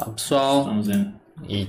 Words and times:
Olá 0.00 0.14
pessoal. 0.14 0.60
Estamos 0.60 0.88
indo. 0.88 1.12
E... 1.46 1.68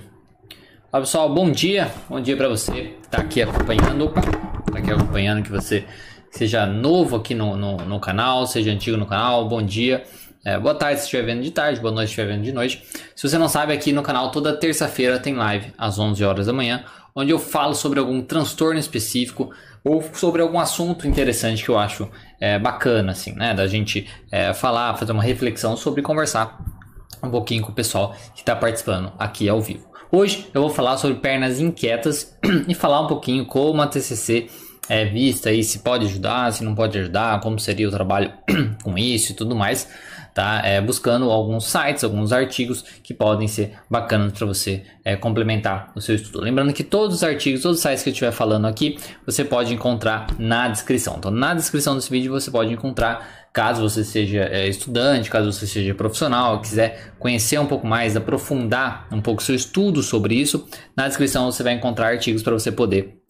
Olá 0.90 1.02
pessoal, 1.02 1.34
bom 1.34 1.52
dia. 1.52 1.92
Bom 2.08 2.22
dia 2.22 2.38
para 2.38 2.48
você 2.48 2.96
que 3.02 3.10
tá 3.10 3.18
aqui 3.18 3.42
acompanhando. 3.42 4.06
Opa, 4.06 4.22
tá 4.22 4.80
aqui 4.80 4.90
acompanhando 4.90 5.44
que 5.44 5.52
você 5.52 5.84
seja 6.30 6.66
novo 6.66 7.18
aqui 7.18 7.36
no, 7.36 7.58
no, 7.58 7.76
no 7.76 8.00
canal, 8.00 8.48
seja 8.48 8.72
antigo 8.72 8.96
no 8.96 9.06
canal. 9.06 9.50
Bom 9.50 9.62
dia. 9.62 10.06
É, 10.46 10.58
boa 10.58 10.74
tarde 10.74 11.00
se 11.02 11.08
estiver 11.08 11.24
vendo 11.24 11.44
de 11.44 11.52
tarde, 11.52 11.82
boa 11.82 11.94
noite 11.94 12.08
se 12.08 12.14
estiver 12.14 12.34
vendo 12.34 12.44
de 12.44 12.54
noite. 12.54 12.82
Se 13.14 13.28
você 13.28 13.38
não 13.38 13.50
sabe, 13.50 13.74
aqui 13.74 13.92
no 13.92 14.02
canal 14.02 14.32
toda 14.32 14.56
terça-feira 14.56 15.20
tem 15.20 15.36
live 15.36 15.74
às 15.78 16.00
11 16.00 16.24
horas 16.24 16.46
da 16.46 16.54
manhã, 16.54 16.86
onde 17.14 17.32
eu 17.32 17.38
falo 17.38 17.76
sobre 17.76 18.00
algum 18.00 18.22
transtorno 18.22 18.80
específico 18.80 19.52
ou 19.84 20.02
sobre 20.14 20.42
algum 20.42 20.58
assunto 20.58 21.06
interessante 21.06 21.66
que 21.66 21.70
eu 21.70 21.78
acho 21.78 22.10
é, 22.40 22.58
bacana, 22.58 23.12
assim, 23.12 23.34
né? 23.34 23.54
Da 23.54 23.68
gente 23.68 24.10
é, 24.32 24.54
falar, 24.54 24.96
fazer 24.96 25.12
uma 25.12 25.22
reflexão 25.22 25.76
sobre 25.76 26.02
conversar 26.02 26.81
um 27.24 27.30
pouquinho 27.30 27.64
com 27.64 27.72
o 27.72 27.76
pessoal 27.76 28.16
que 28.34 28.42
está 28.42 28.56
participando 28.56 29.12
aqui 29.18 29.48
ao 29.48 29.62
vivo. 29.62 29.90
Hoje 30.12 30.50
eu 30.54 30.62
vou 30.62 30.70
falar 30.70 30.98
sobre 30.98 31.18
pernas 31.18 31.60
inquietas 31.60 32.38
e 32.68 32.76
falar 32.76 33.02
um 33.02 33.08
pouquinho 33.08 33.46
como 33.46 33.82
a 33.82 33.88
TCC 33.88 34.50
é 34.90 35.06
vista 35.06 35.52
e 35.54 35.64
se 35.64 35.80
pode 35.80 36.06
ajudar, 36.06 36.52
se 36.52 36.64
não 36.64 36.76
pode 36.76 36.98
ajudar, 36.98 37.40
como 37.40 37.58
seria 37.60 37.88
o 37.88 37.92
trabalho 37.92 38.34
com 38.84 38.98
isso 38.98 39.32
e 39.32 39.36
tudo 39.36 39.56
mais, 39.56 39.88
tá? 40.34 40.62
É, 40.64 40.80
buscando 40.82 41.30
alguns 41.30 41.66
sites, 41.66 42.04
alguns 42.04 42.32
artigos 42.32 42.84
que 43.04 43.14
podem 43.14 43.48
ser 43.48 43.74
bacanas 43.90 44.34
para 44.34 44.46
você 44.46 44.84
é, 45.04 45.16
complementar 45.16 45.92
o 45.96 46.02
seu 46.02 46.16
estudo. 46.16 46.42
Lembrando 46.42 46.74
que 46.74 46.84
todos 46.84 47.18
os 47.18 47.24
artigos, 47.24 47.62
todos 47.62 47.78
os 47.78 47.84
sites 47.84 48.04
que 48.04 48.10
eu 48.10 48.14
estiver 48.14 48.32
falando 48.32 48.68
aqui, 48.68 48.98
você 49.26 49.44
pode 49.44 49.74
encontrar 49.74 50.28
na 50.40 50.68
descrição. 50.68 51.16
Então, 51.18 51.32
na 51.32 51.54
descrição 51.54 51.96
desse 51.96 52.10
vídeo 52.10 52.32
você 52.32 52.50
pode 52.50 52.72
encontrar 52.72 53.42
Caso 53.54 53.82
você 53.82 54.06
seja 54.06 54.44
é, 54.46 54.66
estudante, 54.70 55.30
caso 55.30 55.52
você 55.52 55.68
seja 55.68 55.94
profissional, 55.94 56.62
quiser 56.62 57.12
conhecer 57.20 57.60
um 57.60 57.66
pouco 57.66 57.86
mais, 57.86 58.16
aprofundar 58.16 59.08
um 59.12 59.22
pouco 59.22 59.44
seu 59.44 59.54
estudo 59.54 60.02
sobre 60.02 60.36
isso, 60.36 60.66
na 60.96 61.06
descrição 61.06 61.52
você 61.52 61.62
vai 61.62 61.74
encontrar 61.74 62.08
artigos 62.08 62.42
para 62.44 62.54
você 62.54 62.72
poder 62.72 63.21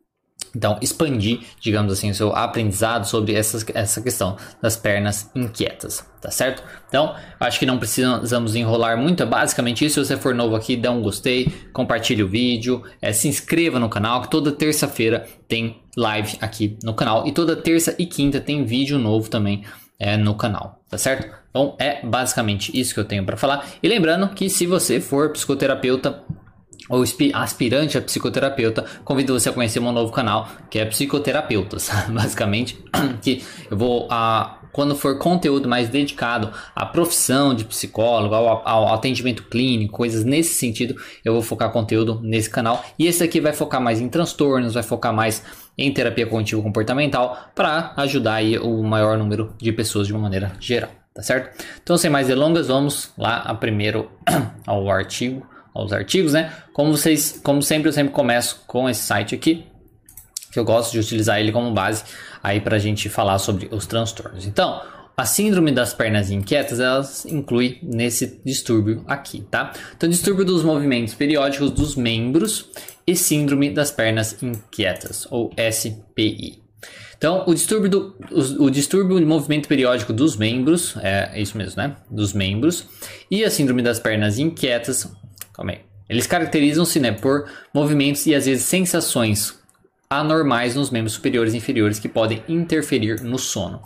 então, 0.56 0.78
expandir, 0.82 1.40
digamos 1.60 1.94
assim, 1.94 2.10
o 2.10 2.16
seu 2.16 2.36
aprendizado 2.36 3.06
sobre 3.06 3.34
essas, 3.34 3.66
essa 3.74 4.02
questão 4.02 4.36
das 4.62 4.76
pernas 4.76 5.30
inquietas, 5.34 6.06
tá 6.22 6.30
certo? 6.30 6.62
Então, 6.88 7.16
acho 7.40 7.58
que 7.58 7.66
não 7.66 7.78
precisamos 7.78 8.56
enrolar 8.56 8.98
muito, 8.98 9.24
é 9.24 9.26
basicamente 9.26 9.86
isso. 9.86 10.04
Se 10.04 10.08
você 10.08 10.18
for 10.18 10.36
novo 10.36 10.56
aqui, 10.56 10.76
dá 10.76 10.92
um 10.92 11.02
gostei, 11.02 11.52
compartilhe 11.72 12.22
o 12.22 12.28
vídeo, 12.28 12.84
é, 13.02 13.14
se 13.14 13.28
inscreva 13.28 13.80
no 13.80 13.90
canal, 13.90 14.22
que 14.22 14.30
toda 14.30 14.52
terça-feira 14.52 15.26
tem 15.48 15.82
live 15.96 16.38
aqui 16.42 16.78
no 16.84 16.94
canal. 16.94 17.26
E 17.26 17.32
toda 17.32 17.56
terça 17.56 17.96
e 17.98 18.06
quinta 18.06 18.42
tem 18.42 18.66
vídeo 18.66 19.00
novo 19.00 19.30
também 19.30 19.64
é, 19.98 20.18
no 20.18 20.36
canal, 20.36 20.82
tá 20.90 20.98
certo? 20.98 21.32
Então 21.50 21.76
é 21.80 22.06
basicamente 22.06 22.78
isso 22.78 22.94
que 22.94 23.00
eu 23.00 23.06
tenho 23.06 23.24
para 23.24 23.38
falar. 23.38 23.66
E 23.82 23.88
lembrando 23.88 24.28
que 24.30 24.50
se 24.50 24.66
você 24.66 25.00
for 25.00 25.30
psicoterapeuta 25.30 26.24
ou 26.92 27.04
aspirante 27.34 27.98
a 27.98 28.02
psicoterapeuta, 28.02 28.86
convido 29.04 29.34
você 29.34 29.50
a 29.50 29.54
conhecer 29.54 29.80
meu 29.80 29.92
novo 29.92 30.12
canal, 30.12 30.48
que 30.70 30.78
é 30.78 30.86
Psicoterapeutas, 30.86 31.90
basicamente, 32.12 32.78
que 33.24 33.44
eu 33.70 33.78
vou 33.78 34.08
a 34.12 34.58
quando 34.72 34.96
for 34.96 35.18
conteúdo 35.18 35.68
mais 35.68 35.90
dedicado 35.90 36.50
à 36.74 36.86
profissão 36.86 37.54
de 37.54 37.66
psicólogo, 37.66 38.34
ao, 38.34 38.68
ao, 38.68 38.94
atendimento 38.94 39.44
clínico, 39.44 39.94
coisas 39.94 40.24
nesse 40.24 40.54
sentido, 40.54 40.96
eu 41.26 41.34
vou 41.34 41.42
focar 41.42 41.72
conteúdo 41.72 42.22
nesse 42.24 42.50
canal. 42.50 42.84
E 42.98 43.06
esse 43.06 43.22
aqui 43.22 43.42
vai 43.42 43.54
focar 43.54 43.82
mais 43.82 44.00
em 44.00 44.08
transtornos, 44.08 44.74
vai 44.74 44.84
focar 44.84 45.14
mais 45.14 45.44
em 45.78 45.92
terapia 45.92 46.26
cognitivo 46.26 46.64
comportamental 46.64 47.52
para 47.56 47.94
ajudar 47.98 48.36
aí 48.36 48.58
o 48.58 48.82
maior 48.82 49.18
número 49.18 49.54
de 49.58 49.72
pessoas 49.72 50.08
de 50.08 50.14
uma 50.14 50.22
maneira 50.22 50.54
geral, 50.60 50.92
tá 51.14 51.22
certo? 51.22 51.64
Então, 51.84 51.98
sem 51.98 52.10
mais 52.10 52.28
delongas, 52.28 52.68
vamos 52.68 53.12
lá 53.18 53.38
a 53.40 53.54
primeiro 53.54 54.10
ao 54.66 54.90
artigo, 54.90 55.46
aos 55.74 55.92
artigos, 55.94 56.34
né? 56.34 56.54
Como 56.74 56.96
vocês, 56.96 57.40
como 57.44 57.62
sempre, 57.62 57.90
eu 57.90 57.94
sempre 57.94 58.14
começo 58.14 58.64
com 58.68 58.90
esse 58.90 59.02
site 59.02 59.36
aqui, 59.36 59.66
que 60.52 60.60
eu 60.60 60.66
gosto 60.66 60.92
de 60.92 61.00
utilizar 61.00 61.40
ele 61.40 61.52
como 61.52 61.72
base 61.72 62.04
aí 62.44 62.60
para 62.60 62.76
a 62.76 62.80
gente 62.80 63.08
falar 63.10 63.40
sobre 63.40 63.70
os 63.72 63.86
transtornos. 63.86 64.46
Então, 64.46 64.82
a 65.16 65.26
síndrome 65.26 65.72
das 65.72 65.94
pernas 65.94 66.32
inquietas, 66.32 66.80
ela 66.80 67.08
inclui 67.28 67.78
nesse 67.84 68.42
distúrbio 68.44 69.04
aqui, 69.08 69.42
tá? 69.52 69.74
Então, 69.96 70.10
distúrbio 70.10 70.44
dos 70.44 70.64
movimentos 70.64 71.14
periódicos 71.14 71.72
dos 71.72 71.96
membros 71.96 72.70
e 73.06 73.16
síndrome 73.16 73.70
das 73.70 73.92
pernas 73.92 74.42
inquietas, 74.42 75.28
ou 75.30 75.52
SPI. 75.72 76.62
Então, 77.18 77.44
o 77.46 77.54
distúrbio, 77.54 77.88
do, 77.88 78.16
o, 78.32 78.64
o, 78.64 78.72
distúrbio 78.72 79.20
de 79.20 79.26
movimento 79.26 79.68
periódico 79.68 80.12
dos 80.12 80.36
membros, 80.36 80.96
é, 81.04 81.30
é 81.34 81.42
isso 81.42 81.56
mesmo, 81.56 81.80
né? 81.80 81.96
Dos 82.10 82.34
membros, 82.34 82.88
e 83.30 83.44
a 83.44 83.52
síndrome 83.52 83.84
das 83.84 84.00
pernas 84.00 84.40
inquietas, 84.40 85.08
Eles 86.10 86.28
caracterizam-se 86.28 87.00
né, 87.00 87.12
por 87.12 87.50
movimentos 87.74 88.26
e 88.26 88.36
às 88.36 88.46
vezes 88.46 88.66
sensações 88.66 89.60
anormais 90.10 90.76
nos 90.76 90.90
membros 90.90 91.14
superiores 91.14 91.54
e 91.54 91.58
inferiores 91.58 91.98
que 91.98 92.10
podem 92.10 92.44
interferir 92.50 93.22
no 93.22 93.40
sono. 93.40 93.82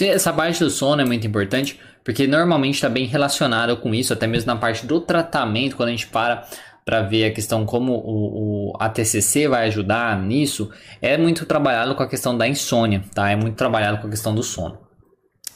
Essa 0.00 0.32
parte 0.32 0.58
do 0.58 0.70
sono 0.70 1.02
é 1.02 1.04
muito 1.04 1.24
importante 1.24 1.78
porque 2.02 2.26
normalmente 2.26 2.74
está 2.74 2.88
bem 2.88 3.06
relacionado 3.06 3.76
com 3.76 3.94
isso, 3.94 4.12
até 4.12 4.26
mesmo 4.26 4.46
na 4.52 4.56
parte 4.56 4.86
do 4.86 5.00
tratamento, 5.00 5.76
quando 5.76 5.90
a 5.90 5.92
gente 5.92 6.08
para 6.08 6.48
para 6.84 7.02
ver 7.02 7.26
a 7.26 7.30
questão 7.30 7.66
como 7.66 7.92
o, 7.92 8.70
o, 8.70 8.76
a 8.80 8.88
TCC 8.88 9.46
vai 9.46 9.66
ajudar 9.66 10.18
nisso, 10.22 10.70
é 11.02 11.18
muito 11.18 11.44
trabalhado 11.44 11.94
com 11.94 12.02
a 12.02 12.08
questão 12.08 12.34
da 12.34 12.48
insônia, 12.48 13.04
tá? 13.14 13.30
É 13.30 13.36
muito 13.36 13.56
trabalhado 13.56 13.98
com 13.98 14.06
a 14.06 14.10
questão 14.10 14.34
do 14.34 14.42
sono. 14.42 14.78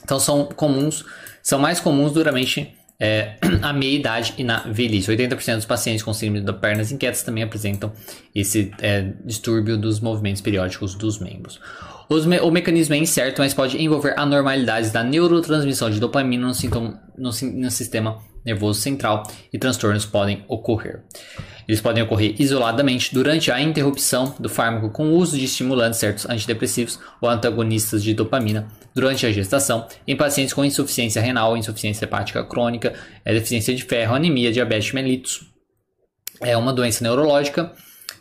Então 0.03 0.19
são 0.19 0.45
comuns, 0.45 1.03
são 1.41 1.57
mais 1.57 1.79
comuns 1.79 2.11
durante 2.11 2.77
é, 3.03 3.35
a 3.61 3.73
meia 3.73 3.95
idade 3.95 4.33
e 4.37 4.43
na 4.45 4.59
velhice. 4.59 5.11
80% 5.11 5.57
dos 5.57 5.65
pacientes 5.65 6.01
com 6.01 6.13
síndrome 6.13 6.39
das 6.39 6.55
pernas 6.55 6.89
inquietas 6.89 7.21
também 7.21 7.43
apresentam 7.43 7.91
esse 8.33 8.71
é, 8.79 9.11
distúrbio 9.25 9.77
dos 9.77 9.99
movimentos 9.99 10.41
periódicos 10.41 10.95
dos 10.95 11.19
membros. 11.19 11.59
Me 12.25 12.39
o 12.39 12.51
mecanismo 12.51 12.95
é 12.95 12.97
incerto, 12.97 13.41
mas 13.41 13.53
pode 13.53 13.81
envolver 13.81 14.13
anormalidades 14.17 14.91
da 14.91 15.03
neurotransmissão 15.03 15.89
de 15.89 15.99
dopamina 15.99 16.47
no, 16.47 16.53
sintoma, 16.53 17.01
no, 17.17 17.29
no 17.29 17.71
sistema 17.71 18.19
nervoso 18.45 18.79
central 18.79 19.23
e 19.51 19.57
transtornos 19.57 20.05
podem 20.05 20.45
ocorrer. 20.47 21.01
Eles 21.67 21.81
podem 21.81 22.03
ocorrer 22.03 22.35
isoladamente 22.39 23.13
durante 23.13 23.51
a 23.51 23.59
interrupção 23.59 24.35
do 24.39 24.49
fármaco 24.49 24.89
com 24.89 25.07
o 25.07 25.15
uso 25.15 25.37
de 25.37 25.45
estimulantes 25.45 25.99
certos 25.99 26.29
antidepressivos 26.29 26.99
ou 27.21 27.29
antagonistas 27.29 28.03
de 28.03 28.13
dopamina 28.13 28.67
durante 28.93 29.25
a 29.25 29.31
gestação 29.31 29.87
em 30.07 30.15
pacientes 30.15 30.53
com 30.53 30.63
insuficiência 30.63 31.21
renal, 31.21 31.57
insuficiência 31.57 32.05
hepática 32.05 32.43
crônica, 32.43 32.93
é, 33.25 33.33
deficiência 33.33 33.73
de 33.73 33.83
ferro, 33.83 34.15
anemia, 34.15 34.51
diabetes 34.51 34.91
mellitus. 34.93 35.47
É 36.41 36.55
uma 36.57 36.73
doença 36.73 37.03
neurológica, 37.03 37.71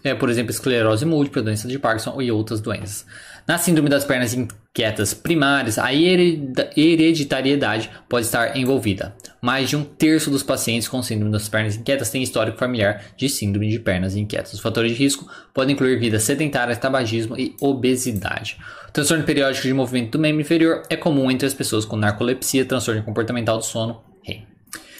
é, 0.04 0.14
por 0.14 0.30
exemplo, 0.30 0.50
esclerose 0.50 1.04
múltipla, 1.04 1.42
doença 1.42 1.68
de 1.68 1.78
Parkinson 1.78 2.20
e 2.20 2.30
outras 2.30 2.60
doenças. 2.60 3.06
Na 3.46 3.58
síndrome 3.58 3.88
das 3.88 4.04
pernas 4.04 4.34
inquietas 4.74 5.12
primárias, 5.12 5.78
a 5.78 5.92
hereditariedade 5.92 7.90
pode 8.08 8.24
estar 8.24 8.56
envolvida. 8.56 9.14
Mais 9.40 9.68
de 9.68 9.76
um 9.76 9.84
terço 9.84 10.30
dos 10.30 10.42
pacientes 10.42 10.88
com 10.88 11.02
síndrome 11.02 11.30
das 11.30 11.46
pernas 11.46 11.76
inquietas 11.76 12.08
tem 12.08 12.22
histórico 12.22 12.56
familiar 12.56 13.04
de 13.14 13.28
síndrome 13.28 13.68
de 13.68 13.78
pernas 13.78 14.16
inquietas. 14.16 14.54
Os 14.54 14.60
fatores 14.60 14.92
de 14.92 14.98
risco 14.98 15.30
podem 15.52 15.74
incluir 15.74 15.98
vida 15.98 16.18
sedentária, 16.18 16.74
tabagismo 16.74 17.38
e 17.38 17.54
obesidade. 17.60 18.56
O 18.88 18.92
transtorno 18.92 19.24
periódico 19.24 19.66
de 19.66 19.74
movimento 19.74 20.12
do 20.12 20.18
membro 20.18 20.40
inferior 20.40 20.82
é 20.88 20.96
comum 20.96 21.30
entre 21.30 21.46
as 21.46 21.52
pessoas 21.52 21.84
com 21.84 21.96
narcolepsia, 21.96 22.64
transtorno 22.64 23.02
comportamental 23.02 23.58
do 23.58 23.64
sono. 23.64 24.02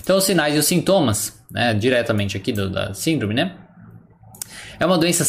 Então, 0.02 0.18
os 0.18 0.24
sinais 0.24 0.54
e 0.54 0.58
os 0.58 0.66
sintomas, 0.66 1.40
né, 1.50 1.72
diretamente 1.72 2.36
aqui 2.36 2.52
do, 2.52 2.68
da 2.68 2.92
síndrome, 2.92 3.34
né? 3.34 3.56
É 4.78 4.86
uma 4.86 4.98
doença 4.98 5.24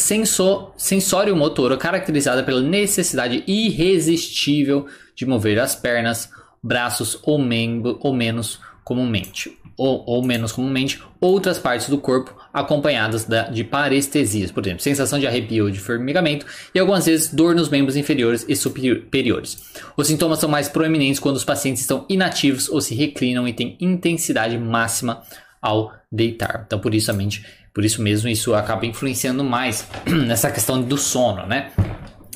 sensório-motora 0.76 1.76
caracterizada 1.76 2.42
pela 2.42 2.60
necessidade 2.60 3.42
irresistível 3.46 4.86
de 5.14 5.26
mover 5.26 5.58
as 5.58 5.74
pernas, 5.74 6.30
braços 6.62 7.18
ou, 7.22 7.38
membro, 7.38 7.98
ou 8.00 8.12
menos 8.12 8.60
comumente, 8.82 9.56
ou, 9.76 10.04
ou, 10.06 10.22
menos 10.22 10.52
comumente, 10.52 11.02
outras 11.20 11.58
partes 11.58 11.88
do 11.88 11.98
corpo 11.98 12.34
acompanhadas 12.52 13.24
da, 13.24 13.44
de 13.48 13.64
parestesias, 13.64 14.52
por 14.52 14.64
exemplo, 14.64 14.82
sensação 14.82 15.18
de 15.18 15.26
arrepio 15.26 15.64
ou 15.64 15.70
de 15.70 15.80
formigamento 15.80 16.46
e 16.74 16.78
algumas 16.78 17.06
vezes 17.06 17.32
dor 17.32 17.54
nos 17.54 17.68
membros 17.68 17.96
inferiores 17.96 18.44
e 18.48 18.54
superiores. 18.54 19.58
Os 19.96 20.06
sintomas 20.06 20.38
são 20.38 20.48
mais 20.48 20.68
proeminentes 20.68 21.18
quando 21.18 21.36
os 21.36 21.44
pacientes 21.44 21.82
estão 21.82 22.04
inativos 22.08 22.68
ou 22.68 22.80
se 22.80 22.94
reclinam 22.94 23.48
e 23.48 23.52
têm 23.52 23.76
intensidade 23.80 24.56
máxima 24.58 25.22
ao 25.60 25.92
deitar. 26.12 26.64
Então, 26.66 26.78
por 26.78 26.94
isso 26.94 27.10
a 27.10 27.14
mente 27.14 27.44
por 27.74 27.84
isso 27.84 28.00
mesmo, 28.00 28.28
isso 28.28 28.54
acaba 28.54 28.86
influenciando 28.86 29.42
mais 29.42 29.88
nessa 30.06 30.48
questão 30.50 30.80
do 30.80 30.96
sono, 30.96 31.44
né? 31.44 31.72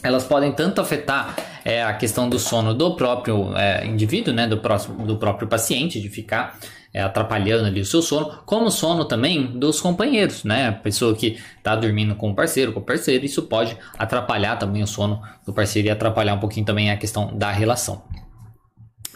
Elas 0.03 0.25
podem 0.25 0.53
tanto 0.53 0.81
afetar 0.81 1.37
é, 1.65 1.83
a 1.83 1.95
questão 1.95 2.29
do 2.29 2.39
sono 2.39 2.75
do 2.75 2.97
próprio 2.97 3.57
é, 3.57 3.87
indivíduo, 3.87 4.35
né? 4.35 4.49
Do, 4.49 4.59
próximo, 4.59 5.07
do 5.07 5.17
próprio 5.17 5.47
paciente, 5.47 6.01
de 6.01 6.09
ficar 6.09 6.59
é, 6.93 7.01
atrapalhando 7.01 7.67
ali 7.67 7.81
o 7.81 7.85
seu 7.85 8.03
sono, 8.03 8.41
como 8.45 8.67
o 8.67 8.71
sono 8.71 9.05
também 9.05 9.47
dos 9.47 9.81
companheiros, 9.81 10.43
né? 10.43 10.69
A 10.69 10.73
pessoa 10.73 11.15
que 11.15 11.39
está 11.57 11.77
dormindo 11.77 12.17
com 12.17 12.31
o 12.31 12.35
parceiro, 12.35 12.73
com 12.73 12.81
o 12.81 12.83
parceiro, 12.83 13.25
isso 13.25 13.43
pode 13.43 13.77
atrapalhar 13.97 14.57
também 14.57 14.83
o 14.83 14.87
sono 14.89 15.23
do 15.47 15.53
parceiro 15.53 15.87
e 15.87 15.91
atrapalhar 15.91 16.35
um 16.35 16.41
pouquinho 16.41 16.67
também 16.67 16.91
a 16.91 16.97
questão 16.97 17.37
da 17.37 17.53
relação. 17.53 18.03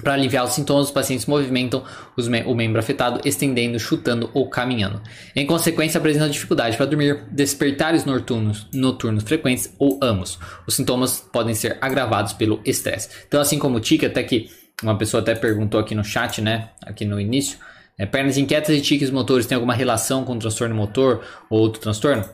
Para 0.03 0.15
aliviar 0.15 0.45
os 0.45 0.53
sintomas, 0.53 0.87
os 0.87 0.93
pacientes 0.93 1.27
movimentam 1.27 1.85
me 2.17 2.43
o 2.43 2.55
membro 2.55 2.81
afetado, 2.81 3.21
estendendo, 3.25 3.79
chutando 3.79 4.31
ou 4.33 4.49
caminhando. 4.49 5.01
Em 5.37 5.47
consequência, 5.47 5.99
apresentam 5.99 6.29
dificuldade 6.29 6.77
para 6.77 6.87
dormir, 6.87 7.25
despertares 7.31 8.05
noturnos, 8.05 8.67
noturnos 8.73 9.23
frequentes 9.23 9.73
ou 9.79 10.01
ambos. 10.03 10.39
Os 10.67 10.75
sintomas 10.75 11.21
podem 11.33 11.55
ser 11.55 11.79
agravados 11.81 12.33
pelo 12.33 12.61
estresse. 12.65 13.09
Então, 13.29 13.41
assim 13.41 13.59
como 13.59 13.77
o 13.77 13.81
tique, 13.81 14.07
até 14.07 14.23
que 14.23 14.51
uma 14.83 14.99
pessoa 14.99 15.21
até 15.21 15.35
perguntou 15.35 15.79
aqui 15.79 15.95
no 15.95 16.03
chat, 16.03 16.41
né, 16.41 16.71
aqui 16.85 17.05
no 17.05 17.21
início, 17.21 17.59
é, 17.99 18.07
pernas 18.07 18.37
inquietas 18.37 18.77
e 18.77 18.81
tiques 18.81 19.11
motores 19.11 19.47
têm 19.47 19.55
alguma 19.55 19.75
relação 19.75 20.25
com 20.25 20.39
transtorno 20.39 20.75
motor 20.75 21.23
ou 21.49 21.61
outro 21.61 21.81
transtorno? 21.81 22.25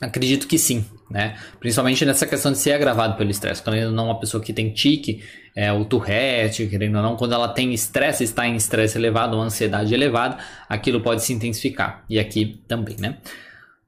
Acredito 0.00 0.46
que 0.46 0.58
sim, 0.58 0.84
né? 1.10 1.36
Principalmente 1.58 2.04
nessa 2.04 2.26
questão 2.26 2.52
de 2.52 2.58
ser 2.58 2.72
agravado 2.72 3.16
pelo 3.16 3.30
estresse. 3.30 3.62
Quando 3.62 3.76
ainda 3.76 3.90
não 3.90 4.06
uma 4.06 4.18
pessoa 4.20 4.42
que 4.42 4.52
tem 4.52 4.70
tique, 4.70 5.22
é, 5.54 5.72
o 5.72 5.84
Tourette, 5.84 6.66
querendo 6.66 6.96
ou 6.96 7.02
não, 7.02 7.16
quando 7.16 7.34
ela 7.34 7.48
tem 7.48 7.72
estresse, 7.72 8.24
está 8.24 8.46
em 8.46 8.56
estresse 8.56 8.96
elevado 8.98 9.36
ou 9.36 9.42
ansiedade 9.42 9.92
elevada, 9.92 10.38
aquilo 10.68 11.00
pode 11.00 11.22
se 11.22 11.32
intensificar. 11.32 12.04
E 12.08 12.18
aqui 12.18 12.62
também, 12.66 12.96
né? 12.98 13.18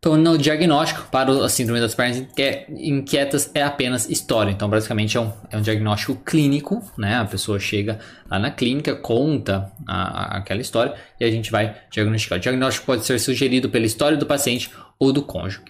Então, 0.00 0.16
no 0.16 0.38
diagnóstico 0.38 1.08
para 1.10 1.30
a 1.44 1.48
síndrome 1.50 1.78
das 1.78 1.94
pernas 1.94 2.26
inquietas 2.70 3.50
é 3.54 3.62
apenas 3.62 4.08
história. 4.08 4.50
Então, 4.50 4.66
basicamente, 4.66 5.18
é 5.18 5.20
um, 5.20 5.30
é 5.50 5.58
um 5.58 5.60
diagnóstico 5.60 6.16
clínico, 6.24 6.82
né? 6.96 7.16
A 7.16 7.26
pessoa 7.26 7.60
chega 7.60 7.98
lá 8.30 8.38
na 8.38 8.50
clínica, 8.50 8.96
conta 8.96 9.70
a, 9.86 10.36
a, 10.36 10.38
aquela 10.38 10.62
história 10.62 10.94
e 11.20 11.24
a 11.24 11.30
gente 11.30 11.50
vai 11.50 11.76
diagnosticar. 11.90 12.38
O 12.38 12.40
diagnóstico 12.40 12.86
pode 12.86 13.04
ser 13.04 13.18
sugerido 13.18 13.68
pela 13.68 13.84
história 13.84 14.16
do 14.16 14.24
paciente 14.24 14.70
ou 14.98 15.12
do 15.12 15.22
cônjuge. 15.22 15.60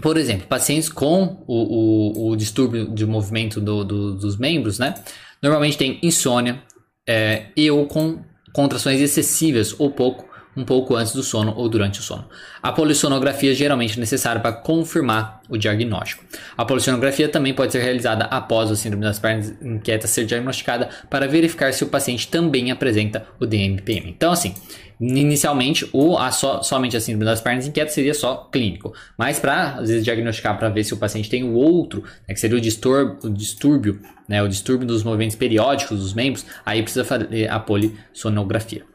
Por 0.00 0.16
exemplo, 0.16 0.46
pacientes 0.46 0.88
com 0.88 1.44
o, 1.46 2.28
o, 2.28 2.30
o 2.30 2.36
distúrbio 2.36 2.88
de 2.94 3.06
movimento 3.06 3.60
do, 3.60 3.84
do, 3.84 4.14
dos 4.14 4.36
membros, 4.36 4.78
né? 4.78 4.94
Normalmente 5.42 5.76
tem 5.76 5.98
insônia 6.02 6.62
é, 7.06 7.46
e 7.56 7.70
ou 7.70 7.86
com 7.86 8.20
contrações 8.52 9.00
excessivas 9.00 9.74
ou 9.78 9.90
pouco 9.90 10.31
um 10.56 10.64
pouco 10.64 10.94
antes 10.94 11.12
do 11.12 11.22
sono 11.22 11.54
ou 11.56 11.68
durante 11.68 12.00
o 12.00 12.02
sono. 12.02 12.24
A 12.62 12.72
polissonografia 12.72 13.52
é 13.52 13.54
geralmente 13.54 13.98
necessária 13.98 14.40
para 14.40 14.52
confirmar 14.52 15.40
o 15.48 15.56
diagnóstico. 15.56 16.24
A 16.56 16.64
polissonografia 16.64 17.28
também 17.28 17.54
pode 17.54 17.72
ser 17.72 17.80
realizada 17.80 18.24
após 18.24 18.70
a 18.70 18.76
síndrome 18.76 19.04
das 19.04 19.18
pernas 19.18 19.54
inquietas 19.62 20.10
ser 20.10 20.24
diagnosticada 20.24 20.88
para 21.08 21.26
verificar 21.26 21.72
se 21.72 21.84
o 21.84 21.88
paciente 21.88 22.28
também 22.28 22.70
apresenta 22.70 23.26
o 23.40 23.46
DMPM. 23.46 24.10
Então, 24.10 24.32
assim, 24.32 24.54
inicialmente, 25.00 25.88
o, 25.92 26.16
a 26.16 26.30
so, 26.30 26.62
somente 26.62 26.96
a 26.96 27.00
síndrome 27.00 27.24
das 27.24 27.40
pernas 27.40 27.66
inquietas 27.66 27.94
seria 27.94 28.14
só 28.14 28.48
clínico, 28.52 28.94
mas 29.16 29.38
para 29.38 29.74
às 29.74 29.88
vezes 29.88 30.04
diagnosticar 30.04 30.58
para 30.58 30.68
ver 30.68 30.84
se 30.84 30.94
o 30.94 30.96
paciente 30.96 31.28
tem 31.28 31.42
o 31.42 31.54
outro, 31.54 32.02
né, 32.28 32.34
que 32.34 32.40
seria 32.40 32.56
o 32.56 32.60
distúrbio, 32.60 33.18
o 33.24 33.30
distúrbio, 33.30 34.00
né, 34.28 34.42
o 34.42 34.48
distúrbio 34.48 34.86
dos 34.86 35.02
movimentos 35.02 35.36
periódicos 35.36 35.98
dos 35.98 36.14
membros, 36.14 36.46
aí 36.64 36.82
precisa 36.82 37.04
fazer 37.04 37.50
a 37.50 37.58
polissonografia? 37.58 38.91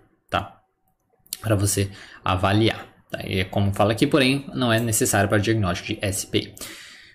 Para 1.42 1.56
você 1.56 1.90
avaliar. 2.24 2.88
Tá? 3.10 3.20
E 3.26 3.40
é 3.40 3.44
como 3.44 3.74
fala 3.74 3.92
aqui, 3.92 4.06
porém, 4.06 4.46
não 4.54 4.72
é 4.72 4.80
necessário 4.80 5.30
para 5.30 5.38
diagnóstico 5.38 6.00
de 6.00 6.12
SPI. 6.14 6.54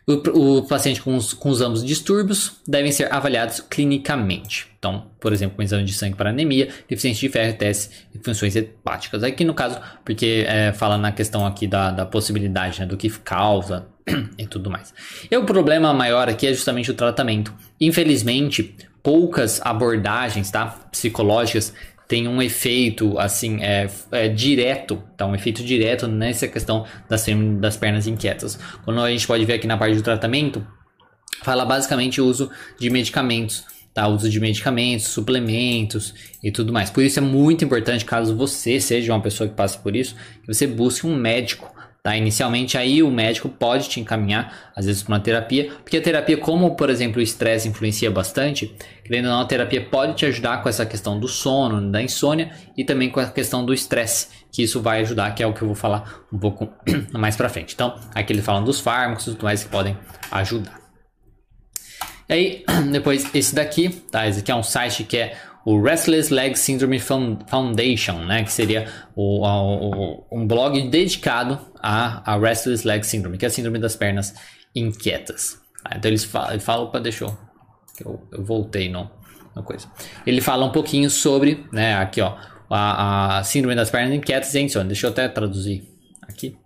O, 0.04 0.58
o, 0.58 0.62
paciente 0.66 1.00
com 1.00 1.16
os, 1.16 1.32
com 1.32 1.48
os 1.48 1.60
ambos 1.60 1.84
distúrbios 1.84 2.60
devem 2.66 2.90
ser 2.90 3.12
avaliados 3.12 3.60
clinicamente. 3.60 4.66
Então, 4.76 5.06
por 5.20 5.32
exemplo, 5.32 5.54
com 5.54 5.62
exame 5.62 5.84
de 5.84 5.94
sangue 5.94 6.16
para 6.16 6.30
anemia, 6.30 6.68
deficiência 6.88 7.28
de 7.28 7.32
ferro, 7.32 7.56
testes 7.56 8.04
e 8.12 8.18
funções 8.18 8.56
hepáticas. 8.56 9.22
Aqui 9.22 9.44
no 9.44 9.54
caso, 9.54 9.80
porque 10.04 10.44
é, 10.48 10.72
fala 10.72 10.98
na 10.98 11.12
questão 11.12 11.46
aqui 11.46 11.68
da, 11.68 11.92
da 11.92 12.04
possibilidade 12.04 12.80
né, 12.80 12.86
do 12.86 12.96
que 12.96 13.08
causa 13.08 13.86
e 14.36 14.44
tudo 14.44 14.68
mais. 14.68 14.92
E 15.30 15.36
o 15.36 15.44
problema 15.44 15.94
maior 15.94 16.28
aqui 16.28 16.48
é 16.48 16.52
justamente 16.52 16.90
o 16.90 16.94
tratamento. 16.94 17.54
Infelizmente, 17.80 18.74
poucas 19.04 19.60
abordagens 19.64 20.50
tá, 20.50 20.66
psicológicas 20.90 21.72
tem 22.12 22.28
um 22.28 22.42
efeito 22.42 23.18
assim 23.18 23.62
é, 23.62 23.88
é, 24.10 24.28
direto, 24.28 25.02
tá? 25.16 25.24
Um 25.24 25.34
efeito 25.34 25.64
direto 25.64 26.06
nessa 26.06 26.46
questão 26.46 26.84
das, 27.08 27.24
das 27.58 27.78
pernas 27.78 28.06
inquietas. 28.06 28.58
Quando 28.84 29.00
a 29.00 29.10
gente 29.10 29.26
pode 29.26 29.46
ver 29.46 29.54
aqui 29.54 29.66
na 29.66 29.78
parte 29.78 29.96
do 29.96 30.02
tratamento, 30.02 30.62
fala 31.42 31.64
basicamente 31.64 32.20
o 32.20 32.26
uso 32.26 32.50
de 32.78 32.90
medicamentos, 32.90 33.64
tá? 33.94 34.06
Uso 34.08 34.28
de 34.28 34.38
medicamentos, 34.40 35.06
suplementos 35.06 36.12
e 36.44 36.52
tudo 36.52 36.70
mais. 36.70 36.90
Por 36.90 37.02
isso 37.02 37.18
é 37.18 37.22
muito 37.22 37.64
importante, 37.64 38.04
caso 38.04 38.36
você 38.36 38.78
seja 38.78 39.10
uma 39.10 39.22
pessoa 39.22 39.48
que 39.48 39.54
passe 39.54 39.78
por 39.78 39.96
isso, 39.96 40.14
que 40.42 40.52
você 40.52 40.66
busque 40.66 41.06
um 41.06 41.16
médico 41.16 41.74
Tá? 42.02 42.16
Inicialmente 42.16 42.76
aí 42.76 43.00
o 43.00 43.10
médico 43.12 43.48
pode 43.48 43.88
te 43.88 44.00
encaminhar, 44.00 44.72
às 44.74 44.86
vezes, 44.86 45.04
para 45.04 45.12
uma 45.14 45.20
terapia, 45.20 45.72
porque 45.84 45.96
a 45.96 46.02
terapia, 46.02 46.36
como 46.36 46.74
por 46.74 46.90
exemplo 46.90 47.20
o 47.20 47.22
estresse 47.22 47.68
influencia 47.68 48.10
bastante, 48.10 48.74
querendo 49.04 49.26
ou 49.26 49.30
não, 49.30 49.40
a 49.40 49.44
terapia 49.44 49.80
pode 49.88 50.14
te 50.14 50.26
ajudar 50.26 50.62
com 50.62 50.68
essa 50.68 50.84
questão 50.84 51.20
do 51.20 51.28
sono, 51.28 51.92
da 51.92 52.02
insônia 52.02 52.50
e 52.76 52.84
também 52.84 53.08
com 53.08 53.20
a 53.20 53.26
questão 53.26 53.64
do 53.64 53.72
estresse, 53.72 54.26
que 54.50 54.64
isso 54.64 54.82
vai 54.82 55.02
ajudar, 55.02 55.32
que 55.32 55.44
é 55.44 55.46
o 55.46 55.52
que 55.52 55.62
eu 55.62 55.68
vou 55.68 55.76
falar 55.76 56.24
um 56.32 56.38
pouco 56.38 56.68
mais 57.16 57.36
para 57.36 57.48
frente. 57.48 57.74
Então, 57.74 57.96
aqui 58.12 58.32
ele 58.32 58.42
falando 58.42 58.64
dos 58.64 58.80
fármacos 58.80 59.28
e 59.28 59.30
tudo 59.30 59.44
mais 59.44 59.62
que 59.62 59.70
podem 59.70 59.96
ajudar. 60.32 60.82
E 62.28 62.32
aí, 62.32 62.64
depois 62.90 63.32
esse 63.32 63.54
daqui, 63.54 63.90
tá? 64.10 64.26
Esse 64.26 64.40
aqui 64.40 64.50
é 64.50 64.56
um 64.56 64.62
site 64.64 65.04
que 65.04 65.18
é 65.18 65.36
o 65.64 65.80
Restless 65.80 66.32
Leg 66.32 66.56
Syndrome 66.56 66.98
Foundation, 66.98 68.24
né, 68.24 68.42
que 68.44 68.52
seria 68.52 68.88
o, 69.14 69.46
o, 69.46 70.26
um 70.32 70.46
blog 70.46 70.88
dedicado 70.88 71.58
a, 71.80 72.32
a 72.32 72.38
Restless 72.38 72.86
Leg 72.86 73.04
Syndrome, 73.04 73.38
que 73.38 73.44
é 73.44 73.48
a 73.48 73.50
síndrome 73.50 73.78
das 73.78 73.96
pernas 73.96 74.34
inquietas. 74.74 75.60
Ah, 75.84 75.96
então 75.96 76.10
eles 76.10 76.24
falam, 76.24 76.50
ele 76.50 76.60
fala, 76.60 76.82
opa, 76.82 77.00
deixa 77.00 77.24
eu, 77.24 77.36
eu, 78.04 78.28
eu 78.32 78.44
voltei 78.44 78.88
no, 78.88 79.10
no 79.54 79.62
coisa. 79.62 79.86
Ele 80.26 80.40
fala 80.40 80.64
um 80.64 80.72
pouquinho 80.72 81.10
sobre, 81.10 81.66
né, 81.72 81.96
aqui 81.96 82.20
ó, 82.20 82.36
a, 82.70 83.38
a 83.38 83.44
síndrome 83.44 83.74
das 83.74 83.90
pernas 83.90 84.14
inquietas 84.14 84.54
e 84.54 84.60
insônia. 84.60 84.88
Deixa 84.88 85.06
eu 85.06 85.10
até 85.10 85.28
traduzir 85.28 85.88
aqui. 86.22 86.56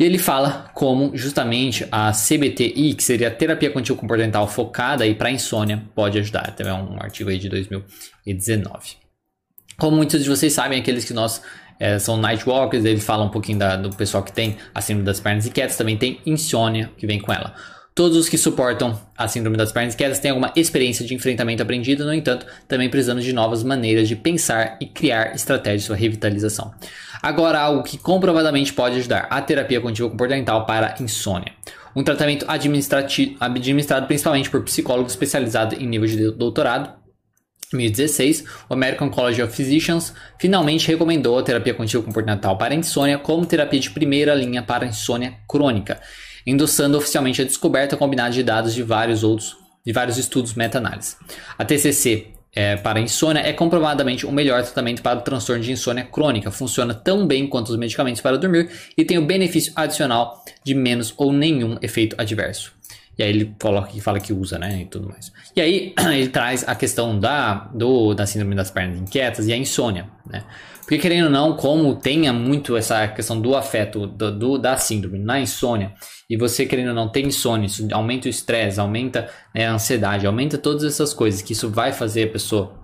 E 0.00 0.04
ele 0.04 0.16
fala 0.16 0.70
como 0.72 1.14
justamente 1.14 1.86
a 1.92 2.10
CBTI, 2.10 2.94
que 2.94 3.04
seria 3.04 3.28
a 3.28 3.30
terapia 3.30 3.70
contínua 3.70 4.00
comportamental 4.00 4.48
focada 4.48 5.04
para 5.14 5.30
insônia, 5.30 5.84
pode 5.94 6.18
ajudar. 6.18 6.56
Também 6.56 6.72
é 6.72 6.74
um 6.74 6.96
artigo 6.98 7.28
aí 7.28 7.36
de 7.36 7.50
2019. 7.50 8.96
Como 9.76 9.98
muitos 9.98 10.24
de 10.24 10.30
vocês 10.30 10.54
sabem, 10.54 10.80
aqueles 10.80 11.04
que 11.04 11.12
nós 11.12 11.42
é, 11.78 11.98
são 11.98 12.16
night 12.16 12.48
walkers, 12.48 12.86
ele 12.86 12.98
fala 12.98 13.24
um 13.24 13.28
pouquinho 13.28 13.58
da, 13.58 13.76
do 13.76 13.90
pessoal 13.90 14.22
que 14.22 14.32
tem 14.32 14.56
a 14.74 14.80
síndrome 14.80 15.04
das 15.04 15.20
pernas 15.20 15.44
inquietas, 15.44 15.76
também 15.76 15.98
tem 15.98 16.18
insônia 16.24 16.90
que 16.96 17.06
vem 17.06 17.20
com 17.20 17.30
ela. 17.30 17.54
Todos 18.00 18.16
os 18.16 18.30
que 18.30 18.38
suportam 18.38 18.98
a 19.14 19.28
síndrome 19.28 19.58
das 19.58 19.72
pernas 19.72 19.92
inquietas 19.92 20.18
têm 20.18 20.30
alguma 20.30 20.50
experiência 20.56 21.04
de 21.04 21.14
enfrentamento 21.14 21.62
aprendida, 21.62 22.02
no 22.02 22.14
entanto, 22.14 22.46
também 22.66 22.88
precisamos 22.88 23.22
de 23.22 23.30
novas 23.30 23.62
maneiras 23.62 24.08
de 24.08 24.16
pensar 24.16 24.78
e 24.80 24.86
criar 24.86 25.34
estratégias 25.34 25.86
para 25.86 25.96
revitalização. 25.96 26.72
Agora, 27.20 27.60
algo 27.60 27.82
que 27.82 27.98
comprovadamente 27.98 28.72
pode 28.72 28.96
ajudar: 28.96 29.26
a 29.28 29.42
terapia 29.42 29.82
contínua 29.82 30.10
comportamental 30.10 30.64
para 30.64 30.94
insônia. 30.98 31.52
Um 31.94 32.02
tratamento 32.02 32.46
administrado 32.48 34.06
principalmente 34.06 34.48
por 34.48 34.62
psicólogos 34.64 35.12
especializados 35.12 35.78
em 35.78 35.86
nível 35.86 36.08
de 36.08 36.30
doutorado. 36.30 36.98
Em 37.74 37.76
2016, 37.76 38.44
o 38.70 38.72
American 38.72 39.10
College 39.10 39.42
of 39.42 39.54
Physicians 39.54 40.14
finalmente 40.38 40.88
recomendou 40.88 41.38
a 41.38 41.42
terapia 41.42 41.74
contínua 41.74 42.02
comportamental 42.02 42.56
para 42.56 42.74
insônia 42.74 43.18
como 43.18 43.44
terapia 43.44 43.78
de 43.78 43.90
primeira 43.90 44.34
linha 44.34 44.62
para 44.62 44.86
insônia 44.86 45.34
crônica, 45.46 46.00
endossando 46.46 46.96
oficialmente 46.98 47.42
a 47.42 47.44
descoberta 47.44 47.96
combinada 47.96 48.30
de 48.30 48.42
dados 48.42 48.74
de 48.74 48.82
vários 48.82 49.22
outros 49.24 49.60
de 49.84 49.92
vários 49.92 50.18
estudos 50.18 50.54
meta-análise. 50.54 51.16
A 51.58 51.64
TCC 51.64 52.28
é, 52.52 52.76
para 52.76 53.00
insônia 53.00 53.40
é 53.40 53.52
comprovadamente 53.52 54.26
o 54.26 54.32
melhor 54.32 54.62
tratamento 54.62 55.02
para 55.02 55.18
o 55.18 55.22
transtorno 55.22 55.62
de 55.62 55.72
insônia 55.72 56.04
crônica. 56.04 56.50
Funciona 56.50 56.92
tão 56.92 57.26
bem 57.26 57.46
quanto 57.46 57.70
os 57.70 57.76
medicamentos 57.76 58.20
para 58.20 58.36
dormir 58.36 58.70
e 58.96 59.04
tem 59.04 59.18
o 59.18 59.24
benefício 59.24 59.72
adicional 59.76 60.44
de 60.64 60.74
menos 60.74 61.14
ou 61.16 61.32
nenhum 61.32 61.78
efeito 61.80 62.16
adverso. 62.18 62.72
E 63.18 63.22
aí 63.22 63.28
ele 63.28 63.54
coloca 63.60 63.88
que 63.88 64.00
fala 64.00 64.18
que 64.18 64.32
usa, 64.32 64.58
né, 64.58 64.80
e 64.82 64.86
tudo 64.86 65.08
mais. 65.08 65.30
E 65.54 65.60
aí 65.60 65.94
ele 66.12 66.28
traz 66.28 66.66
a 66.66 66.74
questão 66.74 67.18
da, 67.18 67.68
do, 67.74 68.14
da 68.14 68.26
síndrome 68.26 68.54
das 68.54 68.70
pernas 68.70 68.98
inquietas 68.98 69.46
e 69.46 69.52
a 69.52 69.56
insônia, 69.56 70.08
né? 70.26 70.42
Porque 70.90 71.02
querendo 71.02 71.26
ou 71.26 71.30
não, 71.30 71.56
como 71.56 71.94
tenha 71.94 72.32
muito 72.32 72.76
essa 72.76 73.06
questão 73.06 73.40
do 73.40 73.54
afeto 73.54 74.08
do, 74.08 74.36
do 74.36 74.58
da 74.58 74.76
síndrome 74.76 75.20
na 75.20 75.38
insônia, 75.38 75.94
e 76.28 76.36
você 76.36 76.66
querendo 76.66 76.88
ou 76.88 76.94
não 76.94 77.08
tem 77.08 77.26
insônia, 77.26 77.66
isso 77.66 77.86
aumenta 77.92 78.26
o 78.26 78.28
estresse, 78.28 78.80
aumenta 78.80 79.30
né, 79.54 79.68
a 79.68 79.74
ansiedade, 79.74 80.26
aumenta 80.26 80.58
todas 80.58 80.82
essas 80.82 81.14
coisas 81.14 81.42
que 81.42 81.52
isso 81.52 81.70
vai 81.70 81.92
fazer 81.92 82.24
a 82.24 82.32
pessoa 82.32 82.74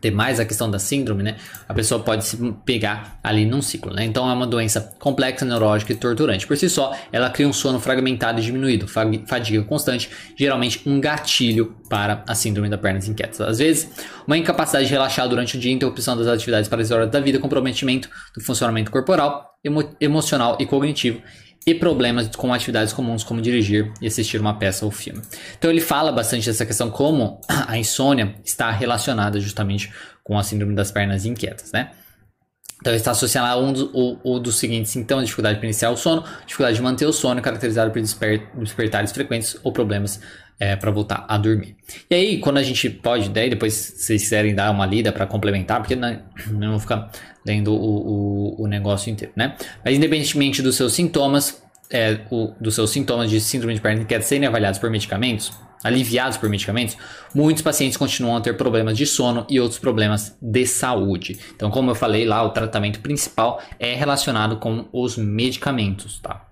ter 0.00 0.10
mais 0.10 0.38
a 0.40 0.44
questão 0.44 0.70
da 0.70 0.78
síndrome, 0.78 1.22
né? 1.22 1.36
A 1.68 1.74
pessoa 1.74 2.02
pode 2.02 2.24
se 2.24 2.36
pegar 2.64 3.18
ali 3.22 3.44
num 3.44 3.62
ciclo, 3.62 3.92
né? 3.92 4.04
Então 4.04 4.28
é 4.28 4.32
uma 4.32 4.46
doença 4.46 4.94
complexa, 4.98 5.44
neurológica 5.44 5.92
e 5.92 5.96
torturante. 5.96 6.46
Por 6.46 6.56
si 6.56 6.68
só, 6.68 6.96
ela 7.12 7.30
cria 7.30 7.48
um 7.48 7.52
sono 7.52 7.78
fragmentado 7.80 8.40
e 8.40 8.42
diminuído, 8.42 8.86
fadiga 8.88 9.62
constante, 9.64 10.10
geralmente 10.36 10.82
um 10.86 11.00
gatilho 11.00 11.76
para 11.88 12.22
a 12.28 12.34
síndrome 12.34 12.68
da 12.68 12.78
pernas 12.78 13.08
inquietas. 13.08 13.40
Às 13.40 13.58
vezes, 13.58 13.88
uma 14.26 14.36
incapacidade 14.36 14.86
de 14.86 14.92
relaxar 14.92 15.28
durante 15.28 15.56
o 15.56 15.60
dia, 15.60 15.72
interrupção 15.72 16.16
das 16.16 16.26
atividades 16.26 16.68
para 16.68 16.82
as 16.82 16.90
horas 16.90 17.10
da 17.10 17.20
vida, 17.20 17.38
comprometimento 17.38 18.08
do 18.34 18.42
funcionamento 18.42 18.90
corporal, 18.90 19.54
emo 19.64 19.88
emocional 20.00 20.56
e 20.60 20.66
cognitivo 20.66 21.20
e 21.68 21.74
problemas 21.74 22.34
com 22.34 22.52
atividades 22.54 22.94
comuns 22.94 23.22
como 23.22 23.42
dirigir 23.42 23.92
e 24.00 24.06
assistir 24.06 24.40
uma 24.40 24.54
peça 24.54 24.86
ou 24.86 24.90
filme. 24.90 25.20
Então 25.58 25.70
ele 25.70 25.82
fala 25.82 26.10
bastante 26.10 26.46
dessa 26.46 26.64
questão 26.64 26.90
como 26.90 27.42
a 27.46 27.76
insônia 27.76 28.34
está 28.42 28.70
relacionada 28.70 29.38
justamente 29.38 29.92
com 30.24 30.38
a 30.38 30.42
síndrome 30.42 30.74
das 30.74 30.90
pernas 30.90 31.26
inquietas, 31.26 31.70
né? 31.70 31.90
Então 32.80 32.94
está 32.94 33.10
associado 33.10 33.46
a 33.48 33.56
um, 33.58 33.72
do, 33.72 33.90
o, 33.92 34.36
o 34.36 34.38
dos 34.38 34.56
seguintes 34.56 34.92
sintomas: 34.92 35.26
dificuldade 35.26 35.58
para 35.58 35.66
iniciar 35.66 35.90
o 35.90 35.96
sono, 35.96 36.24
dificuldade 36.46 36.76
de 36.76 36.82
manter 36.82 37.04
o 37.04 37.12
sono, 37.12 37.42
caracterizado 37.42 37.90
por 37.90 38.00
desper, 38.00 38.48
despertares 38.54 39.12
frequentes 39.12 39.58
ou 39.62 39.70
problemas 39.70 40.20
é, 40.58 40.74
para 40.76 40.90
voltar 40.90 41.24
a 41.28 41.38
dormir. 41.38 41.76
E 42.10 42.14
aí, 42.14 42.38
quando 42.38 42.58
a 42.58 42.62
gente 42.62 42.90
pode, 42.90 43.28
daí 43.28 43.48
depois, 43.48 43.74
se 43.74 44.02
vocês 44.02 44.22
quiserem 44.22 44.54
dar 44.54 44.70
uma 44.70 44.84
lida 44.84 45.12
para 45.12 45.26
complementar, 45.26 45.80
porque 45.80 45.94
não, 45.94 46.20
não 46.50 46.70
vou 46.70 46.80
ficar 46.80 47.10
lendo 47.46 47.72
o, 47.72 48.56
o, 48.58 48.62
o, 48.64 48.66
negócio 48.66 49.10
inteiro, 49.10 49.32
né? 49.36 49.56
Mas 49.84 49.96
independentemente 49.96 50.60
dos 50.60 50.76
seus 50.76 50.92
sintomas, 50.92 51.62
é, 51.90 52.20
o, 52.30 52.52
dos 52.60 52.74
seus 52.74 52.90
sintomas 52.90 53.30
de 53.30 53.40
síndrome 53.40 53.74
de 53.74 53.80
perna 53.80 54.02
inquieta 54.02 54.24
serem 54.24 54.46
avaliados 54.46 54.78
por 54.78 54.90
medicamentos, 54.90 55.52
aliviados 55.82 56.36
por 56.36 56.48
medicamentos, 56.48 56.96
muitos 57.32 57.62
pacientes 57.62 57.96
continuam 57.96 58.36
a 58.36 58.40
ter 58.40 58.56
problemas 58.56 58.98
de 58.98 59.06
sono 59.06 59.46
e 59.48 59.60
outros 59.60 59.78
problemas 59.78 60.36
de 60.42 60.66
saúde. 60.66 61.38
Então, 61.54 61.70
como 61.70 61.90
eu 61.90 61.94
falei 61.94 62.26
lá, 62.26 62.42
o 62.42 62.50
tratamento 62.50 63.00
principal 63.00 63.62
é 63.78 63.94
relacionado 63.94 64.56
com 64.56 64.86
os 64.92 65.16
medicamentos, 65.16 66.18
tá? 66.18 66.47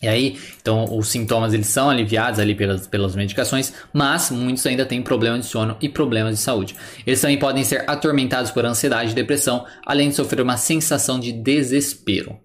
E 0.00 0.06
aí, 0.06 0.38
então, 0.60 0.96
os 0.96 1.08
sintomas 1.08 1.52
eles 1.52 1.66
são 1.66 1.90
aliviados 1.90 2.38
ali 2.38 2.54
pelas, 2.54 2.86
pelas 2.86 3.16
medicações, 3.16 3.72
mas 3.92 4.30
muitos 4.30 4.64
ainda 4.64 4.86
têm 4.86 5.02
problemas 5.02 5.40
de 5.40 5.46
sono 5.46 5.76
e 5.80 5.88
problemas 5.88 6.36
de 6.36 6.40
saúde. 6.40 6.76
Eles 7.04 7.20
também 7.20 7.36
podem 7.36 7.64
ser 7.64 7.84
atormentados 7.90 8.52
por 8.52 8.64
ansiedade 8.64 9.10
e 9.10 9.14
depressão, 9.14 9.66
além 9.84 10.10
de 10.10 10.14
sofrer 10.14 10.40
uma 10.40 10.56
sensação 10.56 11.18
de 11.18 11.32
desespero. 11.32 12.38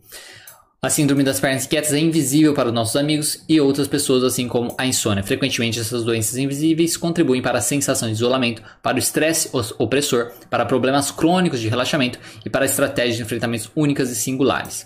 A 0.82 0.90
síndrome 0.90 1.24
das 1.24 1.40
pernas 1.40 1.66
inquietas 1.66 1.94
é 1.94 2.00
invisível 2.00 2.54
para 2.54 2.68
os 2.68 2.74
nossos 2.74 2.96
amigos 2.98 3.42
e 3.48 3.62
outras 3.62 3.88
pessoas, 3.88 4.24
assim 4.24 4.50
como 4.50 4.76
a 4.78 4.86
insônia. 4.86 5.24
Frequentemente, 5.24 5.80
essas 5.80 6.04
doenças 6.04 6.36
invisíveis 6.38 6.98
contribuem 6.98 7.42
para 7.42 7.60
a 7.60 7.62
sensação 7.62 8.10
de 8.10 8.16
isolamento, 8.16 8.62
para 8.82 8.96
o 8.96 9.00
estresse 9.00 9.50
opressor, 9.78 10.32
para 10.50 10.66
problemas 10.66 11.10
crônicos 11.10 11.62
de 11.62 11.70
relaxamento 11.70 12.20
e 12.44 12.50
para 12.50 12.66
estratégias 12.66 13.16
de 13.16 13.22
enfrentamentos 13.22 13.72
únicas 13.76 14.10
e 14.10 14.16
singulares. 14.16 14.86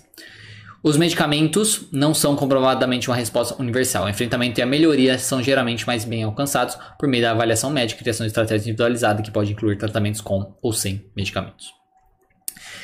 Os 0.87 0.95
medicamentos 0.95 1.81
não 1.91 2.13
são 2.13 2.33
comprovadamente 2.33 3.09
uma 3.09 3.17
resposta 3.17 3.61
universal. 3.61 4.05
O 4.05 4.09
enfrentamento 4.09 4.61
e 4.61 4.63
a 4.63 4.65
melhoria 4.65 5.19
são 5.19 5.43
geralmente 5.43 5.85
mais 5.85 6.05
bem 6.05 6.23
alcançados 6.23 6.77
por 6.97 7.09
meio 7.09 7.23
da 7.23 7.31
avaliação 7.31 7.69
médica 7.69 7.99
e 7.99 8.03
criação 8.03 8.25
de 8.25 8.29
estratégia 8.29 8.69
individualizada 8.69 9.21
que 9.21 9.29
pode 9.29 9.51
incluir 9.51 9.77
tratamentos 9.77 10.21
com 10.21 10.55
ou 10.61 10.71
sem 10.71 11.05
medicamentos. 11.13 11.73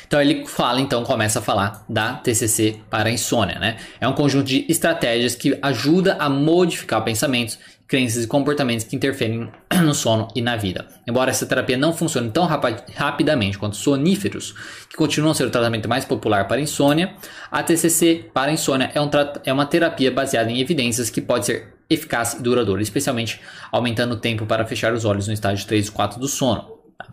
Então 0.06 0.20
ele 0.20 0.46
fala, 0.46 0.82
então 0.82 1.02
começa 1.02 1.38
a 1.38 1.42
falar 1.42 1.82
da 1.88 2.12
TCC 2.12 2.78
para 2.90 3.08
a 3.08 3.12
insônia, 3.12 3.58
né? 3.58 3.78
É 3.98 4.06
um 4.06 4.12
conjunto 4.12 4.44
de 4.44 4.66
estratégias 4.68 5.34
que 5.34 5.58
ajuda 5.62 6.16
a 6.18 6.28
modificar 6.28 7.02
pensamentos 7.02 7.58
crenças 7.86 8.24
e 8.24 8.26
comportamentos 8.26 8.84
que 8.84 8.96
interferem 8.96 9.50
no 9.82 9.94
sono 9.94 10.28
e 10.34 10.40
na 10.40 10.56
vida. 10.56 10.86
Embora 11.06 11.30
essa 11.30 11.46
terapia 11.46 11.76
não 11.76 11.92
funcione 11.92 12.30
tão 12.30 12.46
rapidamente 12.46 13.58
quanto 13.58 13.76
soníferos, 13.76 14.54
que 14.88 14.96
continuam 14.96 15.32
a 15.32 15.34
ser 15.34 15.44
o 15.46 15.50
tratamento 15.50 15.88
mais 15.88 16.04
popular 16.04 16.48
para 16.48 16.60
insônia, 16.60 17.14
a 17.50 17.62
TCC 17.62 18.30
para 18.32 18.52
insônia 18.52 18.90
é, 18.94 19.00
um 19.00 19.10
é 19.44 19.52
uma 19.52 19.66
terapia 19.66 20.10
baseada 20.10 20.50
em 20.50 20.60
evidências 20.60 21.10
que 21.10 21.20
pode 21.20 21.46
ser 21.46 21.74
eficaz 21.88 22.34
e 22.34 22.42
duradoura, 22.42 22.82
especialmente 22.82 23.40
aumentando 23.70 24.14
o 24.14 24.16
tempo 24.16 24.46
para 24.46 24.64
fechar 24.64 24.92
os 24.94 25.04
olhos 25.04 25.26
no 25.26 25.34
estágio 25.34 25.66
3 25.66 25.88
e 25.88 25.90
4 25.90 26.18
do 26.18 26.26
sono. 26.26 26.62
Tá? 26.96 27.06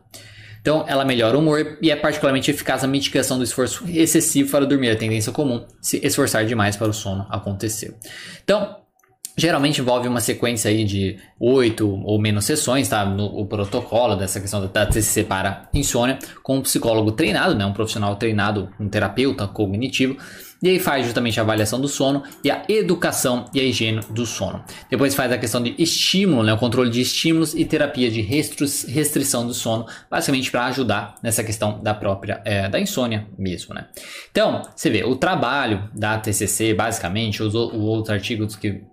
Então, 0.62 0.86
ela 0.88 1.04
melhora 1.04 1.36
o 1.36 1.42
humor 1.42 1.78
e 1.82 1.90
é 1.90 1.96
particularmente 1.96 2.52
eficaz 2.52 2.84
na 2.84 2.88
mitigação 2.88 3.38
do 3.38 3.44
esforço 3.44 3.84
excessivo 3.90 4.52
para 4.52 4.66
dormir, 4.66 4.92
a 4.92 4.96
tendência 4.96 5.32
comum 5.32 5.66
se 5.82 6.00
esforçar 6.06 6.46
demais 6.46 6.78
para 6.78 6.90
o 6.90 6.94
sono 6.94 7.26
acontecer. 7.30 7.96
Então, 8.44 8.78
Geralmente 9.38 9.82
envolve 9.82 10.08
uma 10.08 10.20
sequência 10.20 10.70
aí 10.70 10.84
de 10.84 11.18
oito 11.40 11.90
ou 12.04 12.20
menos 12.20 12.46
sessões, 12.46 12.90
tá? 12.90 13.06
No, 13.06 13.26
o 13.26 13.46
protocolo 13.46 14.16
dessa 14.16 14.40
questão 14.40 14.62
da 14.62 14.86
TCC 14.86 15.24
para 15.24 15.70
insônia, 15.74 16.20
com 16.44 16.58
um 16.58 16.62
psicólogo 16.62 17.12
treinado, 17.14 17.56
né? 17.56 17.66
Um 17.66 17.74
profissional 17.74 18.16
treinado, 18.16 18.70
um 18.80 18.90
terapeuta 18.90 19.48
cognitivo. 19.48 20.18
E 20.64 20.70
aí 20.70 20.78
faz 20.78 21.06
justamente 21.06 21.40
a 21.40 21.44
avaliação 21.44 21.82
do 21.82 21.88
sono 21.88 22.22
e 22.44 22.52
a 22.52 22.64
educação 22.70 23.46
e 23.52 23.60
a 23.60 23.64
higiene 23.64 24.02
do 24.12 24.28
sono. 24.28 24.64
Depois 24.92 25.16
faz 25.16 25.32
a 25.32 25.38
questão 25.38 25.64
de 25.64 25.74
estímulo, 25.80 26.44
né? 26.44 26.54
O 26.54 26.58
controle 26.58 26.92
de 26.92 27.02
estímulos 27.02 27.56
e 27.56 27.66
terapia 27.66 28.12
de 28.12 28.22
restrição 28.22 29.48
do 29.48 29.56
sono, 29.56 29.88
basicamente 30.10 30.52
para 30.52 30.66
ajudar 30.66 31.16
nessa 31.24 31.44
questão 31.44 31.82
da 31.82 31.96
própria, 31.96 32.42
é, 32.46 32.70
da 32.70 32.80
insônia 32.80 33.28
mesmo, 33.40 33.74
né? 33.74 33.88
Então, 34.30 34.62
você 34.76 34.92
vê, 34.92 35.04
o 35.04 35.16
trabalho 35.16 35.90
da 35.96 36.20
TCC, 36.20 36.76
basicamente, 36.76 37.42
os, 37.42 37.56
os 37.56 37.74
outros 37.74 38.12
artigos 38.12 38.56
que 38.56 38.84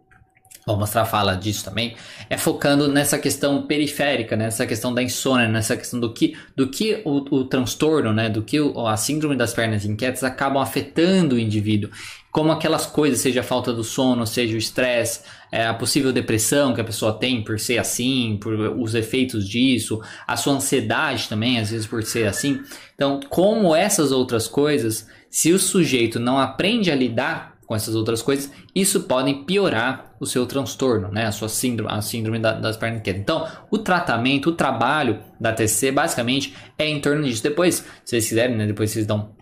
vou 0.69 0.79
mostrar 0.79 1.03
a 1.03 1.05
fala 1.07 1.35
disso 1.35 1.65
também, 1.65 1.97
é 2.29 2.37
focando 2.37 2.89
nessa 2.89 3.19
questão 3.19 3.63
periférica, 3.63 4.37
né? 4.37 4.45
nessa 4.45 4.67
questão 4.67 4.93
da 4.95 5.03
insônia, 5.03 5.49
nessa 5.49 5.77
questão 5.77 5.99
do 5.99 6.13
que, 6.13 6.37
do 6.55 6.69
que 6.69 7.03
o, 7.05 7.37
o 7.37 7.45
transtorno, 7.45 8.13
né? 8.13 8.29
do 8.29 8.43
que 8.43 8.61
o, 8.61 8.87
a 8.87 8.97
síndrome 8.97 9.37
das 9.37 9.53
pernas 9.53 9.85
inquietas 9.85 10.23
acabam 10.23 10.63
afetando 10.63 11.37
o 11.37 11.39
indivíduo. 11.39 11.91
Como 12.31 12.53
aquelas 12.53 12.87
coisas, 12.87 13.21
seja 13.21 13.41
a 13.41 13.43
falta 13.43 13.73
do 13.73 13.83
sono, 13.83 14.27
seja 14.27 14.55
o 14.55 14.59
estresse, 14.59 15.23
é, 15.51 15.67
a 15.67 15.75
possível 15.75 16.13
depressão 16.13 16.75
que 16.75 16.81
a 16.81 16.85
pessoa 16.85 17.13
tem 17.13 17.43
por 17.43 17.59
ser 17.59 17.79
assim, 17.79 18.39
por 18.41 18.53
os 18.55 18.95
efeitos 18.95 19.49
disso, 19.49 20.01
a 20.27 20.37
sua 20.37 20.53
ansiedade 20.53 21.29
também, 21.29 21.59
às 21.59 21.71
vezes 21.71 21.87
por 21.87 22.03
ser 22.03 22.29
assim. 22.29 22.61
Então, 22.95 23.19
como 23.29 23.75
essas 23.75 24.13
outras 24.13 24.47
coisas, 24.47 25.09
se 25.31 25.53
o 25.53 25.59
sujeito 25.59 26.21
não 26.21 26.39
aprende 26.39 26.91
a 26.91 26.95
lidar 26.95 27.58
com 27.69 27.77
essas 27.77 27.95
outras 27.95 28.23
coisas, 28.23 28.51
isso 28.75 29.03
pode 29.03 29.33
piorar 29.45 30.15
o 30.19 30.25
seu 30.25 30.47
transtorno, 30.47 31.13
né? 31.13 31.27
A 31.27 31.33
sua 31.33 31.51
síndrome, 31.51 31.93
a 31.93 32.01
síndrome 32.01 32.39
da, 32.39 32.53
das 32.53 32.79
pernas 32.79 33.01
inquietas. 33.01 33.21
Então, 33.21 33.47
o 33.71 33.77
tratamento, 33.77 34.49
o 34.49 34.53
trabalho 34.53 35.23
da 35.39 35.53
TCC, 35.53 35.93
basicamente, 35.93 36.57
é 36.79 36.89
em 36.89 36.99
torno 36.99 37.23
disso. 37.23 37.43
Depois, 37.43 37.75
se 37.75 37.85
vocês 38.07 38.27
quiserem, 38.27 38.57
né? 38.57 38.67
Depois 38.67 38.91
vocês 38.91 39.07
dão 39.07 39.37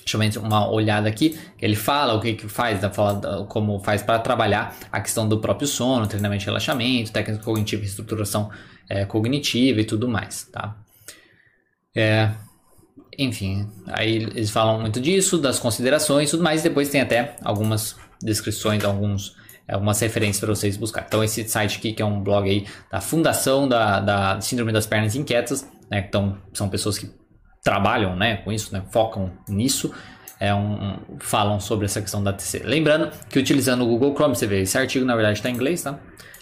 deixa 0.00 0.38
eu 0.38 0.42
uma 0.42 0.70
olhada 0.70 1.06
aqui, 1.06 1.38
ele 1.60 1.76
fala 1.76 2.14
o 2.14 2.20
que, 2.22 2.32
que 2.32 2.48
faz, 2.48 2.80
fala 2.94 3.44
como 3.44 3.78
faz 3.80 4.02
para 4.02 4.18
trabalhar 4.18 4.74
a 4.90 5.02
questão 5.02 5.28
do 5.28 5.38
próprio 5.38 5.68
sono, 5.68 6.06
treinamento 6.06 6.40
de 6.40 6.46
relaxamento, 6.46 7.12
técnica 7.12 7.44
cognitiva, 7.44 7.84
estruturação 7.84 8.50
é, 8.88 9.04
cognitiva 9.04 9.82
e 9.82 9.84
tudo 9.84 10.08
mais, 10.08 10.44
tá? 10.44 10.74
É, 11.94 12.30
enfim, 13.18 13.68
aí 13.88 14.16
eles 14.16 14.50
falam 14.50 14.80
muito 14.80 15.00
disso, 15.00 15.38
das 15.38 15.58
considerações 15.58 16.28
e 16.28 16.30
tudo 16.30 16.42
mais, 16.44 16.62
depois 16.62 16.88
tem 16.88 17.00
até 17.00 17.34
algumas 17.42 17.96
descrições, 18.22 18.84
alguns, 18.84 19.34
algumas 19.68 19.98
referências 19.98 20.38
para 20.38 20.54
vocês 20.54 20.76
buscar. 20.76 21.04
Então 21.06 21.24
esse 21.24 21.46
site 21.48 21.78
aqui, 21.78 21.92
que 21.92 22.00
é 22.00 22.04
um 22.04 22.22
blog 22.22 22.48
aí 22.48 22.64
da 22.90 23.00
Fundação 23.00 23.68
da, 23.68 23.98
da 23.98 24.40
Síndrome 24.40 24.70
das 24.70 24.86
Pernas 24.86 25.16
Inquietas, 25.16 25.68
né, 25.90 26.04
então 26.08 26.38
são 26.52 26.68
pessoas 26.68 26.96
que 26.96 27.10
trabalham 27.62 28.14
né, 28.14 28.36
com 28.36 28.52
isso, 28.52 28.72
né, 28.72 28.84
focam 28.92 29.32
nisso, 29.48 29.92
é 30.38 30.54
um, 30.54 30.98
falam 31.18 31.58
sobre 31.58 31.86
essa 31.86 32.00
questão 32.00 32.22
da 32.22 32.32
TC. 32.32 32.60
Lembrando 32.60 33.10
que 33.28 33.40
utilizando 33.40 33.82
o 33.82 33.86
Google 33.88 34.14
Chrome, 34.14 34.36
você 34.36 34.46
vê, 34.46 34.62
esse 34.62 34.78
artigo 34.78 35.04
na 35.04 35.16
verdade 35.16 35.38
está 35.38 35.50
em 35.50 35.54
inglês, 35.54 35.82
tá? 35.82 35.98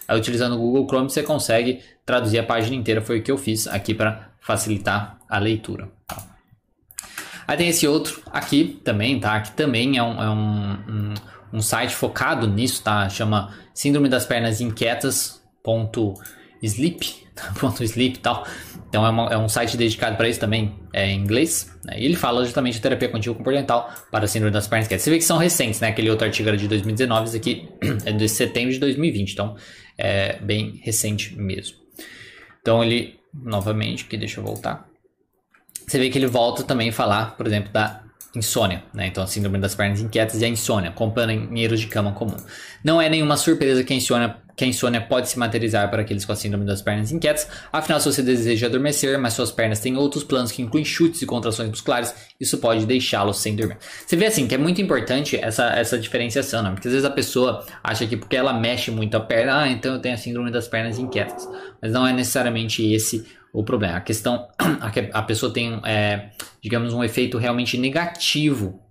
Aí, 0.06 0.18
utilizando 0.18 0.54
o 0.54 0.58
Google 0.58 0.86
Chrome 0.86 1.10
você 1.10 1.22
consegue 1.22 1.80
traduzir 2.04 2.38
a 2.38 2.42
página 2.42 2.76
inteira, 2.76 3.00
foi 3.00 3.20
o 3.20 3.22
que 3.22 3.32
eu 3.32 3.38
fiz 3.38 3.66
aqui 3.66 3.94
para 3.94 4.30
facilitar 4.40 5.18
a 5.28 5.38
leitura. 5.38 5.88
Tá? 6.06 6.35
Aí 7.46 7.56
tem 7.56 7.68
esse 7.68 7.86
outro 7.86 8.20
aqui 8.32 8.80
também, 8.82 9.20
tá? 9.20 9.40
Que 9.40 9.52
também 9.52 9.96
é 9.96 10.02
um, 10.02 10.22
é 10.22 10.30
um, 10.30 10.72
um, 10.88 11.14
um 11.54 11.62
site 11.62 11.94
focado 11.94 12.46
nisso, 12.48 12.82
tá? 12.82 13.08
Chama 13.08 13.54
Síndrome 13.72 14.08
das 14.08 14.26
Pernas 14.26 14.60
Inquietas. 14.60 15.40
Ponto 15.62 16.14
sleep, 16.62 17.26
ponto 17.60 17.82
sleep 17.84 18.16
e 18.16 18.20
tal. 18.20 18.46
Então 18.88 19.06
é, 19.06 19.10
uma, 19.10 19.28
é, 19.28 19.38
um 19.38 19.48
site 19.48 19.76
dedicado 19.76 20.16
para 20.16 20.28
isso 20.28 20.40
também, 20.40 20.74
é 20.92 21.10
em 21.10 21.20
inglês. 21.20 21.72
Né? 21.84 22.00
E 22.00 22.04
ele 22.04 22.16
fala 22.16 22.44
justamente 22.44 22.74
de 22.74 22.80
terapia 22.80 23.08
contínua 23.08 23.36
comportamental 23.36 23.92
para 24.10 24.26
síndrome 24.26 24.52
das 24.52 24.66
pernas 24.66 24.86
inquietas. 24.86 25.04
Você 25.04 25.10
vê 25.10 25.18
que 25.18 25.24
são 25.24 25.38
recentes, 25.38 25.80
né? 25.80 25.88
Aquele 25.88 26.10
outro 26.10 26.26
artigo 26.26 26.48
era 26.48 26.56
de 26.56 26.66
2019, 26.66 27.28
esse 27.28 27.36
aqui 27.36 27.68
é 28.04 28.12
de 28.12 28.28
setembro 28.28 28.72
de 28.72 28.80
2020, 28.80 29.32
então 29.32 29.56
é 29.96 30.38
bem 30.40 30.80
recente 30.82 31.36
mesmo. 31.36 31.76
Então 32.60 32.82
ele, 32.82 33.20
novamente, 33.32 34.04
aqui 34.04 34.16
deixa 34.16 34.40
eu 34.40 34.44
voltar 34.44 34.88
você 35.86 35.98
vê 35.98 36.10
que 36.10 36.18
ele 36.18 36.26
volta 36.26 36.64
também 36.64 36.88
a 36.88 36.92
falar, 36.92 37.36
por 37.36 37.46
exemplo, 37.46 37.72
da 37.72 38.02
insônia, 38.34 38.82
né? 38.92 39.06
Então, 39.06 39.22
a 39.22 39.26
síndrome 39.26 39.58
das 39.58 39.74
pernas 39.74 40.00
inquietas 40.00 40.40
e 40.42 40.44
a 40.44 40.48
insônia, 40.48 40.90
companheiros 40.90 41.80
de 41.80 41.86
cama 41.86 42.12
comum. 42.12 42.36
Não 42.84 43.00
é 43.00 43.08
nenhuma 43.08 43.36
surpresa 43.36 43.82
que 43.82 43.92
a 43.92 43.96
insônia, 43.96 44.36
que 44.56 44.64
a 44.64 44.66
insônia 44.66 45.02
pode 45.02 45.28
se 45.28 45.38
materializar 45.38 45.90
para 45.90 46.00
aqueles 46.00 46.24
com 46.24 46.32
a 46.32 46.36
síndrome 46.36 46.64
das 46.64 46.80
pernas 46.80 47.12
inquietas. 47.12 47.46
Afinal, 47.70 48.00
se 48.00 48.10
você 48.10 48.22
deseja 48.22 48.66
adormecer, 48.66 49.18
mas 49.18 49.34
suas 49.34 49.52
pernas 49.52 49.80
têm 49.80 49.96
outros 49.96 50.24
planos 50.24 50.50
que 50.50 50.62
incluem 50.62 50.84
chutes 50.84 51.20
e 51.20 51.26
contrações 51.26 51.68
musculares, 51.68 52.14
isso 52.40 52.56
pode 52.56 52.86
deixá-lo 52.86 53.34
sem 53.34 53.54
dormir. 53.54 53.76
Você 54.06 54.16
vê 54.16 54.26
assim 54.26 54.48
que 54.48 54.54
é 54.54 54.58
muito 54.58 54.80
importante 54.80 55.36
essa, 55.36 55.66
essa 55.70 55.98
diferenciação, 55.98 56.62
né? 56.62 56.70
Porque 56.70 56.88
às 56.88 56.94
vezes 56.94 57.06
a 57.06 57.10
pessoa 57.10 57.66
acha 57.84 58.06
que 58.06 58.16
porque 58.16 58.34
ela 58.34 58.54
mexe 58.54 58.90
muito 58.90 59.14
a 59.14 59.20
perna, 59.20 59.62
ah, 59.62 59.68
então 59.68 59.94
eu 59.94 60.00
tenho 60.00 60.14
a 60.14 60.18
síndrome 60.18 60.50
das 60.50 60.66
pernas 60.66 60.98
inquietas. 60.98 61.46
Mas 61.82 61.92
não 61.92 62.06
é 62.06 62.12
necessariamente 62.14 62.82
esse 62.82 63.26
o 63.52 63.62
problema. 63.62 63.98
A 63.98 64.00
questão, 64.00 64.48
a 65.12 65.22
pessoa 65.22 65.52
tem, 65.52 65.80
é, 65.84 66.30
digamos, 66.62 66.94
um 66.94 67.04
efeito 67.04 67.36
realmente 67.36 67.76
negativo 67.76 68.86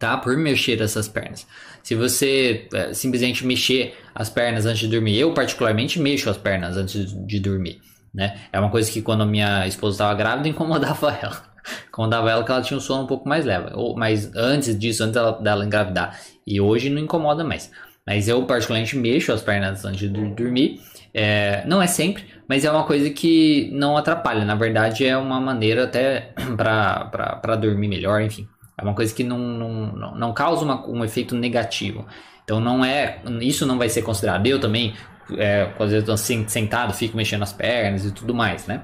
tá? 0.00 0.16
Por 0.16 0.36
mexer 0.36 0.80
essas 0.80 1.06
pernas. 1.06 1.46
Se 1.82 1.94
você 1.94 2.68
é, 2.72 2.92
simplesmente 2.92 3.46
mexer 3.46 3.94
as 4.14 4.28
pernas 4.28 4.66
antes 4.66 4.80
de 4.80 4.88
dormir, 4.88 5.18
eu 5.18 5.32
particularmente 5.32 5.98
mexo 5.98 6.28
as 6.28 6.36
pernas 6.36 6.76
antes 6.76 7.14
de 7.26 7.40
dormir, 7.40 7.80
né? 8.12 8.38
É 8.52 8.60
uma 8.60 8.70
coisa 8.70 8.90
que 8.90 9.02
quando 9.02 9.24
minha 9.26 9.66
esposa 9.66 9.94
estava 9.94 10.14
grávida 10.14 10.48
incomodava 10.50 11.18
ela. 11.20 11.42
Incomodava 11.88 12.30
ela 12.30 12.44
que 12.44 12.50
ela 12.50 12.62
tinha 12.62 12.78
um 12.78 12.80
sono 12.80 13.04
um 13.04 13.06
pouco 13.06 13.28
mais 13.28 13.44
leve. 13.44 13.70
Ou, 13.74 13.96
mas 13.96 14.34
antes 14.34 14.78
disso, 14.78 15.02
antes 15.02 15.14
dela, 15.14 15.32
dela 15.40 15.64
engravidar. 15.64 16.18
E 16.46 16.60
hoje 16.60 16.90
não 16.90 17.00
incomoda 17.00 17.44
mais. 17.44 17.70
Mas 18.06 18.28
eu 18.28 18.44
particularmente 18.44 18.96
mexo 18.96 19.32
as 19.32 19.42
pernas 19.42 19.84
antes 19.84 20.00
de 20.00 20.08
dormir. 20.08 20.80
É, 21.12 21.64
não 21.66 21.82
é 21.82 21.86
sempre, 21.86 22.24
mas 22.48 22.64
é 22.64 22.70
uma 22.70 22.84
coisa 22.84 23.10
que 23.10 23.70
não 23.72 23.96
atrapalha. 23.96 24.44
Na 24.44 24.54
verdade, 24.54 25.06
é 25.06 25.16
uma 25.16 25.40
maneira 25.40 25.84
até 25.84 26.32
para 26.56 27.56
dormir 27.56 27.88
melhor, 27.88 28.22
enfim. 28.22 28.48
É 28.80 28.84
uma 28.84 28.94
coisa 28.94 29.14
que 29.14 29.22
não, 29.22 29.38
não, 29.38 30.14
não 30.14 30.32
causa 30.32 30.64
uma, 30.64 30.86
um 30.88 31.04
efeito 31.04 31.34
negativo. 31.34 32.06
Então 32.42 32.60
não 32.60 32.84
é. 32.84 33.20
Isso 33.40 33.66
não 33.66 33.78
vai 33.78 33.88
ser 33.88 34.02
considerado. 34.02 34.46
Eu 34.46 34.58
também, 34.58 34.94
é, 35.36 35.70
às 35.78 35.90
vezes, 35.90 36.08
estou 36.08 36.16
sentado, 36.16 36.94
fico 36.94 37.16
mexendo 37.16 37.42
as 37.42 37.52
pernas 37.52 38.04
e 38.04 38.10
tudo 38.10 38.34
mais, 38.34 38.66
né? 38.66 38.82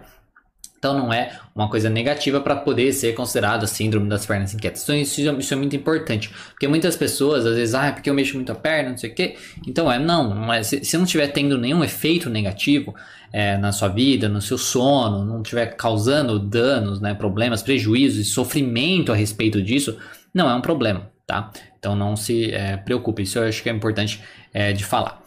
Então 0.79 0.97
não 0.97 1.13
é 1.13 1.33
uma 1.55 1.69
coisa 1.69 1.89
negativa 1.89 2.41
para 2.41 2.55
poder 2.55 2.93
ser 2.93 3.15
considerado 3.15 3.65
a 3.65 3.67
síndrome 3.67 4.09
das 4.09 4.27
pernas 4.27 4.55
inquietas. 4.55 4.83
Então 4.83 4.95
isso, 4.95 5.21
isso, 5.21 5.55
é 5.55 5.57
muito 5.57 5.75
importante. 5.75 6.31
Porque 6.51 6.69
muitas 6.69 6.97
pessoas, 6.97 7.47
às 7.47 7.57
vezes, 7.57 7.75
ah, 7.75 7.87
é 7.87 7.93
porque 7.93 8.11
eu 8.11 8.15
mexo 8.15 8.35
muito 8.37 8.53
a 8.53 8.55
perna, 8.55 8.91
não 8.91 8.97
sei 8.97 9.11
o 9.11 9.15
quê. 9.15 9.37
Então 9.67 9.91
é, 9.91 9.99
não, 9.99 10.35
mas 10.35 10.69
se, 10.69 10.85
se 10.85 10.97
não 10.97 11.05
estiver 11.05 11.29
tendo 11.29 11.59
nenhum 11.59 11.83
efeito 11.83 12.29
negativo 12.29 12.95
é, 13.37 13.59
na 13.59 13.71
sua 13.71 13.89
vida, 13.89 14.31
no 14.31 14.41
seu 14.41 14.57
sono, 14.57 15.23
não 15.23 15.43
estiver 15.43 15.67
causando 15.77 16.39
danos, 16.39 17.03
né, 17.03 17.13
problemas, 17.13 17.63
prejuízos 17.63 18.19
e 18.19 18.25
sofrimento 18.25 19.13
a 19.13 19.15
respeito 19.15 19.61
disso, 19.61 19.99
não 20.33 20.49
é 20.49 20.55
um 20.55 20.63
problema, 20.63 21.11
tá? 21.27 21.51
Então 21.79 21.95
não 21.95 22.17
se 22.17 22.51
é, 22.51 22.79
preocupe, 22.79 23.25
isso 23.25 23.39
eu 23.39 23.47
acho 23.47 23.63
que 23.63 23.69
é 23.69 23.73
importante 23.75 24.23
é, 24.55 24.73
de 24.73 24.83
falar. 24.83 25.23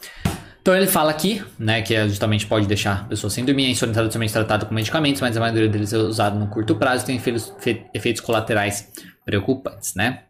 Então 0.60 0.74
ele 0.74 0.88
fala 0.88 1.12
aqui, 1.12 1.40
né, 1.56 1.82
que 1.82 1.94
é 1.94 2.08
justamente 2.08 2.48
pode 2.48 2.66
deixar 2.66 3.02
a 3.02 3.04
pessoa 3.04 3.30
sem 3.30 3.44
dormir, 3.44 3.66
a 3.66 3.68
insônia 3.68 3.94
tradicionalmente 3.94 4.32
tratada 4.32 4.66
com 4.66 4.74
medicamentos, 4.74 5.20
mas 5.20 5.36
a 5.36 5.40
maioria 5.40 5.68
deles 5.68 5.92
é 5.92 5.98
usado 5.98 6.36
no 6.36 6.48
curto 6.48 6.74
prazo 6.74 7.04
e 7.04 7.06
tem 7.06 7.84
efeitos 7.94 8.20
colaterais 8.20 8.88
preocupantes, 9.24 9.94
né? 9.94 10.24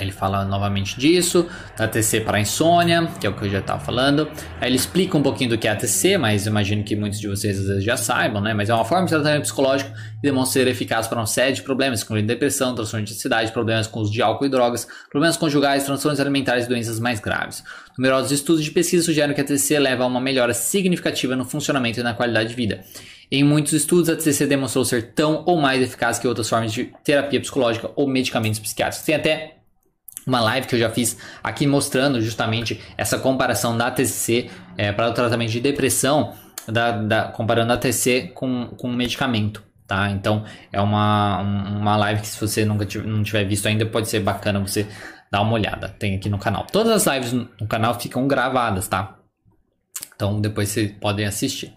Aí 0.00 0.06
ele 0.06 0.12
fala 0.12 0.44
novamente 0.44 0.98
disso, 0.98 1.46
da 1.76 1.86
TC 1.86 2.22
para 2.22 2.40
insônia, 2.40 3.06
que 3.20 3.26
é 3.26 3.30
o 3.30 3.34
que 3.34 3.44
eu 3.44 3.50
já 3.50 3.58
estava 3.58 3.80
falando. 3.80 4.26
Aí 4.60 4.68
ele 4.68 4.76
explica 4.76 5.18
um 5.18 5.22
pouquinho 5.22 5.50
do 5.50 5.58
que 5.58 5.68
é 5.68 5.70
a 5.70 5.76
TC, 5.76 6.16
mas 6.16 6.46
imagino 6.46 6.82
que 6.82 6.96
muitos 6.96 7.20
de 7.20 7.28
vocês 7.28 7.58
às 7.58 7.66
vezes 7.66 7.84
já 7.84 7.96
saibam, 7.96 8.40
né? 8.40 8.54
Mas 8.54 8.70
é 8.70 8.74
uma 8.74 8.84
forma 8.84 9.04
de 9.04 9.10
tratamento 9.10 9.42
psicológico 9.42 9.90
que 9.90 10.22
demonstra 10.22 10.62
ser 10.62 10.68
eficaz 10.68 11.06
para 11.06 11.18
uma 11.18 11.26
série 11.26 11.52
de 11.52 11.62
problemas, 11.62 12.02
incluindo 12.02 12.26
depressão, 12.26 12.74
transtorno 12.74 13.04
de 13.04 13.12
ansiedade, 13.12 13.52
problemas 13.52 13.86
com 13.86 14.00
uso 14.00 14.10
de 14.10 14.22
álcool 14.22 14.46
e 14.46 14.48
drogas, 14.48 14.88
problemas 15.10 15.36
conjugais, 15.36 15.84
transtornos 15.84 16.18
alimentares 16.18 16.64
e 16.64 16.68
doenças 16.68 16.98
mais 16.98 17.20
graves. 17.20 17.62
Numerosos 17.98 18.32
estudos 18.32 18.64
de 18.64 18.70
pesquisa 18.70 19.04
sugerem 19.04 19.34
que 19.34 19.40
a 19.40 19.44
TC 19.44 19.78
leva 19.78 20.04
a 20.04 20.06
uma 20.06 20.20
melhora 20.20 20.54
significativa 20.54 21.36
no 21.36 21.44
funcionamento 21.44 22.00
e 22.00 22.02
na 22.02 22.14
qualidade 22.14 22.48
de 22.48 22.54
vida. 22.54 22.84
Em 23.30 23.44
muitos 23.44 23.74
estudos, 23.74 24.08
a 24.08 24.16
TCC 24.16 24.46
demonstrou 24.46 24.84
ser 24.84 25.12
tão 25.12 25.44
ou 25.46 25.60
mais 25.60 25.82
eficaz 25.82 26.18
que 26.18 26.26
outras 26.26 26.48
formas 26.48 26.72
de 26.72 26.92
terapia 27.04 27.38
psicológica 27.38 27.90
ou 27.94 28.08
medicamentos 28.08 28.58
psiquiátricos. 28.58 29.04
Tem 29.04 29.14
até 29.14 29.59
uma 30.26 30.40
live 30.40 30.66
que 30.66 30.74
eu 30.74 30.78
já 30.78 30.90
fiz 30.90 31.16
aqui 31.42 31.66
mostrando 31.66 32.20
justamente 32.20 32.80
essa 32.96 33.18
comparação 33.18 33.76
da 33.76 33.90
TCC 33.90 34.50
é, 34.76 34.92
para 34.92 35.08
o 35.08 35.14
tratamento 35.14 35.50
de 35.50 35.60
depressão, 35.60 36.34
da, 36.66 36.92
da, 36.92 37.24
comparando 37.24 37.72
a 37.72 37.76
TCC 37.76 38.32
com, 38.34 38.66
com 38.76 38.88
medicamento. 38.88 39.62
Tá? 39.86 40.10
Então 40.10 40.44
é 40.72 40.80
uma, 40.80 41.40
uma 41.40 41.96
live 41.96 42.20
que 42.20 42.28
se 42.28 42.40
você 42.40 42.64
nunca 42.64 42.86
tiver, 42.86 43.06
não 43.06 43.22
tiver 43.22 43.44
visto 43.44 43.66
ainda, 43.66 43.84
pode 43.84 44.08
ser 44.08 44.20
bacana 44.20 44.60
você 44.60 44.86
dar 45.32 45.40
uma 45.40 45.52
olhada. 45.52 45.88
Tem 45.88 46.14
aqui 46.14 46.28
no 46.28 46.38
canal. 46.38 46.64
Todas 46.70 47.06
as 47.06 47.12
lives 47.12 47.32
no 47.32 47.66
canal 47.66 47.98
ficam 47.98 48.28
gravadas, 48.28 48.86
tá? 48.86 49.16
Então 50.14 50.40
depois 50.40 50.68
vocês 50.68 50.92
podem 51.00 51.26
assistir. 51.26 51.74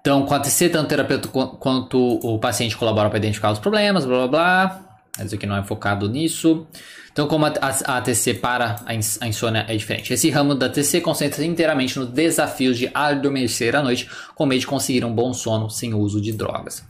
Então, 0.00 0.26
com 0.26 0.34
a 0.34 0.40
TC, 0.40 0.68
tanto 0.68 0.84
o 0.84 0.88
terapeuta 0.88 1.28
quanto 1.28 1.98
o 1.98 2.38
paciente 2.38 2.76
colaboram 2.76 3.08
para 3.08 3.18
identificar 3.18 3.50
os 3.50 3.58
problemas, 3.58 4.04
blá 4.04 4.26
blá 4.26 4.28
blá. 4.28 4.83
Mas 5.18 5.32
aqui 5.32 5.46
não 5.46 5.56
é 5.56 5.62
focado 5.62 6.08
nisso. 6.08 6.66
Então, 7.12 7.28
como 7.28 7.46
a, 7.46 7.52
a, 7.60 7.96
a 7.96 8.00
TC 8.00 8.34
para 8.34 8.76
a, 8.84 8.94
insônia 9.26 9.64
é 9.68 9.76
diferente. 9.76 10.12
Esse 10.12 10.30
ramo 10.30 10.54
da 10.54 10.68
TC 10.68 11.00
concentra-se 11.00 11.46
inteiramente 11.46 11.98
nos 11.98 12.08
desafios 12.08 12.76
de 12.76 12.90
adormecer 12.92 13.76
à 13.76 13.82
noite 13.82 14.10
com 14.34 14.44
meio 14.44 14.60
de 14.60 14.66
conseguir 14.66 15.04
um 15.04 15.14
bom 15.14 15.32
sono 15.32 15.70
sem 15.70 15.94
o 15.94 15.98
uso 15.98 16.20
de 16.20 16.32
drogas. 16.32 16.84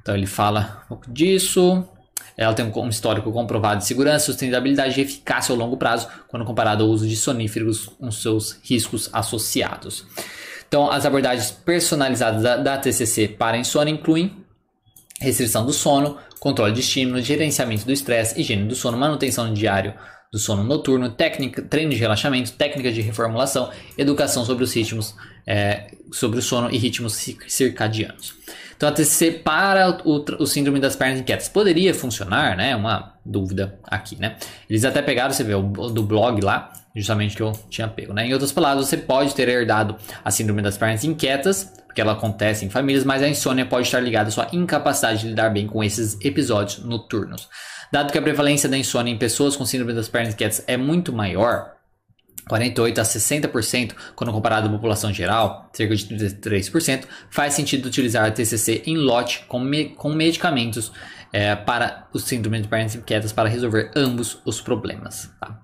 Então, 0.00 0.14
ele 0.14 0.26
fala 0.26 0.82
um 0.84 0.88
pouco 0.88 1.10
disso. 1.10 1.84
Ela 2.36 2.54
tem 2.54 2.64
um 2.64 2.88
histórico 2.88 3.32
comprovado 3.32 3.80
de 3.80 3.86
segurança, 3.86 4.26
sustentabilidade 4.26 5.00
e 5.00 5.02
eficácia 5.02 5.52
ao 5.52 5.58
longo 5.58 5.76
prazo, 5.76 6.06
quando 6.28 6.44
comparado 6.44 6.84
ao 6.84 6.90
uso 6.90 7.08
de 7.08 7.16
soníferos 7.16 7.88
com 7.98 8.12
seus 8.12 8.60
riscos 8.62 9.10
associados. 9.12 10.06
Então, 10.68 10.88
as 10.88 11.04
abordagens 11.04 11.50
personalizadas 11.50 12.40
da, 12.40 12.56
da 12.56 12.78
TCC 12.78 13.26
para 13.26 13.58
insônia 13.58 13.92
incluem 13.92 14.36
restrição 15.20 15.66
do 15.66 15.72
sono, 15.72 16.16
controle 16.38 16.72
de 16.72 16.80
estímulo, 16.80 17.20
gerenciamento 17.20 17.84
do 17.84 17.92
estresse, 17.92 18.40
higiene 18.40 18.66
do 18.66 18.74
sono, 18.74 18.96
manutenção 18.96 19.52
diário 19.52 19.94
do 20.30 20.38
sono 20.38 20.62
noturno, 20.62 21.10
técnica, 21.10 21.62
treino 21.62 21.90
de 21.90 21.96
relaxamento, 21.96 22.52
técnicas 22.52 22.94
de 22.94 23.00
reformulação, 23.00 23.70
educação 23.96 24.44
sobre 24.44 24.62
os 24.62 24.74
ritmos, 24.74 25.14
é, 25.46 25.90
sobre 26.12 26.38
o 26.38 26.42
sono 26.42 26.70
e 26.70 26.76
ritmos 26.76 27.14
circadianos. 27.46 28.34
Então, 28.76 28.88
a 28.88 28.92
TCC 28.92 29.32
para 29.32 29.98
o, 30.04 30.24
o, 30.38 30.46
síndrome 30.46 30.78
das 30.78 30.94
pernas 30.94 31.18
inquietas 31.18 31.48
poderia 31.48 31.92
funcionar, 31.92 32.56
né? 32.56 32.76
Uma 32.76 33.14
dúvida 33.26 33.76
aqui, 33.82 34.14
né? 34.16 34.36
Eles 34.70 34.84
até 34.84 35.02
pegaram, 35.02 35.32
você 35.32 35.42
vê, 35.42 35.54
o 35.54 35.62
do 35.62 36.04
blog 36.04 36.40
lá, 36.40 36.72
justamente 36.94 37.34
que 37.34 37.42
eu 37.42 37.52
tinha 37.68 37.88
pego, 37.88 38.12
né? 38.12 38.26
Em 38.26 38.32
outras 38.32 38.52
palavras, 38.52 38.86
você 38.86 38.96
pode 38.96 39.34
ter 39.34 39.48
herdado 39.48 39.96
a 40.24 40.30
síndrome 40.30 40.62
das 40.62 40.78
pernas 40.78 41.02
inquietas 41.02 41.72
porque 41.98 42.02
ela 42.02 42.12
acontece 42.12 42.64
em 42.64 42.70
famílias, 42.70 43.02
mas 43.02 43.24
a 43.24 43.28
insônia 43.28 43.66
pode 43.66 43.86
estar 43.86 43.98
ligada 43.98 44.28
à 44.28 44.30
sua 44.30 44.46
incapacidade 44.52 45.22
de 45.22 45.28
lidar 45.28 45.50
bem 45.50 45.66
com 45.66 45.82
esses 45.82 46.16
episódios 46.20 46.84
noturnos. 46.84 47.48
Dado 47.90 48.12
que 48.12 48.18
a 48.18 48.22
prevalência 48.22 48.68
da 48.68 48.78
insônia 48.78 49.12
em 49.12 49.18
pessoas 49.18 49.56
com 49.56 49.66
síndrome 49.66 49.92
das 49.92 50.08
pernas 50.08 50.32
inquietas 50.32 50.62
é 50.68 50.76
muito 50.76 51.12
maior, 51.12 51.72
48 52.48 53.00
a 53.00 53.02
60% 53.02 53.94
quando 54.14 54.32
comparado 54.32 54.68
à 54.68 54.70
população 54.70 55.12
geral, 55.12 55.68
cerca 55.72 55.96
de 55.96 56.06
33%, 56.06 57.02
faz 57.30 57.54
sentido 57.54 57.86
utilizar 57.86 58.28
a 58.28 58.30
TCC 58.30 58.84
em 58.86 58.96
lote 58.96 59.44
com, 59.48 59.58
me 59.58 59.86
com 59.86 60.14
medicamentos 60.14 60.92
é, 61.32 61.56
para 61.56 62.06
o 62.14 62.20
síndrome 62.20 62.60
de 62.60 62.68
pernas 62.68 62.94
inquietas 62.94 63.32
para 63.32 63.48
resolver 63.48 63.90
ambos 63.96 64.38
os 64.44 64.60
problemas. 64.60 65.32
Tá? 65.40 65.60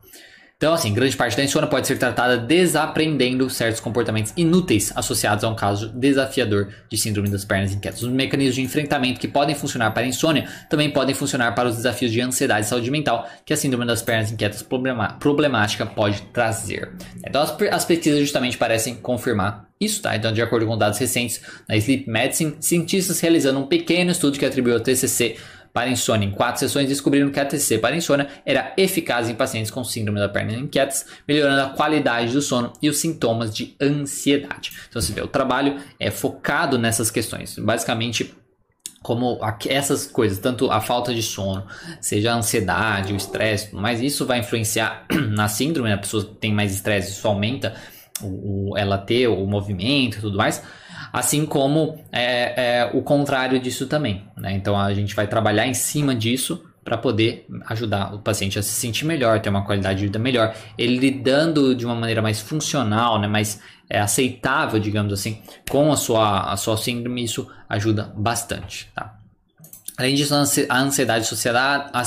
Então, 0.57 0.73
assim, 0.73 0.95
grande 0.95 1.17
parte 1.17 1.37
da 1.37 1.43
insônia 1.43 1.69
pode 1.69 1.87
ser 1.87 1.99
tratada 1.99 2.39
desaprendendo 2.39 3.51
certos 3.51 3.81
comportamentos 3.81 4.33
inúteis 4.37 4.93
associados 4.95 5.43
a 5.43 5.49
um 5.49 5.55
caso 5.55 5.89
desafiador 5.89 6.69
de 6.89 6.97
síndrome 6.97 7.29
das 7.29 7.45
pernas 7.45 7.73
inquietas. 7.73 8.03
Os 8.03 8.09
mecanismos 8.09 8.55
de 8.55 8.63
enfrentamento 8.63 9.19
que 9.19 9.27
podem 9.27 9.55
funcionar 9.55 9.91
para 9.91 10.05
a 10.05 10.07
insônia 10.07 10.49
também 10.71 10.91
podem 10.91 11.15
funcionar 11.15 11.53
para 11.55 11.69
os 11.69 11.77
desafios 11.77 12.13
de 12.13 12.21
ansiedade 12.21 12.67
e 12.67 12.69
saúde 12.69 12.91
mental 12.91 13.29
que 13.45 13.53
a 13.53 13.57
síndrome 13.57 13.85
das 13.85 14.01
pernas 14.01 14.31
inquietas 14.31 14.65
problemática 15.19 15.85
pode 15.85 16.23
trazer. 16.33 16.93
Então, 17.27 17.43
as, 17.43 17.55
as 17.73 17.85
pesquisas 17.85 18.21
justamente 18.21 18.57
parecem 18.57 18.95
confirmar 18.95 19.69
isso, 19.81 20.01
tá? 20.03 20.15
Então, 20.17 20.33
de 20.33 20.41
acordo 20.41 20.67
com 20.67 20.79
dados 20.79 20.99
recentes 20.99 21.41
na 21.69 21.77
Sleep 21.77 22.09
Medicine, 22.09 22.57
cientistas 22.61 23.21
realizando 23.21 23.59
um 23.59 23.67
pequeno 23.67 24.13
estudo 24.13 24.39
que 24.39 24.47
atribuiu 24.47 24.77
ao 24.77 24.81
TCC 24.81 25.37
para 25.75 25.91
insônia. 25.91 26.25
Em 26.25 26.31
quatro 26.31 26.61
sessões 26.61 26.89
descobriram 26.89 27.31
que 27.31 27.41
a 27.41 27.45
TCC 27.45 27.79
para 27.79 27.97
insônia 27.97 28.29
era 28.47 28.73
eficaz 28.77 29.29
em 29.29 29.35
pacientes 29.35 29.73
com 29.73 29.83
síndrome 29.83 30.21
da 30.21 30.29
perna 30.29 30.55
inquietas, 30.55 31.05
melhorando 31.27 31.63
a 31.63 31.71
qualidade 31.71 32.33
do 32.33 32.41
sono 32.41 32.73
e 32.81 32.89
os 32.89 32.99
sintomas 32.99 33.53
de 33.53 33.75
ansiedade. 33.83 34.71
Então 34.89 35.03
você 35.03 35.13
vê, 35.13 35.21
o 35.21 35.27
trabalho 35.27 35.77
é 35.99 36.13
focado 36.13 36.79
nessas 36.79 37.11
questões. 37.11 37.59
Basicamente, 37.59 38.33
como 39.03 39.41
essas 39.69 40.07
coisas, 40.07 40.39
tanto 40.39 40.71
a 40.71 40.81
falta 40.81 41.13
de 41.13 41.25
sono, 41.25 41.67
seja 42.01 42.33
a 42.33 42.37
ansiedade, 42.37 43.13
o 43.13 43.17
estresse, 43.17 43.75
mas 43.75 44.01
isso 44.01 44.25
vai 44.25 44.39
influenciar 44.39 45.05
na 45.31 45.49
síndrome, 45.49 45.89
né? 45.89 45.97
a 45.97 45.99
pessoa 45.99 46.25
que 46.25 46.35
tem 46.37 46.55
mais 46.55 46.73
estresse, 46.73 47.11
isso 47.11 47.27
aumenta 47.27 47.75
o, 48.23 48.71
o, 48.71 48.79
ela 48.79 48.97
ter 48.97 49.27
o 49.27 49.45
movimento 49.45 50.19
e 50.19 50.21
tudo 50.21 50.39
mais 50.39 50.63
assim 51.15 51.47
como 51.47 51.97
é, 52.11 52.81
é, 52.81 52.91
o 52.93 53.01
contrário 53.01 53.61
disso 53.61 53.87
também. 53.87 54.25
Né? 54.37 54.53
Então 54.55 54.77
a 54.77 54.93
gente 54.93 55.15
vai 55.15 55.29
trabalhar 55.29 55.65
em 55.65 55.73
cima 55.73 56.13
disso 56.13 56.65
para 56.85 56.99
poder 56.99 57.47
ajudar 57.67 58.13
o 58.13 58.19
paciente 58.19 58.59
a 58.59 58.63
se 58.63 58.73
sentir 58.73 59.05
melhor, 59.05 59.41
ter 59.41 59.49
uma 59.49 59.65
qualidade 59.65 60.01
de 60.01 60.07
vida 60.07 60.19
melhor, 60.19 60.53
ele 60.77 60.99
lidando 60.99 61.73
de 61.73 61.87
uma 61.87 61.95
maneira 61.95 62.21
mais 62.21 62.41
funcional, 62.41 63.21
né, 63.21 63.29
mais 63.29 63.61
é, 63.89 64.01
aceitável, 64.01 64.81
digamos 64.81 65.13
assim, 65.13 65.41
com 65.71 65.93
a 65.93 65.97
sua, 65.97 66.53
a 66.53 66.57
sua 66.57 66.77
síndrome, 66.77 67.23
isso 67.23 67.49
ajuda 67.69 68.13
bastante, 68.17 68.91
tá? 68.93 69.17
Além 69.97 70.15
disso, 70.17 70.35
a 70.35 70.81
ansiedade 70.81 71.29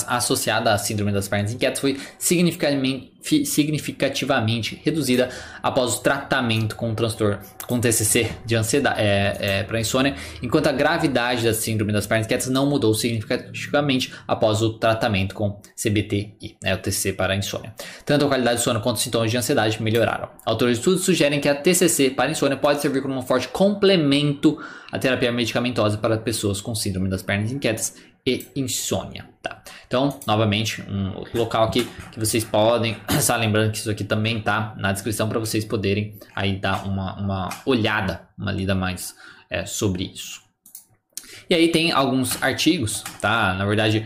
associada, 0.07 0.73
à 0.73 0.77
síndrome 0.77 1.13
das 1.13 1.29
pernas 1.29 1.53
inquietas 1.53 1.79
foi 1.79 1.97
significativamente, 2.19 3.45
significativamente 3.45 4.81
reduzida 4.83 5.29
após 5.63 5.95
o 5.95 5.99
tratamento 6.01 6.75
com 6.75 6.91
o 6.91 6.95
transtorno 6.95 7.39
com 7.65 7.79
TCC 7.79 8.31
de 8.45 8.55
ansiedade 8.55 9.01
é, 9.01 9.37
é, 9.39 9.63
para 9.63 9.79
insônia, 9.79 10.15
enquanto 10.41 10.67
a 10.67 10.71
gravidade 10.71 11.43
da 11.43 11.53
síndrome 11.53 11.91
das 11.93 12.07
pernas 12.07 12.25
inquietas 12.25 12.47
não 12.47 12.65
mudou 12.65 12.93
significativamente 12.93 14.13
após 14.27 14.61
o 14.61 14.73
tratamento 14.73 15.35
com 15.35 15.61
CBTI, 15.75 16.57
né, 16.61 16.75
o 16.75 16.77
TCC 16.77 17.13
para 17.13 17.35
insônia. 17.35 17.73
Tanto 18.05 18.25
a 18.25 18.27
qualidade 18.27 18.59
do 18.59 18.63
sono 18.63 18.81
quanto 18.81 18.97
os 18.97 19.03
sintomas 19.03 19.31
de 19.31 19.37
ansiedade 19.37 19.81
melhoraram. 19.81 20.29
Autores 20.45 20.75
de 20.75 20.79
estudos 20.79 21.03
sugerem 21.03 21.39
que 21.39 21.49
a 21.49 21.55
TCC 21.55 22.09
para 22.09 22.31
insônia 22.31 22.57
pode 22.57 22.81
servir 22.81 23.01
como 23.01 23.15
um 23.15 23.21
forte 23.21 23.47
complemento 23.49 24.57
à 24.91 24.99
terapia 24.99 25.31
medicamentosa 25.31 25.97
para 25.97 26.17
pessoas 26.17 26.61
com 26.61 26.73
síndrome 26.73 27.09
das 27.09 27.21
pernas 27.21 27.51
inquietas 27.51 27.95
e 28.25 28.45
insônia, 28.55 29.29
tá? 29.41 29.63
Então, 29.87 30.19
novamente, 30.27 30.81
um 30.81 31.23
local 31.33 31.63
aqui 31.63 31.87
que 32.11 32.19
vocês 32.19 32.43
podem, 32.43 32.97
só 33.21 33.35
lembrando 33.37 33.71
que 33.71 33.77
isso 33.77 33.89
aqui 33.89 34.03
também 34.03 34.41
tá 34.41 34.75
na 34.77 34.91
descrição 34.91 35.29
para 35.29 35.39
vocês 35.39 35.63
poderem 35.63 36.19
aí 36.35 36.57
dar 36.59 36.85
uma, 36.85 37.15
uma 37.19 37.49
olhada, 37.65 38.27
uma 38.37 38.51
lida 38.51 38.75
mais 38.75 39.15
é, 39.49 39.65
sobre 39.65 40.11
isso. 40.13 40.41
E 41.49 41.55
aí 41.55 41.69
tem 41.69 41.91
alguns 41.93 42.41
artigos, 42.43 43.01
tá? 43.21 43.53
Na 43.53 43.65
verdade, 43.65 44.05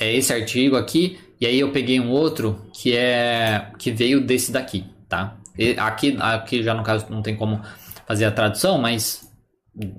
é 0.00 0.12
esse 0.12 0.32
artigo 0.32 0.76
aqui, 0.76 1.20
e 1.40 1.46
aí 1.46 1.60
eu 1.60 1.70
peguei 1.70 2.00
um 2.00 2.10
outro 2.10 2.66
que 2.72 2.96
é 2.96 3.70
que 3.78 3.92
veio 3.92 4.20
desse 4.20 4.50
daqui, 4.50 4.84
tá? 5.08 5.36
E 5.56 5.76
aqui, 5.78 6.16
aqui 6.18 6.62
já 6.62 6.74
no 6.74 6.82
caso 6.82 7.06
não 7.08 7.22
tem 7.22 7.36
como 7.36 7.60
fazer 8.06 8.24
a 8.24 8.32
tradução, 8.32 8.78
mas 8.78 9.29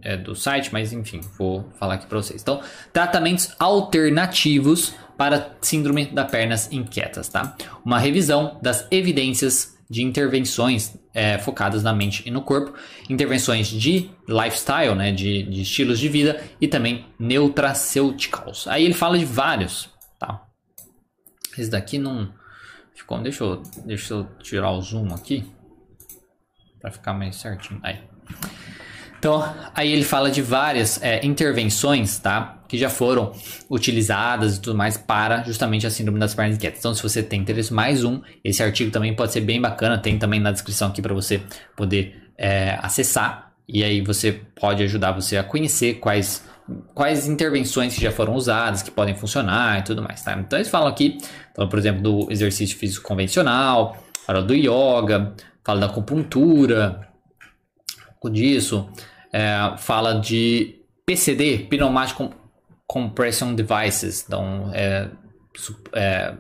é, 0.02 0.18
do 0.18 0.36
site, 0.36 0.70
mas 0.72 0.92
enfim, 0.92 1.22
vou 1.38 1.70
falar 1.80 1.96
aqui 1.96 2.06
para 2.06 2.18
vocês. 2.18 2.42
Então, 2.42 2.62
tratamentos 2.92 3.56
alternativos 3.60 4.94
para 5.18 5.56
síndrome 5.62 6.08
das 6.08 6.30
pernas 6.30 6.72
inquietas, 6.72 7.30
tá? 7.30 7.56
Uma 7.86 8.00
revisão 8.00 8.60
das 8.62 8.88
evidências 8.92 9.78
de 9.90 10.02
intervenções 10.02 10.96
é, 11.14 11.38
focadas 11.38 11.84
na 11.84 11.94
mente 11.94 12.24
e 12.26 12.32
no 12.32 12.42
corpo, 12.42 12.74
intervenções 13.10 13.68
de 13.68 14.10
lifestyle, 14.28 14.96
né, 14.96 15.12
de, 15.12 15.44
de 15.44 15.62
estilos 15.64 16.00
de 16.00 16.08
vida 16.08 16.42
e 16.62 16.68
também 16.68 17.06
neutraceuticals. 17.20 18.68
Aí 18.68 18.86
ele 18.86 18.94
fala 18.94 19.20
de 19.20 19.26
vários, 19.26 19.90
tá? 20.18 20.48
Esse 21.58 21.70
daqui 21.70 21.98
não 21.98 22.34
ficou. 22.96 23.22
Deixa 23.22 23.44
eu, 23.44 23.62
deixa 23.86 24.14
eu 24.14 24.24
tirar 24.42 24.72
o 24.72 24.82
zoom 24.82 25.14
aqui 25.14 25.46
para 26.80 26.92
ficar 26.92 27.14
mais 27.14 27.36
certinho. 27.36 27.80
Aí. 27.84 28.00
Então, 29.22 29.48
aí 29.76 29.92
ele 29.92 30.04
fala 30.04 30.32
de 30.32 30.42
várias 30.42 31.00
é, 31.00 31.24
intervenções, 31.24 32.18
tá? 32.18 32.58
Que 32.68 32.76
já 32.76 32.90
foram 32.90 33.32
utilizadas 33.70 34.58
e 34.58 34.60
tudo 34.60 34.76
mais 34.76 34.98
para 34.98 35.44
justamente 35.44 35.86
a 35.86 35.92
síndrome 35.92 36.18
das 36.18 36.34
pernas 36.34 36.56
inquietas. 36.56 36.80
Então, 36.80 36.92
se 36.96 37.04
você 37.04 37.22
tem 37.22 37.40
interesse, 37.40 37.72
mais 37.72 38.04
um. 38.04 38.20
Esse 38.44 38.64
artigo 38.64 38.90
também 38.90 39.16
pode 39.16 39.32
ser 39.32 39.42
bem 39.42 39.62
bacana. 39.62 40.00
Tem 40.00 40.18
também 40.18 40.40
na 40.40 40.52
descrição 40.52 40.88
aqui 40.88 41.04
para 41.04 41.14
você 41.14 41.40
poder 41.78 42.32
é, 42.36 42.80
acessar. 42.82 43.52
E 43.70 43.84
aí 43.84 44.02
você 44.02 44.42
pode 44.60 44.82
ajudar 44.82 45.12
você 45.12 45.38
a 45.38 45.44
conhecer 45.44 46.00
quais, 46.00 46.44
quais 46.96 47.28
intervenções 47.28 47.94
que 47.94 48.02
já 48.02 48.12
foram 48.12 48.34
usadas, 48.34 48.82
que 48.82 48.90
podem 48.90 49.14
funcionar 49.14 49.82
e 49.82 49.84
tudo 49.84 50.02
mais, 50.02 50.24
tá? 50.24 50.34
Então, 50.34 50.58
eles 50.58 50.68
falam 50.68 50.88
aqui, 50.88 51.20
então, 51.52 51.70
por 51.70 51.78
exemplo, 51.78 52.02
do 52.02 52.32
exercício 52.32 52.76
físico 52.76 53.08
convencional, 53.08 54.04
fala 54.26 54.42
do 54.42 54.56
yoga, 54.56 55.36
fala 55.64 55.82
da 55.82 55.86
acupuntura, 55.86 57.08
disso 58.32 58.90
é, 59.34 59.76
fala 59.78 60.20
de 60.20 60.82
PCD, 61.06 61.60
Pneumatic 61.70 62.18
Compression 62.88 63.54
Devices, 63.54 64.24
então 64.26 64.72
é, 64.74 65.10
é, 65.94 66.34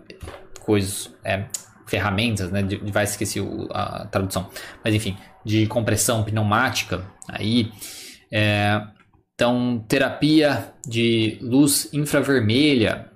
coisas, 0.59 1.13
é, 1.23 1.45
ferramentas, 1.87 2.51
né, 2.51 2.61
device, 2.63 3.13
esqueci 3.13 3.39
a 3.71 4.05
tradução, 4.05 4.49
mas 4.83 4.93
enfim, 4.93 5.17
de 5.45 5.67
compressão 5.67 6.23
pneumática, 6.23 7.05
aí, 7.27 7.71
é, 8.31 8.81
então 9.33 9.83
terapia 9.87 10.73
de 10.85 11.37
luz 11.41 11.89
infravermelha, 11.93 13.09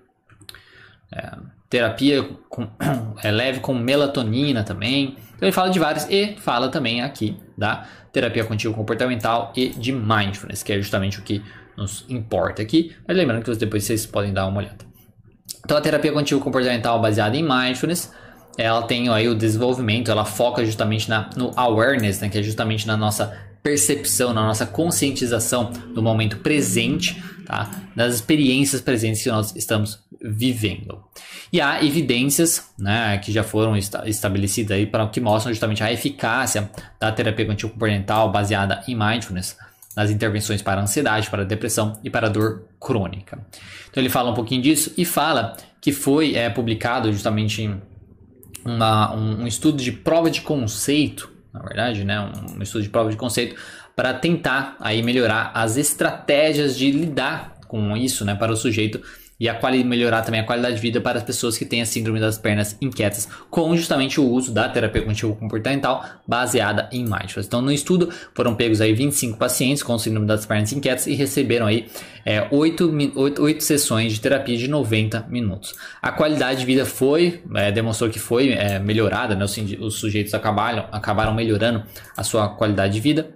é, 1.13 1.54
terapia 1.69 2.23
com, 2.49 2.67
é 3.23 3.31
leve 3.31 3.59
com 3.59 3.73
melatonina 3.73 4.63
também, 4.63 5.17
então 5.35 5.47
ele 5.47 5.51
fala 5.51 5.69
de 5.69 5.79
vários 5.79 6.05
e 6.09 6.35
fala 6.37 6.69
também 6.69 7.01
aqui 7.01 7.37
da 7.57 7.85
terapia 8.11 8.45
contínua 8.45 8.75
comportamental 8.75 9.51
e 9.55 9.69
de 9.69 9.91
mindfulness, 9.91 10.63
que 10.63 10.71
é 10.71 10.77
justamente 10.77 11.19
o 11.19 11.21
que 11.21 11.43
nos 11.75 12.05
importa 12.07 12.61
aqui. 12.61 12.95
Mas 13.05 13.17
lembrando 13.17 13.43
que 13.43 13.53
depois 13.55 13.83
vocês 13.83 14.05
podem 14.05 14.31
dar 14.31 14.47
uma 14.47 14.59
olhada. 14.59 14.85
Então 15.63 15.75
a 15.75 15.81
terapia 15.81 16.11
contínua 16.13 16.43
comportamental 16.43 17.01
baseada 17.01 17.35
em 17.35 17.43
mindfulness, 17.43 18.13
ela 18.57 18.83
tem 18.83 19.09
aí 19.09 19.27
o 19.27 19.35
desenvolvimento, 19.35 20.09
ela 20.09 20.23
foca 20.23 20.65
justamente 20.65 21.09
na, 21.09 21.29
no 21.35 21.51
awareness, 21.57 22.21
né, 22.21 22.29
que 22.29 22.37
é 22.37 22.43
justamente 22.43 22.87
na 22.87 22.95
nossa 22.95 23.37
percepção, 23.65 24.31
na 24.31 24.43
nossa 24.45 24.63
conscientização 24.63 25.71
do 25.95 25.99
momento 25.99 26.37
presente, 26.37 27.19
tá? 27.47 27.71
das 27.95 28.13
experiências 28.13 28.79
presentes 28.79 29.23
que 29.23 29.29
nós 29.29 29.55
estamos 29.55 29.99
vivendo. 30.21 31.03
E 31.51 31.59
há 31.59 31.83
evidências 31.83 32.69
né, 32.77 33.17
que 33.17 33.31
já 33.31 33.43
foram 33.43 33.75
estabelecidas 33.75 34.77
aí 34.77 34.85
para 34.85 35.07
que 35.07 35.19
mostram 35.19 35.51
justamente 35.51 35.81
a 35.81 35.91
eficácia 35.91 36.69
da 36.99 37.11
terapia 37.11 37.43
cognitivo 37.43 37.71
comportamental 37.71 38.31
baseada 38.31 38.83
em 38.87 38.95
mindfulness 38.95 39.57
nas 39.95 40.11
intervenções 40.11 40.61
para 40.61 40.79
ansiedade, 40.79 41.27
para 41.31 41.43
depressão 41.43 41.99
e 42.03 42.09
para 42.09 42.29
dor 42.29 42.67
crônica. 42.79 43.39
Então 43.89 43.99
ele 44.03 44.09
fala 44.09 44.29
um 44.29 44.35
pouquinho 44.35 44.61
disso 44.61 44.93
e 44.95 45.03
fala 45.05 45.57
que 45.81 45.91
foi 45.91 46.35
é, 46.35 46.51
publicado 46.51 47.11
justamente 47.11 47.67
uma, 48.63 49.15
um, 49.15 49.41
um 49.41 49.47
estudo 49.47 49.81
de 49.81 49.91
prova 49.91 50.29
de 50.29 50.41
conceito 50.41 51.33
na 51.55 51.61
verdade, 51.61 52.03
né, 52.03 52.19
um 52.19 52.61
estudo 52.61 52.83
de 52.83 52.89
prova 52.89 53.09
de 53.09 53.15
conceito 53.15 53.55
para 53.95 54.13
tentar 54.13 54.75
aí 54.79 55.01
melhorar 55.01 55.51
as 55.53 55.77
estratégias 55.77 56.77
de 56.77 56.91
lidar 56.91 57.55
com 57.67 57.95
isso, 57.95 58.25
né, 58.25 58.35
para 58.35 58.51
o 58.51 58.57
sujeito 58.57 59.01
e 59.39 59.49
a 59.49 59.59
melhorar 59.83 60.21
também 60.21 60.39
a 60.39 60.43
qualidade 60.43 60.75
de 60.75 60.81
vida 60.81 61.01
para 61.01 61.17
as 61.17 61.23
pessoas 61.23 61.57
que 61.57 61.65
têm 61.65 61.81
a 61.81 61.85
síndrome 61.85 62.19
das 62.19 62.37
pernas 62.37 62.77
inquietas, 62.81 63.27
com 63.49 63.75
justamente 63.75 64.19
o 64.19 64.23
uso 64.23 64.53
da 64.53 64.69
terapia 64.69 65.01
cognitivo 65.01 65.35
comportamental 65.35 66.05
baseada 66.25 66.89
em 66.91 67.03
mindfulness. 67.03 67.47
Então, 67.47 67.61
no 67.61 67.71
estudo 67.71 68.09
foram 68.33 68.55
pegos 68.55 68.79
aí 68.79 68.93
25 68.93 69.37
pacientes 69.37 69.83
com 69.83 69.97
síndrome 69.97 70.25
das 70.25 70.45
pernas 70.45 70.71
inquietas 70.71 71.07
e 71.07 71.13
receberam 71.13 71.65
aí 71.65 71.87
é, 72.25 72.47
8, 72.49 73.13
8, 73.15 73.41
8 73.41 73.63
sessões 73.63 74.13
de 74.13 74.21
terapia 74.21 74.57
de 74.57 74.67
90 74.67 75.27
minutos. 75.29 75.75
A 76.01 76.11
qualidade 76.11 76.61
de 76.61 76.65
vida 76.65 76.85
foi, 76.85 77.41
é, 77.55 77.71
demonstrou 77.71 78.09
que 78.09 78.19
foi 78.19 78.53
é, 78.53 78.79
melhorada, 78.79 79.35
né? 79.35 79.43
os, 79.43 79.57
os 79.57 79.95
sujeitos 79.95 80.33
acabaram, 80.33 80.87
acabaram 80.91 81.33
melhorando 81.33 81.83
a 82.15 82.23
sua 82.23 82.49
qualidade 82.49 82.93
de 82.93 82.99
vida 83.01 83.35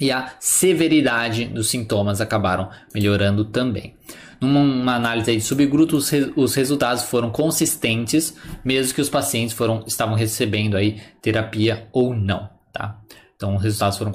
e 0.00 0.10
a 0.10 0.32
severidade 0.38 1.46
dos 1.46 1.68
sintomas 1.68 2.20
acabaram 2.20 2.70
melhorando 2.94 3.44
também. 3.44 3.94
Numa 4.40 4.94
análise 4.94 5.34
de 5.34 5.40
subgrupos, 5.40 6.10
os 6.34 6.54
resultados 6.54 7.04
foram 7.04 7.30
consistentes, 7.30 8.36
mesmo 8.64 8.94
que 8.94 9.00
os 9.00 9.08
pacientes 9.08 9.54
foram, 9.54 9.84
estavam 9.86 10.14
recebendo 10.14 10.76
aí 10.76 11.00
terapia 11.22 11.88
ou 11.92 12.14
não, 12.14 12.48
tá? 12.72 13.00
Então, 13.36 13.54
os 13.54 13.62
resultados 13.62 13.98
foram 13.98 14.12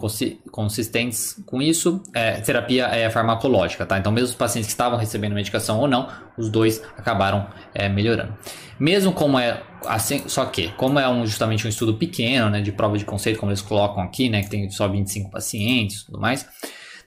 consistentes 0.51 1.39
com 1.45 1.61
isso. 1.61 2.01
É, 2.11 2.41
terapia 2.41 2.87
é 2.87 3.07
farmacológica, 3.07 3.85
tá? 3.85 3.99
Então, 3.99 4.11
mesmo 4.11 4.29
os 4.29 4.35
pacientes 4.35 4.67
que 4.67 4.73
estavam 4.73 4.97
recebendo 4.97 5.33
medicação 5.33 5.79
ou 5.79 5.87
não, 5.87 6.07
os 6.35 6.49
dois 6.49 6.81
acabaram 6.97 7.47
é, 7.71 7.87
melhorando. 7.87 8.35
Mesmo 8.79 9.13
como 9.13 9.37
é 9.37 9.61
assim, 9.85 10.23
só 10.27 10.45
que, 10.45 10.69
como 10.69 10.97
é 10.97 11.07
um, 11.07 11.23
justamente 11.25 11.67
um 11.67 11.69
estudo 11.69 11.93
pequeno, 11.93 12.49
né, 12.49 12.61
de 12.61 12.71
prova 12.71 12.97
de 12.97 13.05
conceito, 13.05 13.39
como 13.39 13.51
eles 13.51 13.61
colocam 13.61 14.01
aqui, 14.01 14.27
né, 14.27 14.41
que 14.41 14.49
tem 14.49 14.69
só 14.71 14.87
25 14.87 15.29
pacientes 15.29 16.01
e 16.01 16.05
tudo 16.07 16.19
mais, 16.19 16.47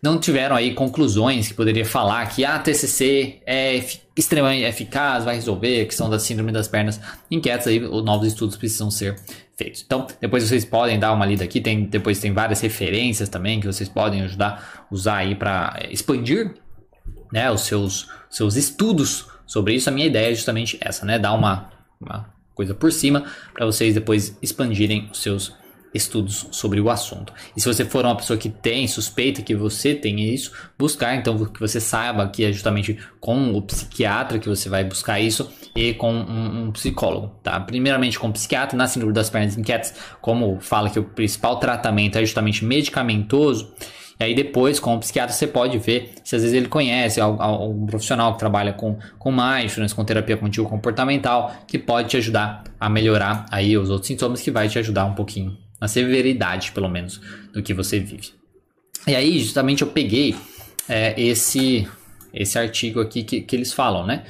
não 0.05 0.19
tiveram 0.19 0.55
aí 0.55 0.75
conclusões 0.75 1.49
que 1.49 1.55
poderia 1.55 1.87
falar 1.87 2.27
que 2.27 2.45
a 2.45 2.57
ah, 2.57 2.59
TCC 2.59 3.41
é 3.47 3.83
extremamente 4.15 4.63
eficaz, 4.63 5.25
vai 5.25 5.37
resolver 5.37 5.81
a 5.81 5.87
questão 5.87 6.11
da 6.11 6.19
síndrome 6.19 6.53
das 6.53 6.69
pernas 6.69 7.01
inquietas, 7.31 7.67
aí 7.69 7.81
novos 7.81 8.29
estudos 8.29 8.55
precisam 8.55 8.91
ser 8.91 9.19
feitos. 9.57 9.83
Então, 9.83 10.07
depois 10.21 10.45
vocês 10.45 10.63
podem 10.63 10.99
dar 10.99 11.11
uma 11.15 11.25
lida 11.25 11.43
aqui, 11.43 11.59
tem, 11.59 11.85
depois 11.85 12.21
tem 12.21 12.35
várias 12.35 12.61
referências 12.61 13.31
também 13.31 13.61
que 13.61 13.67
vocês 13.67 13.89
podem 13.89 14.21
ajudar, 14.21 14.87
usar 14.91 15.17
aí 15.17 15.35
para 15.35 15.81
expandir 15.89 16.55
né, 17.33 17.51
os 17.51 17.63
seus, 17.63 18.07
seus 18.29 18.57
estudos 18.57 19.27
sobre 19.47 19.73
isso. 19.73 19.89
A 19.89 19.93
minha 19.93 20.07
ideia 20.07 20.31
é 20.31 20.35
justamente 20.35 20.77
essa, 20.83 21.07
né, 21.07 21.19
dar 21.19 21.33
uma, 21.33 21.71
uma 21.99 22.27
coisa 22.55 22.75
por 22.75 22.93
cima 22.93 23.25
para 23.55 23.65
vocês 23.65 23.95
depois 23.95 24.37
expandirem 24.43 25.09
os 25.11 25.23
seus 25.23 25.55
estudos 25.95 26.49
sobre 26.51 26.81
o 26.81 26.91
assunto. 26.91 27.33
E 27.57 27.61
se 27.61 27.67
você 27.67 27.85
for 27.85 28.05
uma 28.05 28.17
pessoa 28.17 28.37
que 28.37 28.49
tem, 28.49 28.89
suspeita 28.89 29.41
que 29.41 29.55
você 29.55 29.95
tenha 29.95 30.35
isso, 30.35 30.53
buscar 30.77 31.15
então 31.15 31.39
que 31.47 31.61
você 31.61 31.81
saiba 31.81 32.29
que 32.29 32.45
é 32.45 32.53
justamente 32.53 32.99
com 33.21 33.53
o 33.55 33.63
psiquiatra 33.63 34.39
que 34.39 34.49
você 34.49 34.69
vai 34.69 34.83
buscar 34.85 35.21
isso 35.21 35.51
e 35.75 35.95
com 35.95 36.13
um, 36.13 36.65
um 36.65 36.73
psicólogo, 36.73 37.33
tá? 37.43 37.59
Primeiramente 37.61 38.19
com 38.19 38.29
o 38.29 38.33
psiquiatra 38.33 38.77
na 38.77 38.89
síndrome 38.89 39.15
das 39.15 39.31
pernas 39.31 39.57
inquietas, 39.57 39.95
como 40.21 40.59
fala 40.61 40.91
que 40.91 40.99
o 40.99 41.05
principal 41.05 41.59
tratamento 41.59 42.19
é 42.19 42.21
justamente 42.21 42.65
medicamentoso, 42.65 43.73
E 44.19 44.25
aí 44.25 44.35
depois, 44.35 44.79
com 44.79 44.95
o 44.95 45.01
psiquiatra, 45.01 45.35
você 45.35 45.47
pode 45.47 45.79
ver 45.79 46.13
se 46.23 46.37
às 46.37 46.43
vezes 46.43 46.57
ele 46.57 46.69
conhece 46.69 47.21
algum 47.21 47.87
profissional 47.87 48.33
que 48.35 48.39
trabalha 48.39 48.73
com, 48.73 48.97
com 49.19 49.33
mindfulness, 49.33 49.93
com 49.93 50.05
terapia 50.05 50.37
contínua 50.37 50.69
comportamental, 50.71 51.53
que 51.67 51.79
pode 51.79 52.09
te 52.09 52.17
ajudar 52.17 52.65
a 52.79 52.89
melhorar 52.89 53.47
aí 53.51 53.77
os 53.77 53.91
outros 53.91 54.07
sintomas, 54.07 54.41
que 54.41 54.51
vai 54.51 54.69
te 54.69 54.79
ajudar 54.79 55.05
um 55.05 55.15
pouquinho, 55.15 55.57
na 55.85 55.89
severidade, 55.89 56.73
pelo 56.73 56.89
menos, 56.89 57.21
do 57.53 57.63
que 57.63 57.75
você 57.75 58.01
vive. 58.01 58.33
E 59.07 59.15
aí, 59.15 59.39
justamente, 59.39 59.83
eu 59.83 59.89
peguei 59.89 60.35
é, 60.89 61.15
esse, 61.21 61.87
esse 62.33 62.59
artigo 62.59 63.03
aqui 63.03 63.23
que, 63.23 63.43
que 63.43 63.55
eles 63.55 63.71
falam, 63.71 64.07
né? 64.07 64.25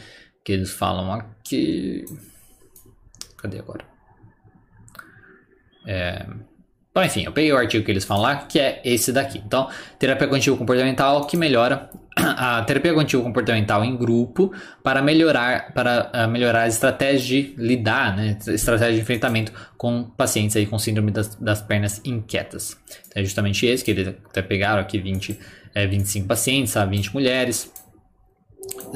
Que 0.45 0.51
eles 0.51 0.73
falam 0.73 1.13
aqui... 1.13 2.05
Cadê 3.37 3.61
agora? 3.61 3.85
É... 5.87 6.27
Bom, 6.95 7.03
enfim, 7.03 7.25
eu 7.25 7.33
peguei 7.33 7.53
o 7.53 7.57
artigo 7.57 7.85
que 7.85 7.91
eles 7.91 8.05
falam 8.05 8.23
lá, 8.23 8.37
que 8.37 8.57
é 8.57 8.81
esse 8.85 9.13
daqui. 9.13 9.43
Então, 9.45 9.69
terapia 9.99 10.29
cognitivo 10.29 10.57
comportamental 10.57 11.27
que 11.27 11.37
melhora 11.37 11.91
a 12.15 12.63
terapia 12.63 12.93
cognitivo 12.93 13.21
comportamental 13.21 13.85
em 13.85 13.97
grupo 13.97 14.53
para 14.81 15.03
melhorar 15.03 15.73
para 15.75 16.13
uh, 16.15 16.31
melhorar 16.31 16.63
as 16.63 16.75
estratégias 16.75 17.25
de 17.25 17.55
lidar, 17.59 18.17
né, 18.17 18.39
estratégia 18.47 18.95
de 18.95 19.01
enfrentamento 19.01 19.53
com 19.77 20.05
pacientes 20.05 20.55
aí 20.55 20.67
com 20.67 20.79
síndrome 20.79 21.11
das, 21.11 21.35
das 21.35 21.61
pernas 21.61 22.01
inquietas. 22.05 22.77
Então, 23.09 23.21
é 23.21 23.25
justamente 23.25 23.67
esse 23.67 23.85
que 23.85 23.91
eles 23.91 24.15
até 24.31 24.41
pegaram 24.41 24.81
aqui 24.81 25.01
20 25.01 25.37
é, 25.75 25.89
25 25.89 26.29
pacientes, 26.29 26.75
20 26.75 27.13
mulheres, 27.13 27.73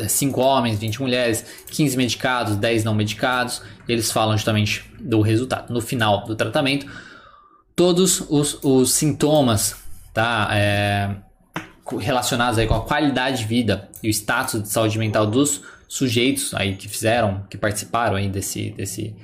5 0.06 0.40
homens, 0.40 0.78
20 0.78 1.02
mulheres, 1.02 1.44
15 1.68 1.96
medicados, 1.96 2.54
10 2.54 2.84
não 2.84 2.94
medicados. 2.94 3.61
eles 3.88 4.12
falam 4.12 4.37
justamente 4.37 4.84
do 5.00 5.20
resultado. 5.20 5.72
No 5.72 5.80
final 5.80 6.24
do 6.24 6.37
tratamento, 6.37 6.87
todos 7.78 8.24
os, 8.28 8.58
os 8.64 8.92
sintomas 8.92 9.76
tá, 10.12 10.48
é, 10.50 11.14
relacionados 12.00 12.58
aí 12.58 12.66
com 12.66 12.74
a 12.74 12.80
qualidade 12.80 13.38
de 13.38 13.44
vida 13.44 13.88
e 14.02 14.08
o 14.08 14.10
status 14.10 14.60
de 14.60 14.68
saúde 14.68 14.98
mental 14.98 15.24
dos 15.24 15.62
sujeitos 15.86 16.52
aí 16.54 16.74
que 16.74 16.88
fizeram, 16.88 17.46
que 17.48 17.56
participaram 17.56 18.16
aí 18.16 18.28
desse, 18.28 18.72
desse, 18.72 19.14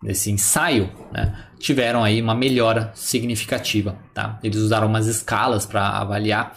desse 0.00 0.30
ensaio, 0.30 0.88
né, 1.12 1.36
tiveram 1.58 2.04
aí 2.04 2.22
uma 2.22 2.36
melhora 2.36 2.92
significativa. 2.94 3.98
Tá? 4.14 4.38
Eles 4.44 4.58
usaram 4.58 4.86
umas 4.86 5.08
escalas 5.08 5.66
para 5.66 5.84
avaliar 5.98 6.54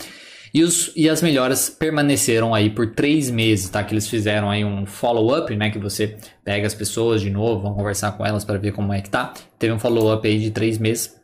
e, 0.54 0.62
os, 0.62 0.92
e 0.96 1.10
as 1.10 1.24
melhoras 1.24 1.72
permaneceram 1.72 2.54
aí 2.54 2.70
por 2.70 2.94
três 2.94 3.32
meses, 3.32 3.68
tá? 3.70 3.84
Que 3.84 3.94
eles 3.94 4.08
fizeram 4.08 4.50
aí 4.50 4.64
um 4.64 4.86
follow-up, 4.86 5.54
né? 5.56 5.70
Que 5.70 5.78
você 5.78 6.18
pega 6.44 6.66
as 6.66 6.74
pessoas 6.74 7.22
de 7.22 7.30
novo, 7.30 7.64
vão 7.64 7.74
conversar 7.74 8.14
com 8.14 8.26
elas 8.26 8.46
para 8.46 8.58
ver 8.58 8.72
como 8.72 8.94
é 8.94 9.02
que 9.02 9.10
tá. 9.10 9.34
Teve 9.60 9.74
um 9.74 9.80
follow-up 9.80 10.26
aí 10.26 10.40
de 10.40 10.50
três 10.50 10.78
meses. 10.78 11.18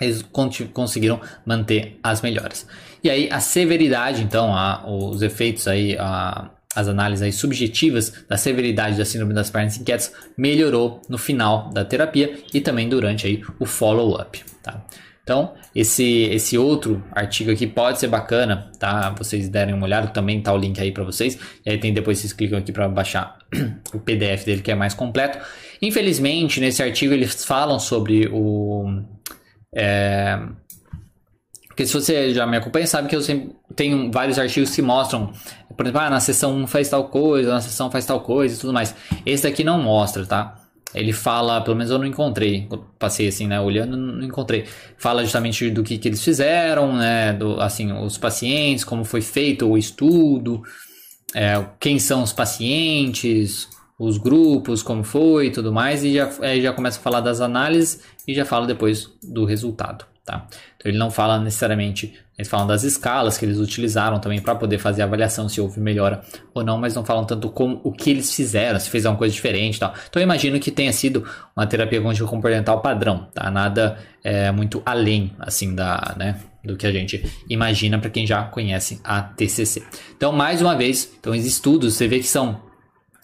Eles 0.00 0.24
conseguiram 0.72 1.20
manter 1.44 1.98
as 2.02 2.22
melhoras. 2.22 2.66
E 3.02 3.10
aí 3.10 3.28
a 3.30 3.40
severidade, 3.40 4.22
então, 4.22 4.54
a, 4.54 4.84
os 4.86 5.22
efeitos 5.22 5.66
aí, 5.68 5.96
a, 5.98 6.50
as 6.74 6.88
análises 6.88 7.22
aí 7.22 7.32
subjetivas 7.32 8.12
da 8.28 8.36
severidade 8.36 8.96
da 8.96 9.04
síndrome 9.04 9.34
das 9.34 9.50
pernas 9.50 9.78
inquietas 9.78 10.12
melhorou 10.36 11.00
no 11.08 11.18
final 11.18 11.70
da 11.70 11.84
terapia 11.84 12.38
e 12.54 12.60
também 12.60 12.88
durante 12.88 13.26
aí 13.26 13.42
o 13.58 13.66
follow-up, 13.66 14.42
tá? 14.62 14.84
Então, 15.22 15.54
esse, 15.74 16.24
esse 16.24 16.58
outro 16.58 17.04
artigo 17.12 17.52
aqui 17.52 17.64
pode 17.64 18.00
ser 18.00 18.08
bacana, 18.08 18.68
tá? 18.80 19.10
Vocês 19.10 19.48
derem 19.48 19.72
uma 19.72 19.84
olhada, 19.84 20.08
também 20.08 20.40
tá 20.42 20.52
o 20.52 20.56
link 20.56 20.80
aí 20.80 20.90
para 20.90 21.04
vocês. 21.04 21.38
E 21.64 21.70
aí 21.70 21.78
tem 21.78 21.94
depois 21.94 22.18
vocês 22.18 22.32
clicam 22.32 22.58
aqui 22.58 22.72
para 22.72 22.88
baixar 22.88 23.38
o 23.94 24.00
PDF 24.00 24.44
dele 24.44 24.60
que 24.60 24.72
é 24.72 24.74
mais 24.74 24.92
completo. 24.92 25.38
Infelizmente, 25.80 26.60
nesse 26.60 26.82
artigo 26.82 27.14
eles 27.14 27.44
falam 27.44 27.78
sobre 27.78 28.28
o 28.32 29.02
é... 29.74 30.38
porque 31.68 31.86
se 31.86 31.92
você 31.92 32.34
já 32.34 32.46
me 32.46 32.56
acompanha, 32.56 32.86
sabe 32.86 33.08
que 33.08 33.16
eu 33.16 33.22
sempre 33.22 33.54
tenho 33.74 34.10
vários 34.10 34.38
artigos 34.38 34.74
que 34.74 34.82
mostram, 34.82 35.32
por 35.76 35.86
exemplo, 35.86 36.00
ah, 36.00 36.10
na 36.10 36.20
sessão 36.20 36.54
1 36.56 36.66
faz 36.66 36.88
tal 36.88 37.08
coisa, 37.08 37.54
na 37.54 37.60
sessão 37.60 37.90
faz 37.90 38.04
tal 38.04 38.20
coisa 38.20 38.54
e 38.54 38.58
tudo 38.58 38.72
mais. 38.72 38.94
Esse 39.24 39.44
daqui 39.44 39.64
não 39.64 39.82
mostra, 39.82 40.26
tá? 40.26 40.56
Ele 40.92 41.12
fala, 41.12 41.60
pelo 41.60 41.76
menos 41.76 41.90
eu 41.90 41.98
não 41.98 42.06
encontrei, 42.06 42.68
passei 42.98 43.28
assim, 43.28 43.46
né, 43.46 43.60
olhando, 43.60 43.96
não 43.96 44.24
encontrei. 44.24 44.64
Fala 44.98 45.22
justamente 45.22 45.70
do 45.70 45.84
que, 45.84 45.96
que 45.98 46.08
eles 46.08 46.22
fizeram, 46.22 46.96
né, 46.96 47.32
do, 47.32 47.60
assim, 47.60 47.92
os 47.92 48.18
pacientes, 48.18 48.84
como 48.84 49.04
foi 49.04 49.20
feito 49.20 49.68
o 49.68 49.78
estudo, 49.78 50.62
é, 51.34 51.64
quem 51.78 51.98
são 51.98 52.22
os 52.24 52.32
pacientes, 52.32 53.68
os 54.00 54.16
grupos, 54.16 54.82
como 54.82 55.04
foi 55.04 55.48
e 55.48 55.50
tudo 55.50 55.70
mais, 55.70 56.02
e 56.02 56.14
já, 56.14 56.30
é, 56.40 56.58
já 56.58 56.72
começa 56.72 56.98
a 56.98 57.02
falar 57.02 57.20
das 57.20 57.42
análises 57.42 58.02
e 58.26 58.34
já 58.34 58.46
fala 58.46 58.66
depois 58.66 59.10
do 59.22 59.44
resultado. 59.44 60.06
Tá? 60.24 60.46
Então 60.76 60.90
ele 60.90 60.96
não 60.96 61.10
fala 61.10 61.38
necessariamente, 61.38 62.14
eles 62.38 62.48
falam 62.48 62.66
das 62.66 62.82
escalas 62.82 63.36
que 63.36 63.44
eles 63.44 63.58
utilizaram 63.58 64.18
também 64.18 64.40
para 64.40 64.54
poder 64.54 64.78
fazer 64.78 65.02
a 65.02 65.04
avaliação 65.04 65.50
se 65.50 65.60
houve 65.60 65.80
melhora 65.80 66.22
ou 66.54 66.64
não, 66.64 66.78
mas 66.78 66.94
não 66.94 67.04
falam 67.04 67.26
tanto 67.26 67.50
como 67.50 67.78
o 67.84 67.92
que 67.92 68.10
eles 68.10 68.34
fizeram, 68.34 68.80
se 68.80 68.88
fez 68.88 69.04
alguma 69.04 69.18
coisa 69.18 69.34
diferente, 69.34 69.78
tal. 69.78 69.92
Então 70.08 70.20
eu 70.20 70.24
imagino 70.24 70.58
que 70.58 70.70
tenha 70.70 70.92
sido 70.94 71.28
uma 71.54 71.66
terapia 71.66 72.00
cognitivo 72.00 72.28
comportamental 72.28 72.80
padrão, 72.80 73.28
tá? 73.34 73.50
Nada 73.50 73.98
é, 74.24 74.50
muito 74.50 74.82
além 74.86 75.32
assim 75.38 75.74
da, 75.74 76.14
né, 76.16 76.40
do 76.64 76.74
que 76.74 76.86
a 76.86 76.92
gente 76.92 77.22
imagina 77.50 77.98
para 77.98 78.08
quem 78.08 78.26
já 78.26 78.44
conhece 78.44 78.98
a 79.04 79.20
TCC. 79.20 79.82
Então 80.16 80.32
mais 80.32 80.62
uma 80.62 80.74
vez, 80.74 81.12
então 81.20 81.34
os 81.34 81.44
estudos 81.44 81.94
você 81.94 82.08
vê 82.08 82.18
que 82.18 82.28
são 82.28 82.69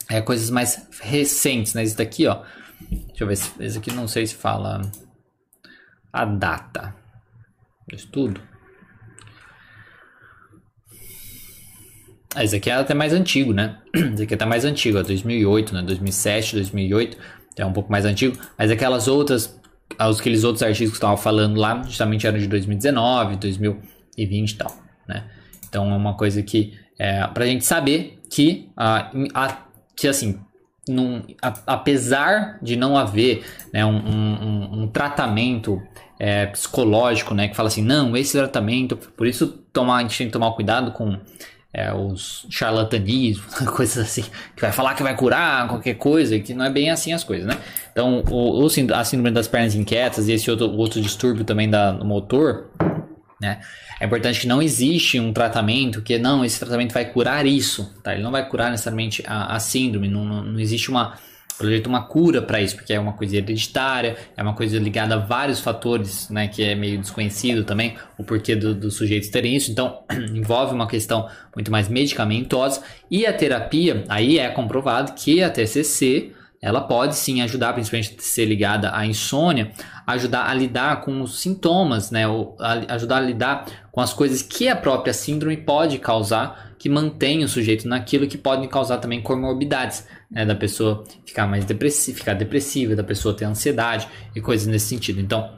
é, 0.09 0.21
coisas 0.21 0.51
mais 0.51 0.89
recentes, 1.01 1.75
né? 1.75 1.83
Esse 1.83 1.97
daqui, 1.97 2.27
ó. 2.27 2.43
Deixa 2.91 3.25
eu 3.25 3.27
ver 3.27 3.37
se 3.37 3.51
esse 3.61 3.79
aqui 3.79 3.93
não 3.93 4.07
sei 4.07 4.27
se 4.27 4.35
fala 4.35 4.83
a 6.13 6.25
data 6.25 6.95
do 7.89 7.97
estudo. 7.97 8.41
Ah, 12.35 12.45
esse 12.45 12.55
aqui 12.55 12.69
é 12.69 12.75
até 12.75 12.93
mais 12.93 13.15
antigo, 13.15 13.55
né? 13.55 13.79
Esse 13.95 14.25
aqui 14.25 14.35
é 14.35 14.37
até 14.37 14.45
mais 14.45 14.63
antigo, 14.67 14.99
é 14.99 15.03
2008, 15.03 15.75
né? 15.75 15.81
2007, 15.81 16.57
2008, 16.57 17.17
é 17.57 17.65
um 17.65 17.73
pouco 17.73 17.91
mais 17.91 18.05
antigo. 18.05 18.37
Mas 18.59 18.71
aquelas 18.71 19.09
outras, 19.09 19.59
aqueles 19.99 20.45
outros 20.45 20.63
artigos 20.63 20.91
que 20.91 20.99
estavam 20.99 21.17
falando 21.17 21.59
lá, 21.59 21.83
justamente 21.85 22.27
eram 22.27 22.39
de 22.39 22.47
2019, 22.47 23.37
2020 23.37 24.51
e 24.51 24.55
tal, 24.55 24.77
né? 25.09 25.31
Então 25.67 25.91
é 25.91 25.97
uma 25.97 26.15
coisa 26.15 26.43
que 26.43 26.75
é 26.99 27.27
pra 27.27 27.47
gente 27.47 27.65
saber 27.65 28.21
que, 28.31 28.69
a, 28.77 29.11
que 29.97 30.07
assim, 30.07 30.39
num, 30.89 31.23
a, 31.43 31.55
apesar 31.67 32.59
de 32.63 32.77
não 32.77 32.97
haver 32.97 33.45
né, 33.73 33.85
um, 33.85 33.97
um, 33.97 34.83
um 34.83 34.89
tratamento 34.89 35.83
é, 36.19 36.47
psicológico, 36.47 37.35
né, 37.35 37.49
que 37.49 37.57
fala 37.57 37.69
assim, 37.69 37.83
não, 37.83 38.17
esse 38.17 38.33
tratamento, 38.37 38.97
por 38.97 39.27
isso 39.27 39.49
tomar, 39.73 39.97
a 39.97 40.03
gente 40.03 40.19
tem 40.19 40.27
que 40.29 40.33
tomar 40.33 40.53
cuidado 40.53 40.93
com 40.93 41.19
é, 41.73 41.93
os 41.93 42.47
charlatanismos, 42.49 43.55
coisas 43.69 43.99
assim, 43.99 44.23
que 44.55 44.63
vai 44.63 44.73
falar 44.73 44.95
que 44.95 45.03
vai 45.03 45.15
curar 45.15 45.69
qualquer 45.69 45.95
coisa, 45.95 46.39
que 46.39 46.55
não 46.55 46.65
é 46.65 46.71
bem 46.71 46.91
assim 46.91 47.13
as 47.13 47.25
coisas, 47.25 47.47
né? 47.47 47.59
Então, 47.93 48.23
o, 48.31 48.63
o 48.63 48.67
a 48.67 49.05
síndrome 49.05 49.31
das 49.31 49.49
pernas 49.49 49.75
inquietas 49.75 50.29
e 50.29 50.33
esse 50.33 50.51
outro, 50.51 50.71
outro 50.71 51.01
distúrbio 51.01 51.45
também 51.45 51.69
da, 51.69 51.93
do 51.93 52.05
motor, 52.05 52.71
né? 53.41 53.61
É 54.01 54.07
importante 54.07 54.41
que 54.41 54.47
não 54.47 54.63
existe 54.63 55.21
um 55.21 55.33
tratamento 55.33 56.03
que 56.03 56.19
não, 56.19 56.45
esse 56.45 56.59
tratamento 56.59 56.93
vai 56.93 57.05
curar 57.05 57.47
isso, 57.47 57.95
tá? 58.03 58.15
Ele 58.15 58.23
não 58.23 58.31
vai 58.31 58.49
curar 58.49 58.71
necessariamente 58.71 59.23
a, 59.27 59.55
a 59.55 59.61
síndrome, 59.61 60.09
não, 60.09 60.25
não, 60.25 60.43
não 60.43 60.61
existe 60.61 60.91
uma 60.91 61.19
pelo 61.59 61.71
jeito 61.71 61.89
uma 61.89 62.03
cura 62.03 62.43
para 62.43 62.61
isso, 62.61 62.77
porque 62.77 62.93
é 62.93 63.01
uma 63.01 63.15
coisa 63.15 63.37
hereditária, 63.37 64.17
é 64.37 64.43
uma 64.43 64.55
coisa 64.55 64.79
ligada 64.79 65.15
a 65.15 65.19
vários 65.19 65.61
fatores, 65.61 66.29
né, 66.29 66.49
que 66.49 66.63
é 66.63 66.75
meio 66.75 66.99
desconhecido 66.99 67.65
também, 67.65 67.97
o 68.19 68.25
porquê 68.25 68.55
dos 68.55 68.77
do 68.77 68.91
sujeitos 68.91 69.29
terem 69.31 69.57
isso, 69.57 69.71
então 69.71 70.03
envolve 70.35 70.75
uma 70.75 70.87
questão 70.87 71.29
muito 71.55 71.71
mais 71.71 71.89
medicamentosa, 71.89 72.83
e 73.11 73.27
a 73.27 73.33
terapia, 73.33 74.05
aí 74.09 74.39
é 74.39 74.49
comprovado 74.51 75.15
que 75.15 75.43
a 75.43 75.51
TCC, 75.51 76.33
ela 76.67 76.81
pode 76.81 77.15
sim 77.15 77.41
ajudar, 77.43 77.73
principalmente 77.75 78.17
ser 78.19 78.45
ligada 78.45 78.91
à 78.93 79.07
insônia, 79.07 79.71
ajudar 80.05 80.51
a 80.51 80.53
lidar 80.53 81.01
com 81.03 81.23
os 81.23 81.39
sintomas, 81.39 82.11
né, 82.11 82.27
ou 82.27 82.57
a, 82.59 82.95
ajudar 82.95 83.19
a 83.19 83.21
lidar 83.21 83.67
com 83.93 84.01
as 84.01 84.13
coisas 84.13 84.43
que 84.43 84.67
a 84.67 84.75
própria 84.75 85.15
síndrome 85.15 85.57
pode 85.57 85.97
causar, 86.01 86.75
que 86.77 86.89
mantém 86.89 87.45
o 87.45 87.49
sujeito 87.49 87.87
naquilo 87.87 88.27
que 88.27 88.37
podem 88.37 88.69
causar 88.69 88.99
também 88.99 89.23
comorbidades, 89.23 90.09
né, 90.29 90.45
da 90.45 90.57
pessoa 90.57 91.05
ficar 91.25 91.47
mais 91.47 91.65
depressiva, 91.65 92.19
ficar 92.19 92.35
depressiva, 92.35 92.97
da 92.97 93.05
pessoa 93.05 93.33
ter 93.33 93.45
ansiedade 93.45 94.09
e 94.35 94.41
coisas 94.41 94.67
nesse 94.67 94.87
sentido. 94.87 95.21
Então, 95.21 95.49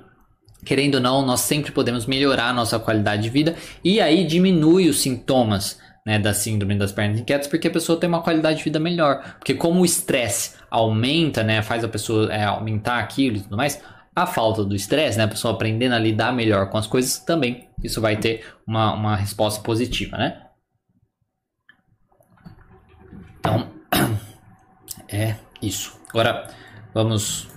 querendo 0.63 0.97
ou 0.97 1.01
não, 1.01 1.25
nós 1.25 1.41
sempre 1.41 1.73
podemos 1.73 2.05
melhorar 2.05 2.51
a 2.51 2.53
nossa 2.53 2.79
qualidade 2.79 3.23
de 3.23 3.31
vida 3.31 3.57
e 3.83 3.99
aí 3.99 4.27
diminui 4.27 4.91
os 4.91 5.01
sintomas 5.01 5.79
né, 6.09 6.19
da 6.19 6.33
síndrome 6.33 6.75
das 6.75 6.91
pernas 6.91 7.21
inquietas, 7.21 7.47
porque 7.47 7.69
a 7.69 7.71
pessoa 7.71 8.01
tem 8.01 8.09
uma 8.09 8.23
qualidade 8.23 8.57
de 8.57 8.65
vida 8.65 8.81
melhor. 8.81 9.37
Porque 9.39 9.53
como 9.53 9.83
o 9.83 9.85
estresse 9.85 10.57
aumenta, 10.71 11.43
né, 11.43 11.61
faz 11.61 11.85
a 11.85 11.89
pessoa 11.89 12.33
é, 12.33 12.45
aumentar 12.45 12.99
aquilo 12.99 13.37
e 13.37 13.41
tudo 13.41 13.59
mais, 13.59 13.79
a 14.17 14.25
falta 14.25 14.65
do 14.65 14.75
estresse, 14.75 15.19
né, 15.19 15.25
a 15.25 15.29
pessoa 15.29 15.53
aprendendo 15.53 15.95
a 15.95 15.99
lidar 15.99 16.33
melhor 16.33 16.71
com 16.71 16.79
as 16.79 16.87
coisas, 16.87 17.19
também 17.19 17.69
isso 17.85 18.01
vai 18.01 18.17
ter 18.17 18.43
uma, 18.67 18.95
uma 18.95 19.17
resposta 19.17 19.63
positiva, 19.63 20.17
né? 20.17 20.47
Então, 23.39 23.69
é 25.13 25.35
isso. 25.61 26.01
Agora, 26.09 26.49
vamos 26.95 27.49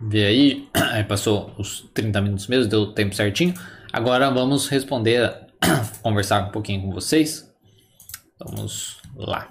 ver 0.00 0.24
aí. 0.24 0.68
Aí 0.92 1.04
passou 1.04 1.52
os 1.58 1.82
30 1.92 2.22
minutos 2.22 2.46
mesmo, 2.46 2.70
deu 2.70 2.94
tempo 2.94 3.14
certinho. 3.14 3.52
Agora 3.92 4.30
vamos 4.30 4.66
responder 4.66 5.30
conversar 6.02 6.48
um 6.48 6.50
pouquinho 6.50 6.80
com 6.80 6.90
vocês. 6.90 7.47
Vamos 8.38 8.98
lá. 9.16 9.48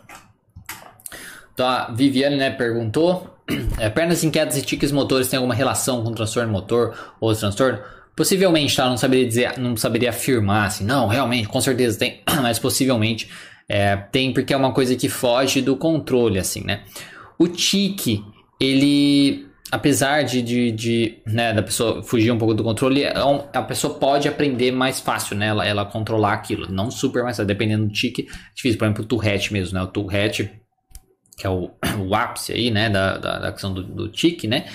Então 1.53 1.67
a 1.67 1.91
Viviane 1.91 2.37
né, 2.37 2.51
perguntou: 2.51 3.35
é, 3.77 3.89
pernas 3.89 4.23
inquietas 4.23 4.57
e 4.57 4.61
tiques 4.61 4.91
motores 4.91 5.27
têm 5.27 5.37
alguma 5.37 5.55
relação 5.55 6.03
com 6.03 6.13
transtorno 6.13 6.51
motor 6.51 6.95
ou 7.19 7.33
transtorno? 7.35 7.79
Possivelmente, 8.15 8.75
tá? 8.75 8.89
Não 8.89 8.97
saberia 8.97 9.27
dizer, 9.27 9.57
não 9.57 9.77
saberia 9.77 10.09
afirmar 10.09 10.67
assim, 10.67 10.83
não, 10.83 11.07
realmente, 11.07 11.47
com 11.47 11.61
certeza 11.61 11.99
tem, 11.99 12.23
mas 12.41 12.57
possivelmente 12.57 13.29
é, 13.69 13.95
tem 13.95 14.33
porque 14.33 14.53
é 14.53 14.57
uma 14.57 14.71
coisa 14.71 14.95
que 14.95 15.09
foge 15.09 15.61
do 15.61 15.75
controle, 15.75 16.39
assim, 16.39 16.63
né? 16.63 16.83
O 17.37 17.47
tique, 17.47 18.23
ele, 18.59 19.47
apesar 19.71 20.23
de, 20.23 20.41
de, 20.41 20.71
de 20.71 21.17
né, 21.25 21.53
da 21.53 21.61
pessoa 21.61 22.03
fugir 22.03 22.31
um 22.31 22.37
pouco 22.37 22.53
do 22.53 22.63
controle, 22.63 23.03
é 23.03 23.13
a 23.53 23.61
pessoa 23.61 23.95
pode 23.95 24.27
aprender 24.27 24.71
mais 24.71 24.99
fácil, 24.99 25.35
né? 25.35 25.47
Ela, 25.47 25.65
ela 25.65 25.85
controlar 25.85 26.33
aquilo, 26.33 26.71
não 26.71 26.89
super 26.89 27.23
mais 27.23 27.37
dependendo 27.37 27.85
do 27.85 27.93
tique, 27.93 28.23
é 28.23 28.55
difícil, 28.55 28.77
por 28.77 28.85
exemplo, 28.85 29.03
o 29.03 29.07
Tourette 29.07 29.53
mesmo, 29.53 29.77
né? 29.77 29.83
O 29.83 29.87
Tourette, 29.87 30.51
que 31.37 31.45
é 31.45 31.49
o, 31.49 31.71
o 32.07 32.15
ápice 32.15 32.53
aí, 32.53 32.71
né, 32.71 32.89
da, 32.89 33.17
da, 33.17 33.39
da 33.39 33.51
questão 33.51 33.73
do, 33.73 33.83
do 33.83 34.09
tique, 34.09 34.47
né? 34.47 34.65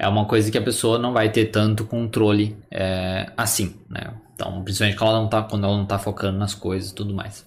é 0.00 0.08
uma 0.08 0.24
coisa 0.24 0.50
que 0.50 0.56
a 0.56 0.62
pessoa 0.62 0.98
não 0.98 1.12
vai 1.12 1.30
ter 1.30 1.46
tanto 1.50 1.84
controle 1.84 2.56
é, 2.70 3.30
assim, 3.36 3.76
né? 3.86 4.14
Então, 4.34 4.64
principalmente 4.64 4.96
quando 4.96 5.10
ela 5.10 5.20
não 5.20 5.28
tá, 5.28 5.42
quando 5.42 5.66
ela 5.66 5.76
não 5.76 5.84
tá 5.84 5.98
focando 5.98 6.38
nas 6.38 6.54
coisas 6.54 6.90
e 6.90 6.94
tudo 6.94 7.12
mais. 7.12 7.46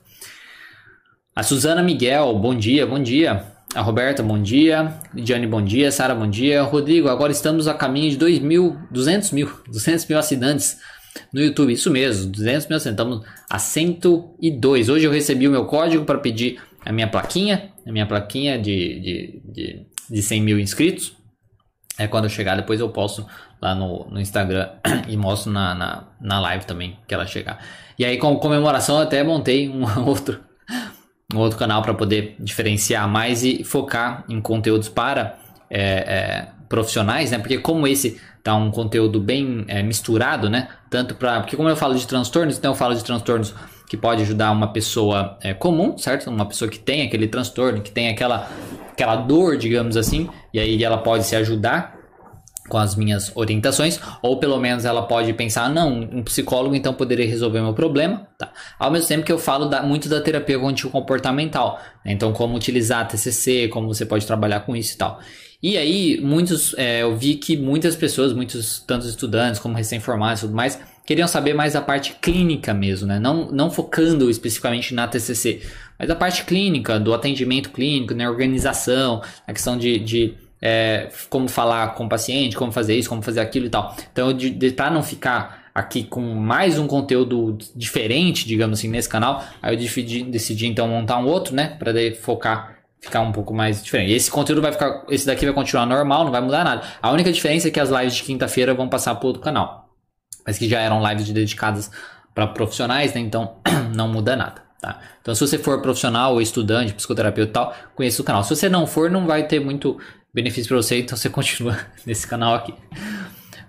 A 1.36 1.42
Suzana 1.42 1.82
Miguel, 1.82 2.38
bom 2.38 2.54
dia, 2.54 2.86
bom 2.86 3.02
dia. 3.02 3.53
A 3.76 3.82
Roberta, 3.82 4.22
bom 4.22 4.40
dia. 4.40 5.00
Lidiane, 5.16 5.48
bom 5.48 5.62
dia. 5.62 5.92
Sara, 5.92 6.14
bom 6.14 6.30
dia. 6.30 6.62
Rodrigo, 6.62 7.10
agora 7.10 7.32
estamos 7.32 7.68
a 7.68 7.74
caminho 7.74 8.12
de 8.12 8.18
2 8.18 8.40
mil, 8.40 8.78
200 8.92 9.32
mil, 9.32 9.50
200 9.68 10.06
mil 10.06 10.20
assinantes 10.20 10.78
no 11.34 11.42
YouTube. 11.42 11.74
Isso 11.74 11.90
mesmo, 11.90 12.32
200 12.32 12.68
mil 12.68 12.78
assinantes. 12.78 13.00
Estamos 13.00 13.26
a 13.50 13.58
102. 13.58 14.90
Hoje 14.90 15.06
eu 15.08 15.12
recebi 15.12 15.48
o 15.48 15.52
meu 15.52 15.66
código 15.66 16.06
para 16.06 16.20
pedir 16.20 16.62
a 16.86 16.92
minha 16.92 17.08
plaquinha, 17.08 17.72
a 17.86 17.92
minha 17.92 18.06
plaquinha 18.06 18.60
de, 18.60 19.00
de, 19.00 19.42
de, 19.44 19.88
de 20.08 20.22
100 20.22 20.42
mil 20.42 20.60
inscritos. 20.60 21.18
É 21.98 22.08
quando 22.08 22.26
eu 22.26 22.30
chegar, 22.30 22.56
depois 22.56 22.80
eu 22.80 22.90
posto 22.90 23.26
lá 23.60 23.74
no, 23.74 24.08
no 24.08 24.20
Instagram 24.20 24.70
e 25.10 25.18
mostro 25.18 25.52
na, 25.52 25.74
na, 25.74 26.08
na 26.22 26.40
live 26.40 26.66
também 26.66 27.00
que 27.08 27.14
ela 27.14 27.26
chegar. 27.26 27.60
E 27.98 28.06
aí, 28.06 28.18
com 28.18 28.36
comemoração, 28.36 28.98
eu 28.98 29.02
até 29.02 29.24
montei 29.24 29.68
um 29.68 29.84
outro, 30.06 30.40
um 31.34 31.40
outro 31.40 31.58
canal 31.58 31.82
para 31.82 31.94
poder 31.94 32.36
diferenciar 32.40 33.08
mais 33.08 33.44
e 33.44 33.64
focar 33.64 34.24
em 34.30 34.40
conteúdos 34.40 34.90
para 34.90 35.38
é, 35.70 35.82
é, 35.82 36.48
profissionais, 36.70 37.32
né? 37.32 37.40
Porque 37.40 37.58
como 37.58 37.88
esse 37.88 38.20
tá 38.44 38.56
um 38.56 38.70
conteúdo 38.70 39.20
bem 39.20 39.64
é, 39.68 39.82
misturado, 39.82 40.50
né? 40.50 40.68
Tanto 40.90 41.16
para. 41.16 41.40
Porque, 41.40 41.56
como 41.56 41.70
eu 41.70 41.76
falo 41.76 41.96
de 41.96 42.06
transtornos, 42.06 42.58
então 42.58 42.72
eu 42.72 42.76
falo 42.76 42.94
de 42.94 43.04
transtornos 43.04 43.54
que 43.90 43.96
pode 43.96 44.22
ajudar 44.24 44.52
uma 44.52 44.68
pessoa 44.68 45.38
é, 45.42 45.54
comum, 45.54 45.98
certo? 45.98 46.30
Uma 46.30 46.46
pessoa 46.46 46.70
que 46.70 46.80
tem 46.80 47.04
aquele 47.04 47.28
transtorno, 47.28 47.82
que 47.82 47.92
tem 47.92 48.10
aquela, 48.10 48.50
aquela 48.92 49.16
dor, 49.16 49.58
digamos 49.58 49.96
assim, 49.96 50.30
e 50.54 50.60
aí 50.60 50.84
ela 50.84 50.98
pode 50.98 51.26
se 51.26 51.36
ajudar 51.36 52.03
com 52.70 52.78
as 52.78 52.96
minhas 52.96 53.32
orientações, 53.36 54.00
ou 54.22 54.40
pelo 54.40 54.60
menos 54.60 54.86
ela 54.86 55.04
pode 55.04 55.34
pensar, 55.34 55.70
não, 55.70 55.92
um 55.92 56.24
psicólogo 56.24 56.76
então 56.76 56.94
poderia 56.94 57.28
resolver 57.28 57.62
meu 57.62 57.74
problema, 57.74 58.28
tá? 58.38 58.52
Ao 58.80 58.90
mesmo 58.90 59.08
tempo 59.08 59.26
que 59.26 59.32
eu 59.32 59.38
falo 59.38 59.66
da, 59.66 59.84
muito 59.84 60.08
da 60.08 60.22
terapia 60.22 60.58
cognitivo 60.58 60.90
comportamental, 60.90 61.82
né? 62.06 62.14
então 62.14 62.32
como 62.32 62.56
utilizar 62.56 63.02
a 63.02 63.06
TCC, 63.06 63.68
como 63.68 63.88
você 63.88 64.06
pode 64.06 64.26
trabalhar 64.26 64.62
com 64.62 64.76
isso 64.76 64.96
e 64.96 64.98
tal. 64.98 65.20
E 65.62 65.78
aí, 65.78 66.20
muitos, 66.22 66.74
é, 66.78 67.04
eu 67.04 67.16
vi 67.16 67.36
que 67.36 67.56
muitas 67.56 67.96
pessoas, 67.96 68.34
muitos, 68.34 68.84
tantos 68.86 69.08
estudantes 69.08 69.62
como 69.62 69.76
recém-formados 69.76 70.42
e 70.42 70.46
tudo 70.46 70.56
mais, 70.56 70.78
queriam 71.06 71.28
saber 71.28 71.54
mais 71.54 71.72
da 71.72 71.82
parte 71.82 72.18
clínica 72.22 72.74
mesmo, 72.74 73.08
né? 73.08 73.18
Não, 73.18 73.50
não 73.50 73.72
focando 73.72 74.30
especificamente 74.30 74.94
na 74.94 75.08
TCC, 75.08 75.62
mas 75.98 76.10
a 76.10 76.16
parte 76.16 76.44
clínica, 76.44 77.00
do 77.00 77.14
atendimento 77.14 77.70
clínico, 77.70 78.14
na 78.14 78.26
né? 78.26 78.30
organização, 78.30 79.22
a 79.48 79.54
questão 79.54 79.78
de, 79.78 80.00
de 80.00 80.34
é, 80.64 81.10
como 81.30 81.50
falar 81.50 81.94
com 81.96 82.06
o 82.06 82.10
paciente, 82.10 82.56
como 82.56 82.72
fazer 82.72 82.96
isso, 82.96 83.10
como 83.10 83.22
fazer 83.22 83.42
aquilo 83.42 83.66
e 83.66 83.70
tal. 83.70 83.94
Então, 84.12 84.32
de, 84.32 84.50
de 84.50 84.72
para 84.72 84.90
não 84.90 85.04
ficar 85.04 85.64
aqui 85.76 86.04
com 86.04 86.22
mais 86.22 86.80
um 86.80 86.88
conteúdo 86.88 87.58
diferente, 87.76 88.48
digamos 88.48 88.80
assim, 88.80 88.88
nesse 88.88 89.10
canal, 89.10 89.44
aí 89.62 89.74
eu 89.74 89.78
decidi, 89.78 90.24
decidi 90.24 90.68
então 90.68 90.88
montar 90.88 91.18
um 91.18 91.26
outro, 91.26 91.54
né, 91.54 91.76
para 91.78 91.92
focar 92.22 92.78
ficar 93.02 93.20
um 93.20 93.34
pouco 93.34 93.54
mais 93.54 93.84
diferente. 93.84 94.14
Esse 94.14 94.32
conteúdo 94.32 94.62
vai 94.62 94.72
ficar, 94.72 95.04
esse 95.10 95.26
daqui 95.26 95.44
vai 95.44 95.54
continuar 95.54 95.86
normal, 95.86 96.24
não 96.24 96.32
vai 96.32 96.40
mudar 96.40 96.64
nada. 96.64 96.84
A 97.02 97.12
única 97.12 97.34
diferença 97.34 97.68
é 97.68 97.72
que 97.72 97.80
as 97.80 97.90
lives 97.90 98.16
de 98.16 98.24
quinta-feira 98.24 98.74
vão 98.74 98.88
passar 98.88 99.14
para 99.16 99.28
outro 99.28 99.42
canal 99.42 99.84
mas 100.46 100.58
que 100.58 100.68
já 100.68 100.80
eram 100.80 101.06
lives 101.08 101.30
dedicadas 101.32 101.92
para 102.34 102.48
profissionais, 102.48 103.14
né? 103.14 103.22
Então 103.22 103.56
não 103.96 104.08
muda 104.08 104.36
nada. 104.36 104.62
Tá? 104.82 105.00
Então, 105.22 105.34
se 105.34 105.48
você 105.48 105.58
for 105.58 105.82
profissional 105.82 106.34
ou 106.34 106.42
estudante, 106.42 106.94
psicoterapeuta 106.94 107.50
e 107.50 107.54
tal, 107.54 107.74
conheça 107.96 108.22
o 108.22 108.26
canal. 108.26 108.44
Se 108.44 108.54
você 108.54 108.68
não 108.68 108.86
for, 108.86 109.10
não 109.10 109.26
vai 109.26 109.48
ter 109.48 109.60
muito 109.62 109.98
benefício 110.34 110.68
para 110.68 110.78
você, 110.78 111.00
então 111.00 111.18
você 111.18 111.30
continua 111.32 111.78
nesse 112.06 112.26
canal 112.26 112.56
aqui. 112.56 112.74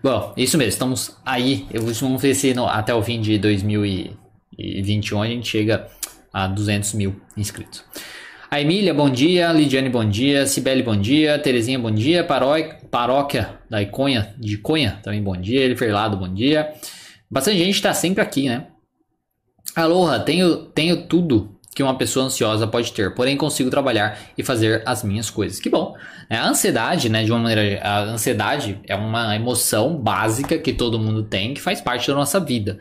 Bom, 0.02 0.32
isso 0.36 0.58
mesmo, 0.58 0.70
estamos 0.70 1.16
aí. 1.24 1.66
Eu 1.72 1.82
vamos 1.82 2.20
ver 2.20 2.34
se 2.34 2.54
no, 2.54 2.66
até 2.66 2.94
o 2.94 3.02
fim 3.02 3.20
de 3.20 3.38
2021 3.38 5.22
a 5.22 5.26
gente 5.26 5.48
chega 5.48 5.88
a 6.32 6.46
200 6.46 6.94
mil 6.94 7.20
inscritos. 7.36 7.84
A 8.50 8.60
Emília, 8.60 8.94
bom 8.94 9.10
dia. 9.10 9.50
Lidiane, 9.52 9.88
bom 9.88 10.04
dia. 10.04 10.46
Cibele, 10.46 10.82
bom 10.82 10.96
dia. 10.96 11.38
Terezinha, 11.38 11.78
bom 11.78 11.90
dia. 11.90 12.22
Paróquia, 12.22 13.58
da 13.68 13.82
Iconha, 13.82 14.34
de 14.38 14.58
Conha, 14.58 15.00
também 15.02 15.22
bom 15.22 15.36
dia. 15.36 15.62
Eliferlado, 15.62 16.16
bom 16.16 16.32
dia. 16.32 16.72
Bastante 17.30 17.58
gente 17.58 17.74
está 17.74 17.92
sempre 17.92 18.22
aqui, 18.22 18.48
né? 18.48 18.68
Aloha, 19.74 20.20
tenho, 20.20 20.66
tenho 20.66 21.08
tudo 21.08 21.58
que 21.74 21.82
uma 21.82 21.98
pessoa 21.98 22.26
ansiosa 22.26 22.66
pode 22.66 22.92
ter, 22.92 23.14
porém 23.14 23.36
consigo 23.36 23.68
trabalhar 23.68 24.18
e 24.38 24.44
fazer 24.44 24.82
as 24.86 25.02
minhas 25.02 25.28
coisas. 25.28 25.58
Que 25.58 25.68
bom. 25.68 25.96
É, 26.30 26.36
a 26.36 26.46
ansiedade, 26.46 27.08
né, 27.08 27.24
de 27.24 27.32
uma 27.32 27.40
maneira, 27.40 27.82
a 27.82 28.00
ansiedade 28.02 28.78
é 28.86 28.94
uma 28.94 29.34
emoção 29.34 29.96
básica 29.96 30.56
que 30.56 30.72
todo 30.72 30.98
mundo 30.98 31.24
tem, 31.24 31.52
que 31.52 31.60
faz 31.60 31.80
parte 31.80 32.06
da 32.06 32.14
nossa 32.14 32.38
vida, 32.38 32.78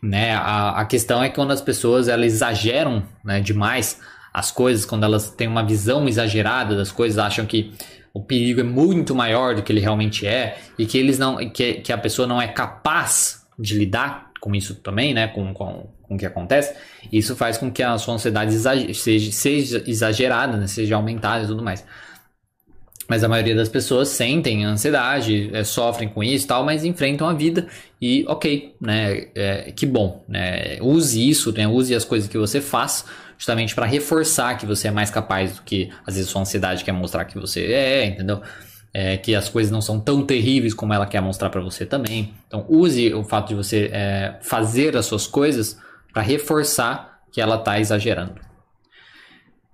né? 0.00 0.34
A, 0.34 0.80
a 0.80 0.84
questão 0.84 1.22
é 1.22 1.28
que 1.28 1.34
quando 1.34 1.50
as 1.50 1.60
pessoas 1.60 2.06
elas 2.06 2.32
exageram, 2.32 3.02
né, 3.24 3.40
demais 3.40 4.00
as 4.32 4.52
coisas, 4.52 4.84
quando 4.84 5.02
elas 5.02 5.30
têm 5.30 5.48
uma 5.48 5.64
visão 5.64 6.06
exagerada 6.06 6.76
das 6.76 6.92
coisas, 6.92 7.18
acham 7.18 7.44
que 7.44 7.72
o 8.14 8.22
perigo 8.22 8.60
é 8.60 8.64
muito 8.64 9.14
maior 9.14 9.56
do 9.56 9.62
que 9.62 9.72
ele 9.72 9.80
realmente 9.80 10.26
é 10.26 10.58
e 10.78 10.86
que 10.86 10.96
eles 10.96 11.18
não 11.18 11.36
que, 11.50 11.74
que 11.74 11.92
a 11.92 11.98
pessoa 11.98 12.26
não 12.26 12.40
é 12.40 12.46
capaz 12.46 13.46
de 13.58 13.76
lidar 13.76 14.30
com 14.40 14.54
isso 14.54 14.76
também, 14.76 15.12
né, 15.12 15.26
com, 15.26 15.52
com, 15.52 15.88
com 16.08 16.14
o 16.14 16.18
que 16.18 16.26
acontece, 16.26 16.74
isso 17.12 17.36
faz 17.36 17.58
com 17.58 17.70
que 17.70 17.82
a 17.82 17.96
sua 17.98 18.14
ansiedade 18.14 18.52
seja, 18.94 19.32
seja 19.32 19.84
exagerada, 19.86 20.56
né, 20.56 20.66
seja 20.66 20.96
aumentada 20.96 21.44
e 21.44 21.46
tudo 21.46 21.62
mais. 21.62 21.84
Mas 23.08 23.24
a 23.24 23.28
maioria 23.28 23.54
das 23.54 23.70
pessoas 23.70 24.08
sentem 24.08 24.64
ansiedade, 24.66 25.48
é, 25.54 25.64
sofrem 25.64 26.10
com 26.10 26.22
isso 26.22 26.44
e 26.44 26.48
tal, 26.48 26.62
mas 26.62 26.84
enfrentam 26.84 27.26
a 27.26 27.32
vida 27.32 27.66
e 27.98 28.22
ok, 28.28 28.74
né? 28.78 29.28
É, 29.34 29.72
que 29.74 29.86
bom, 29.86 30.22
né? 30.28 30.76
Use 30.82 31.26
isso, 31.26 31.50
né? 31.52 31.66
Use 31.66 31.94
as 31.94 32.04
coisas 32.04 32.28
que 32.28 32.36
você 32.36 32.60
faz 32.60 33.06
justamente 33.38 33.74
para 33.74 33.86
reforçar 33.86 34.58
que 34.58 34.66
você 34.66 34.88
é 34.88 34.90
mais 34.90 35.10
capaz 35.10 35.56
do 35.56 35.62
que 35.62 35.90
às 36.06 36.16
vezes 36.16 36.28
sua 36.28 36.42
ansiedade 36.42 36.84
quer 36.84 36.92
mostrar 36.92 37.24
que 37.24 37.38
você 37.38 37.72
é, 37.72 38.04
entendeu? 38.04 38.42
É, 38.92 39.16
que 39.16 39.34
as 39.34 39.48
coisas 39.48 39.70
não 39.70 39.80
são 39.80 39.98
tão 39.98 40.26
terríveis 40.26 40.74
como 40.74 40.92
ela 40.92 41.06
quer 41.06 41.22
mostrar 41.22 41.48
para 41.48 41.62
você 41.62 41.86
também. 41.86 42.34
Então 42.46 42.66
use 42.68 43.14
o 43.14 43.24
fato 43.24 43.48
de 43.48 43.54
você 43.54 43.88
é, 43.90 44.34
fazer 44.42 44.94
as 44.98 45.06
suas 45.06 45.26
coisas 45.26 45.78
para 46.12 46.22
reforçar 46.22 47.20
que 47.30 47.40
ela 47.40 47.56
está 47.56 47.78
exagerando. 47.78 48.48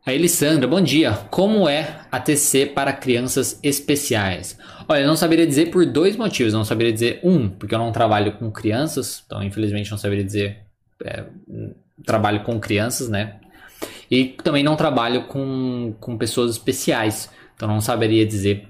A 0.07 0.13
Elisandra, 0.13 0.69
bom 0.69 0.83
dia. 0.83 1.13
Como 1.31 1.67
é 1.67 2.01
a 2.13 2.21
TC 2.21 2.67
para 2.67 2.93
crianças 2.93 3.59
especiais? 3.63 4.59
Olha, 4.87 5.01
eu 5.01 5.07
não 5.07 5.17
saberia 5.17 5.47
dizer 5.47 5.71
por 5.71 5.87
dois 5.87 6.15
motivos. 6.15 6.53
Eu 6.53 6.59
não 6.59 6.65
saberia 6.65 6.93
dizer 6.93 7.21
um, 7.25 7.49
porque 7.49 7.75
eu 7.75 7.79
não 7.79 7.91
trabalho 7.91 8.33
com 8.33 8.51
crianças, 8.51 9.23
então 9.25 9.43
infelizmente 9.43 9.91
não 9.91 9.97
saberia 9.97 10.23
dizer 10.23 10.59
é, 11.03 11.25
trabalho 12.05 12.43
com 12.43 12.61
crianças, 12.61 13.09
né? 13.09 13.41
E 14.11 14.27
também 14.27 14.63
não 14.63 14.77
trabalho 14.77 15.25
com, 15.25 15.95
com 15.99 16.19
pessoas 16.19 16.51
especiais, 16.51 17.31
então 17.57 17.67
não 17.67 17.81
saberia 17.81 18.27
dizer 18.27 18.69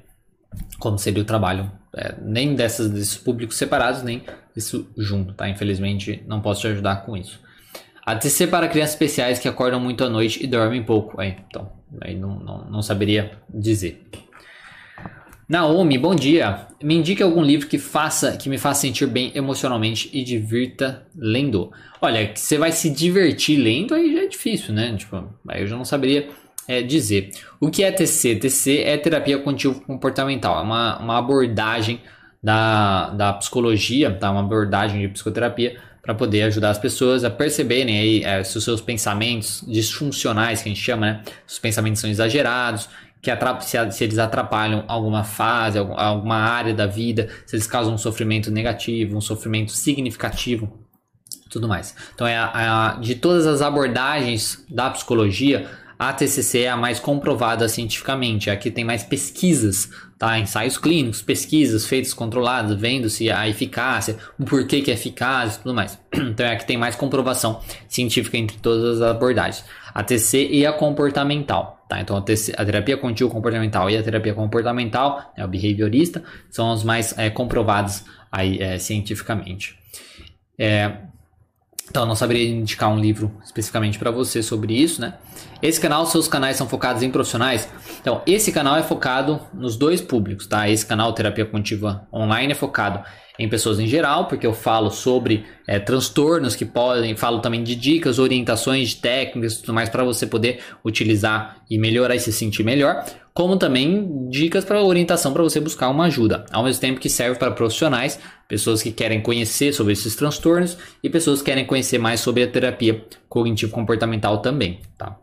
como 0.79 0.99
seria 0.99 1.21
o 1.21 1.27
trabalho, 1.27 1.71
é, 1.97 2.15
nem 2.23 2.55
dessas, 2.55 2.89
desses 2.91 3.17
públicos 3.17 3.57
separados, 3.57 4.05
nem 4.05 4.23
isso 4.55 4.89
junto, 4.97 5.35
tá? 5.35 5.49
Infelizmente 5.49 6.23
não 6.29 6.41
posso 6.41 6.61
te 6.61 6.69
ajudar 6.69 7.05
com 7.05 7.17
isso. 7.17 7.41
A 8.05 8.15
TC 8.15 8.49
para 8.49 8.69
crianças 8.69 8.93
especiais 8.93 9.39
que 9.39 9.49
acordam 9.49 9.81
muito 9.81 10.05
à 10.05 10.11
noite 10.11 10.45
e 10.45 10.47
dormem 10.47 10.83
pouco. 10.83 11.19
Aí, 11.19 11.37
então, 11.49 11.73
aí 12.03 12.15
não, 12.15 12.39
não, 12.39 12.71
não 12.71 12.83
saberia 12.83 13.33
dizer. 13.49 14.05
Naomi, 15.49 15.97
bom 15.97 16.15
dia. 16.15 16.67
Me 16.83 16.95
indique 16.95 17.23
algum 17.23 17.43
livro 17.43 17.67
que 17.67 17.79
faça, 17.79 18.37
que 18.37 18.51
me 18.51 18.59
faça 18.59 18.83
sentir 18.83 19.07
bem 19.07 19.33
emocionalmente 19.35 20.11
e 20.13 20.23
divirta 20.23 21.07
lendo. 21.17 21.73
Olha, 22.01 22.29
que 22.29 22.41
você 22.41 22.59
vai 22.59 22.73
se 22.73 22.91
divertir 22.91 23.59
lendo 23.59 23.95
aí 23.95 24.13
já 24.13 24.23
é 24.23 24.27
difícil, 24.27 24.75
né? 24.75 24.95
Tipo, 24.97 25.27
aí 25.49 25.63
eu 25.63 25.67
já 25.67 25.77
não 25.77 25.85
saberia 25.85 26.29
é, 26.69 26.83
dizer. 26.83 27.31
O 27.59 27.71
que 27.71 27.83
é 27.83 27.91
TC? 27.91 28.37
TC 28.37 28.83
é 28.83 28.99
terapia 28.99 29.39
cognitivo 29.39 29.81
comportamental. 29.81 30.59
É 30.59 30.63
uma, 30.63 30.99
uma 30.99 31.19
abordagem 31.19 32.01
da, 32.43 33.09
da 33.11 33.33
psicologia, 33.33 34.13
tá? 34.13 34.31
Uma 34.31 34.41
abordagem 34.41 35.01
de 35.01 35.09
psicoterapia 35.09 35.79
para 36.05 36.15
poder 36.15 36.43
ajudar 36.43 36.71
as 36.71 36.79
pessoas 36.79 37.25
a 37.25 37.31
perceberem 37.31 37.99
aí 37.99 38.23
é, 38.23 38.45
se 38.45 38.59
os 38.59 38.65
seus 38.65 38.81
pensamentos 38.81 39.65
disfuncionais, 39.67 40.63
que 40.63 40.69
a 40.69 40.73
gente 40.73 40.85
chama, 40.85 41.07
né? 41.07 41.23
Os 41.49 41.59
pensamentos 41.59 42.01
são 42.01 42.11
exagerados, 42.11 42.89
que 43.23 43.31
se, 43.63 43.93
se, 43.93 44.05
eles 44.05 44.19
atrapalham 44.19 44.85
alguma 44.87 45.25
fase, 45.25 45.79
alguma 45.79 46.37
área 46.37 46.75
da 46.75 46.87
vida, 46.87 47.31
se 47.47 47.57
eles 47.57 47.67
causam 47.67 47.95
um 47.95 47.99
sofrimento 47.99 48.51
negativo, 48.51 49.17
um 49.17 49.21
sofrimento 49.21 49.73
significativo, 49.73 50.71
tudo 51.51 51.67
mais. 51.67 51.97
Então, 52.15 52.27
é 52.27 52.37
a, 52.37 52.51
a, 52.93 53.01
de 53.01 53.15
todas 53.15 53.47
as 53.47 53.63
abordagens 53.63 54.63
da 54.69 54.91
psicologia, 54.91 55.67
a 56.09 56.13
TCC 56.13 56.61
é 56.61 56.69
a 56.69 56.77
mais 56.77 57.01
comprovada 57.01 57.69
cientificamente. 57.69 58.51
Aqui 58.51 58.71
tem 58.71 58.85
mais 58.85 59.03
pesquisas, 59.03 59.91
tá? 60.19 60.39
Ensaios 60.39 60.77
clínicos, 60.77 61.23
pesquisas 61.23 61.87
feitas 61.87 62.13
controladas, 62.13 62.79
vendo 62.79 63.09
se 63.09 63.31
a 63.31 63.49
eficácia, 63.49 64.17
o 64.39 64.45
porquê 64.45 64.83
que 64.83 64.91
é 64.91 64.95
eficaz 64.95 65.57
e 65.57 65.59
tudo 65.61 65.75
mais. 65.75 65.99
Então 66.35 66.47
é 66.47 66.53
a 66.53 66.57
que 66.57 66.67
tem 66.67 66.77
mais 66.77 66.97
comprovação 66.97 67.61
científica 67.89 68.37
entre 68.37 68.59
todas 68.59 69.01
as 69.01 69.11
abordagens. 69.11 69.65
A 69.95 70.03
TC 70.03 70.49
e 70.51 70.67
a 70.67 70.73
comportamental, 70.73 71.85
tá? 71.89 72.01
Então 72.01 72.17
a, 72.17 72.21
a 72.21 72.65
terapia 72.65 72.97
contínua 72.97 73.33
comportamental 73.33 73.89
e 73.89 73.97
a 73.97 74.03
terapia 74.03 74.35
comportamental, 74.35 75.33
né, 75.37 75.45
o 75.45 75.49
behaviorista, 75.49 76.23
são 76.51 76.73
as 76.73 76.83
mais 76.83 77.17
é, 77.17 77.31
comprovadas 77.31 78.05
aí 78.31 78.59
é, 78.61 78.79
cientificamente. 78.79 79.79
É, 80.59 80.99
então, 81.89 82.03
eu 82.03 82.07
não 82.07 82.17
saberia 82.17 82.49
indicar 82.49 82.91
um 82.91 82.99
livro 82.99 83.31
especificamente 83.45 83.99
para 83.99 84.11
você 84.11 84.43
sobre 84.43 84.75
isso, 84.75 85.01
né? 85.01 85.15
Esse 85.63 85.81
canal, 85.81 86.05
seus 86.07 86.27
canais 86.27 86.57
são 86.57 86.69
focados 86.69 87.03
em 87.03 87.11
profissionais. 87.11 87.69
Então, 88.01 88.23
esse 88.27 88.51
canal 88.53 88.77
é 88.77 88.83
focado 88.83 89.41
nos 89.53 89.77
dois 89.77 90.01
públicos, 90.01 90.47
tá? 90.47 90.69
Esse 90.69 90.85
canal 90.85 91.13
Terapia 91.13 91.45
Contiva 91.45 92.07
Online 92.13 92.53
é 92.53 92.55
focado 92.55 93.05
em 93.39 93.49
pessoas 93.49 93.81
em 93.81 93.87
geral, 93.87 94.27
porque 94.27 94.47
eu 94.47 94.53
falo 94.53 94.91
sobre 94.91 95.45
é, 95.67 95.79
transtornos 95.79 96.55
que 96.55 96.65
podem, 96.65 97.17
falo 97.17 97.41
também 97.41 97.65
de 97.65 97.75
dicas, 97.75 98.19
orientações 98.19 98.91
de 98.91 98.97
técnicas 98.97 99.55
e 99.55 99.61
tudo 99.61 99.75
mais 99.75 99.89
para 99.89 100.05
você 100.05 100.27
poder 100.27 100.61
utilizar 100.85 101.59
e 101.69 101.77
melhorar 101.77 102.15
e 102.15 102.21
se 102.21 102.33
sentir 102.33 102.63
melhor, 102.63 103.05
como 103.33 103.57
também 103.57 104.29
dicas 104.31 104.65
para 104.65 104.81
orientação 104.81 105.33
para 105.33 105.43
você 105.43 105.59
buscar 105.59 105.89
uma 105.89 106.05
ajuda, 106.05 106.47
ao 106.53 106.63
mesmo 106.63 106.81
tempo 106.81 107.01
que 107.01 107.09
serve 107.09 107.37
para 107.37 107.51
profissionais, 107.51 108.21
pessoas 108.47 108.81
que 108.81 108.93
querem 108.93 109.21
conhecer 109.21 109.73
sobre 109.73 109.93
esses 109.93 110.15
transtornos 110.15 110.79
e 111.03 111.11
pessoas 111.11 111.41
que 111.41 111.47
querem 111.47 111.65
conhecer 111.65 111.99
mais 111.99 112.21
sobre 112.21 112.45
a 112.45 112.47
terapia 112.47 113.05
cognitivo-comportamental 113.29 114.39
também, 114.39 114.79
tá? 114.97 115.19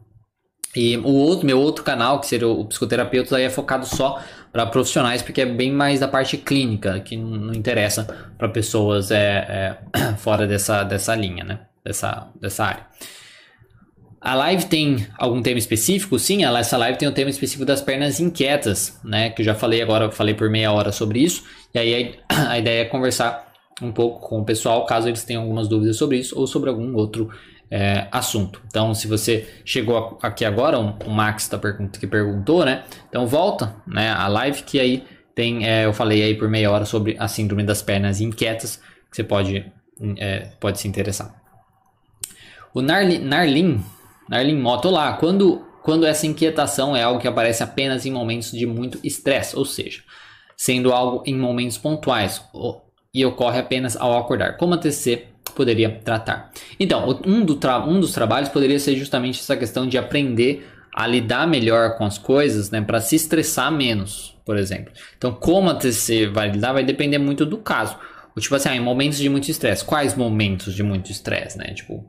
E 0.75 0.97
o 0.97 1.13
outro, 1.13 1.45
meu 1.45 1.59
outro 1.59 1.83
canal, 1.83 2.19
que 2.19 2.27
seria 2.27 2.47
o 2.47 2.65
psicoterapeuta, 2.65 3.35
aí 3.35 3.43
é 3.43 3.49
focado 3.49 3.85
só 3.85 4.21
para 4.51 4.65
profissionais, 4.65 5.21
porque 5.21 5.41
é 5.41 5.45
bem 5.45 5.71
mais 5.71 5.99
da 5.99 6.07
parte 6.07 6.37
clínica, 6.37 6.99
que 6.99 7.15
não 7.15 7.53
interessa 7.53 8.31
para 8.37 8.49
pessoas 8.49 9.11
é, 9.11 9.77
é, 9.93 10.15
fora 10.17 10.45
dessa, 10.45 10.83
dessa 10.83 11.15
linha, 11.15 11.43
né? 11.43 11.59
Dessa, 11.83 12.29
dessa 12.39 12.65
área. 12.65 12.85
A 14.19 14.35
live 14.35 14.65
tem 14.65 15.07
algum 15.17 15.41
tema 15.41 15.57
específico? 15.57 16.19
Sim, 16.19 16.45
essa 16.45 16.77
live 16.77 16.97
tem 16.97 17.07
o 17.07 17.11
um 17.11 17.13
tema 17.13 17.29
específico 17.29 17.65
das 17.65 17.81
pernas 17.81 18.19
inquietas, 18.19 18.99
né? 19.03 19.31
Que 19.31 19.41
eu 19.41 19.45
já 19.45 19.55
falei 19.55 19.81
agora, 19.81 20.11
falei 20.11 20.35
por 20.35 20.49
meia 20.49 20.71
hora 20.71 20.91
sobre 20.91 21.19
isso. 21.19 21.43
E 21.73 21.79
aí 21.79 22.19
a, 22.29 22.51
a 22.51 22.59
ideia 22.59 22.81
é 22.81 22.85
conversar 22.85 23.51
um 23.81 23.91
pouco 23.91 24.27
com 24.27 24.41
o 24.41 24.45
pessoal, 24.45 24.85
caso 24.85 25.07
eles 25.07 25.23
tenham 25.23 25.41
algumas 25.41 25.67
dúvidas 25.67 25.97
sobre 25.97 26.17
isso 26.17 26.37
ou 26.37 26.45
sobre 26.45 26.69
algum 26.69 26.93
outro 26.95 27.31
é, 27.71 28.07
assunto. 28.11 28.61
Então, 28.67 28.93
se 28.93 29.07
você 29.07 29.47
chegou 29.63 30.19
aqui 30.21 30.43
agora, 30.43 30.77
o 30.77 31.09
Max 31.09 31.47
tá 31.47 31.57
pergunt 31.57 31.97
que 31.97 32.05
perguntou, 32.05 32.65
né? 32.65 32.83
Então 33.07 33.25
volta, 33.25 33.73
né? 33.87 34.11
A 34.11 34.27
live 34.27 34.63
que 34.63 34.77
aí 34.77 35.05
tem, 35.33 35.65
é, 35.65 35.85
eu 35.85 35.93
falei 35.93 36.21
aí 36.21 36.35
por 36.35 36.49
meia 36.49 36.69
hora 36.69 36.83
sobre 36.83 37.15
a 37.17 37.29
síndrome 37.29 37.63
das 37.63 37.81
pernas 37.81 38.19
inquietas, 38.19 38.81
que 39.09 39.15
você 39.15 39.23
pode, 39.23 39.71
é, 40.17 40.49
pode 40.59 40.79
se 40.79 40.87
interessar. 40.87 41.33
O 42.73 42.81
Narlin, 42.81 43.19
Narlin, 43.19 43.83
Narlin 44.29 44.57
Moto 44.57 44.89
lá, 44.89 45.13
quando, 45.13 45.65
quando 45.81 46.05
essa 46.05 46.27
inquietação 46.27 46.93
é 46.95 47.03
algo 47.03 47.21
que 47.21 47.27
aparece 47.27 47.63
apenas 47.63 48.05
em 48.05 48.11
momentos 48.11 48.51
de 48.51 48.65
muito 48.65 48.99
estresse, 49.01 49.55
ou 49.55 49.63
seja, 49.63 50.01
sendo 50.57 50.91
algo 50.91 51.23
em 51.25 51.37
momentos 51.37 51.77
pontuais 51.77 52.43
e 53.13 53.25
ocorre 53.25 53.59
apenas 53.59 53.95
ao 53.95 54.17
acordar. 54.17 54.57
Como 54.57 54.73
a 54.73 54.77
TC 54.77 55.30
poderia 55.55 55.89
tratar. 56.03 56.51
Então, 56.79 57.21
um, 57.25 57.43
do 57.43 57.59
um 57.87 57.99
dos 57.99 58.13
trabalhos 58.13 58.49
poderia 58.49 58.79
ser 58.79 58.95
justamente 58.95 59.39
essa 59.39 59.57
questão 59.57 59.87
de 59.87 59.97
aprender 59.97 60.67
a 60.93 61.07
lidar 61.07 61.47
melhor 61.47 61.97
com 61.97 62.05
as 62.05 62.17
coisas, 62.17 62.69
né, 62.69 62.81
para 62.81 62.99
se 62.99 63.15
estressar 63.15 63.71
menos, 63.71 64.35
por 64.45 64.57
exemplo. 64.57 64.93
Então, 65.17 65.33
como 65.33 65.69
a 65.69 65.75
TCC 65.75 66.27
vai 66.27 66.51
lidar 66.51 66.73
vai 66.73 66.83
depender 66.83 67.17
muito 67.17 67.45
do 67.45 67.57
caso. 67.57 67.95
Tipo 68.39 68.55
assim, 68.55 68.69
ah, 68.69 68.75
em 68.75 68.79
momentos 68.79 69.17
de 69.17 69.29
muito 69.29 69.49
estresse. 69.49 69.83
Quais 69.83 70.15
momentos 70.15 70.73
de 70.73 70.83
muito 70.83 71.11
estresse, 71.11 71.57
né? 71.57 71.73
Tipo, 71.73 72.05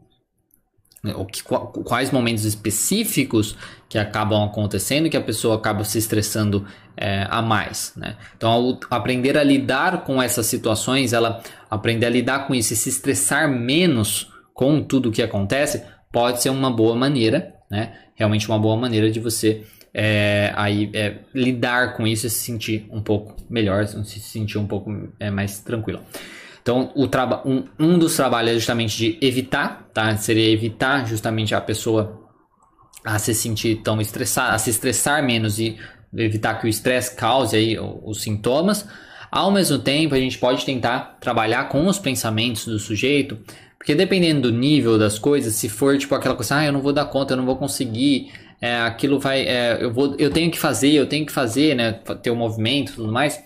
o 1.16 1.24
que, 1.24 1.42
quais 1.42 2.12
momentos 2.12 2.44
específicos 2.44 3.56
que 3.88 3.98
acabam 3.98 4.44
acontecendo 4.44 5.10
que 5.10 5.16
a 5.16 5.20
pessoa 5.20 5.56
acaba 5.56 5.82
se 5.82 5.98
estressando 5.98 6.64
é, 6.96 7.26
a 7.28 7.42
mais, 7.42 7.92
né? 7.96 8.16
Então, 8.36 8.50
ao 8.50 8.78
aprender 8.88 9.36
a 9.36 9.42
lidar 9.42 10.04
com 10.04 10.22
essas 10.22 10.46
situações, 10.46 11.12
ela 11.12 11.42
aprender 11.68 12.06
a 12.06 12.10
lidar 12.10 12.46
com 12.46 12.54
isso 12.54 12.72
e 12.72 12.76
se 12.76 12.88
estressar 12.88 13.50
menos 13.50 14.30
com 14.54 14.80
tudo 14.80 15.08
o 15.08 15.12
que 15.12 15.22
acontece, 15.22 15.82
pode 16.12 16.40
ser 16.40 16.50
uma 16.50 16.70
boa 16.70 16.94
maneira, 16.94 17.52
né? 17.68 17.94
Realmente 18.14 18.48
uma 18.48 18.58
boa 18.58 18.76
maneira 18.76 19.10
de 19.10 19.18
você 19.18 19.64
é, 19.92 20.52
aí 20.54 20.90
é, 20.94 21.16
lidar 21.34 21.96
com 21.96 22.06
isso 22.06 22.26
e 22.26 22.30
se 22.30 22.38
sentir 22.38 22.86
um 22.90 23.02
pouco 23.02 23.36
melhor, 23.50 23.86
se 23.86 24.20
sentir 24.20 24.58
um 24.58 24.66
pouco 24.66 24.90
é, 25.18 25.30
mais 25.30 25.58
tranquilo. 25.58 26.00
Então, 26.62 26.92
o 26.94 27.08
um, 27.44 27.64
um 27.78 27.98
dos 27.98 28.14
trabalhos 28.14 28.52
é 28.52 28.54
justamente 28.54 28.96
de 28.96 29.18
evitar, 29.20 29.90
tá? 29.92 30.16
Seria 30.16 30.48
evitar 30.48 31.06
justamente 31.06 31.54
a 31.54 31.60
pessoa 31.60 32.20
a 33.04 33.18
se 33.18 33.34
sentir 33.34 33.82
tão 33.82 34.00
estressada, 34.00 34.54
a 34.54 34.58
se 34.58 34.70
estressar 34.70 35.24
menos 35.24 35.58
e 35.58 35.76
evitar 36.16 36.54
que 36.60 36.66
o 36.66 36.68
estresse 36.68 37.16
cause 37.16 37.56
aí 37.56 37.76
os 37.78 38.22
sintomas. 38.22 38.86
Ao 39.28 39.50
mesmo 39.50 39.78
tempo, 39.78 40.14
a 40.14 40.18
gente 40.18 40.38
pode 40.38 40.64
tentar 40.64 41.16
trabalhar 41.20 41.68
com 41.68 41.86
os 41.88 41.98
pensamentos 41.98 42.64
do 42.66 42.78
sujeito, 42.78 43.38
porque 43.76 43.94
dependendo 43.94 44.42
do 44.42 44.56
nível 44.56 44.96
das 44.96 45.18
coisas, 45.18 45.54
se 45.54 45.68
for 45.68 45.98
tipo 45.98 46.14
aquela 46.14 46.36
coisa, 46.36 46.58
ah, 46.58 46.66
eu 46.66 46.72
não 46.72 46.80
vou 46.80 46.92
dar 46.92 47.06
conta, 47.06 47.32
eu 47.32 47.38
não 47.38 47.46
vou 47.46 47.56
conseguir, 47.56 48.30
é, 48.60 48.76
aquilo 48.82 49.18
vai, 49.18 49.40
é, 49.48 49.78
eu 49.80 49.92
vou, 49.92 50.14
eu 50.16 50.30
tenho 50.30 50.48
que 50.48 50.58
fazer, 50.58 50.92
eu 50.92 51.06
tenho 51.06 51.26
que 51.26 51.32
fazer, 51.32 51.74
né, 51.74 51.92
ter 52.22 52.30
o 52.30 52.34
um 52.34 52.36
movimento, 52.36 52.92
e 52.92 52.94
tudo 52.94 53.10
mais 53.10 53.42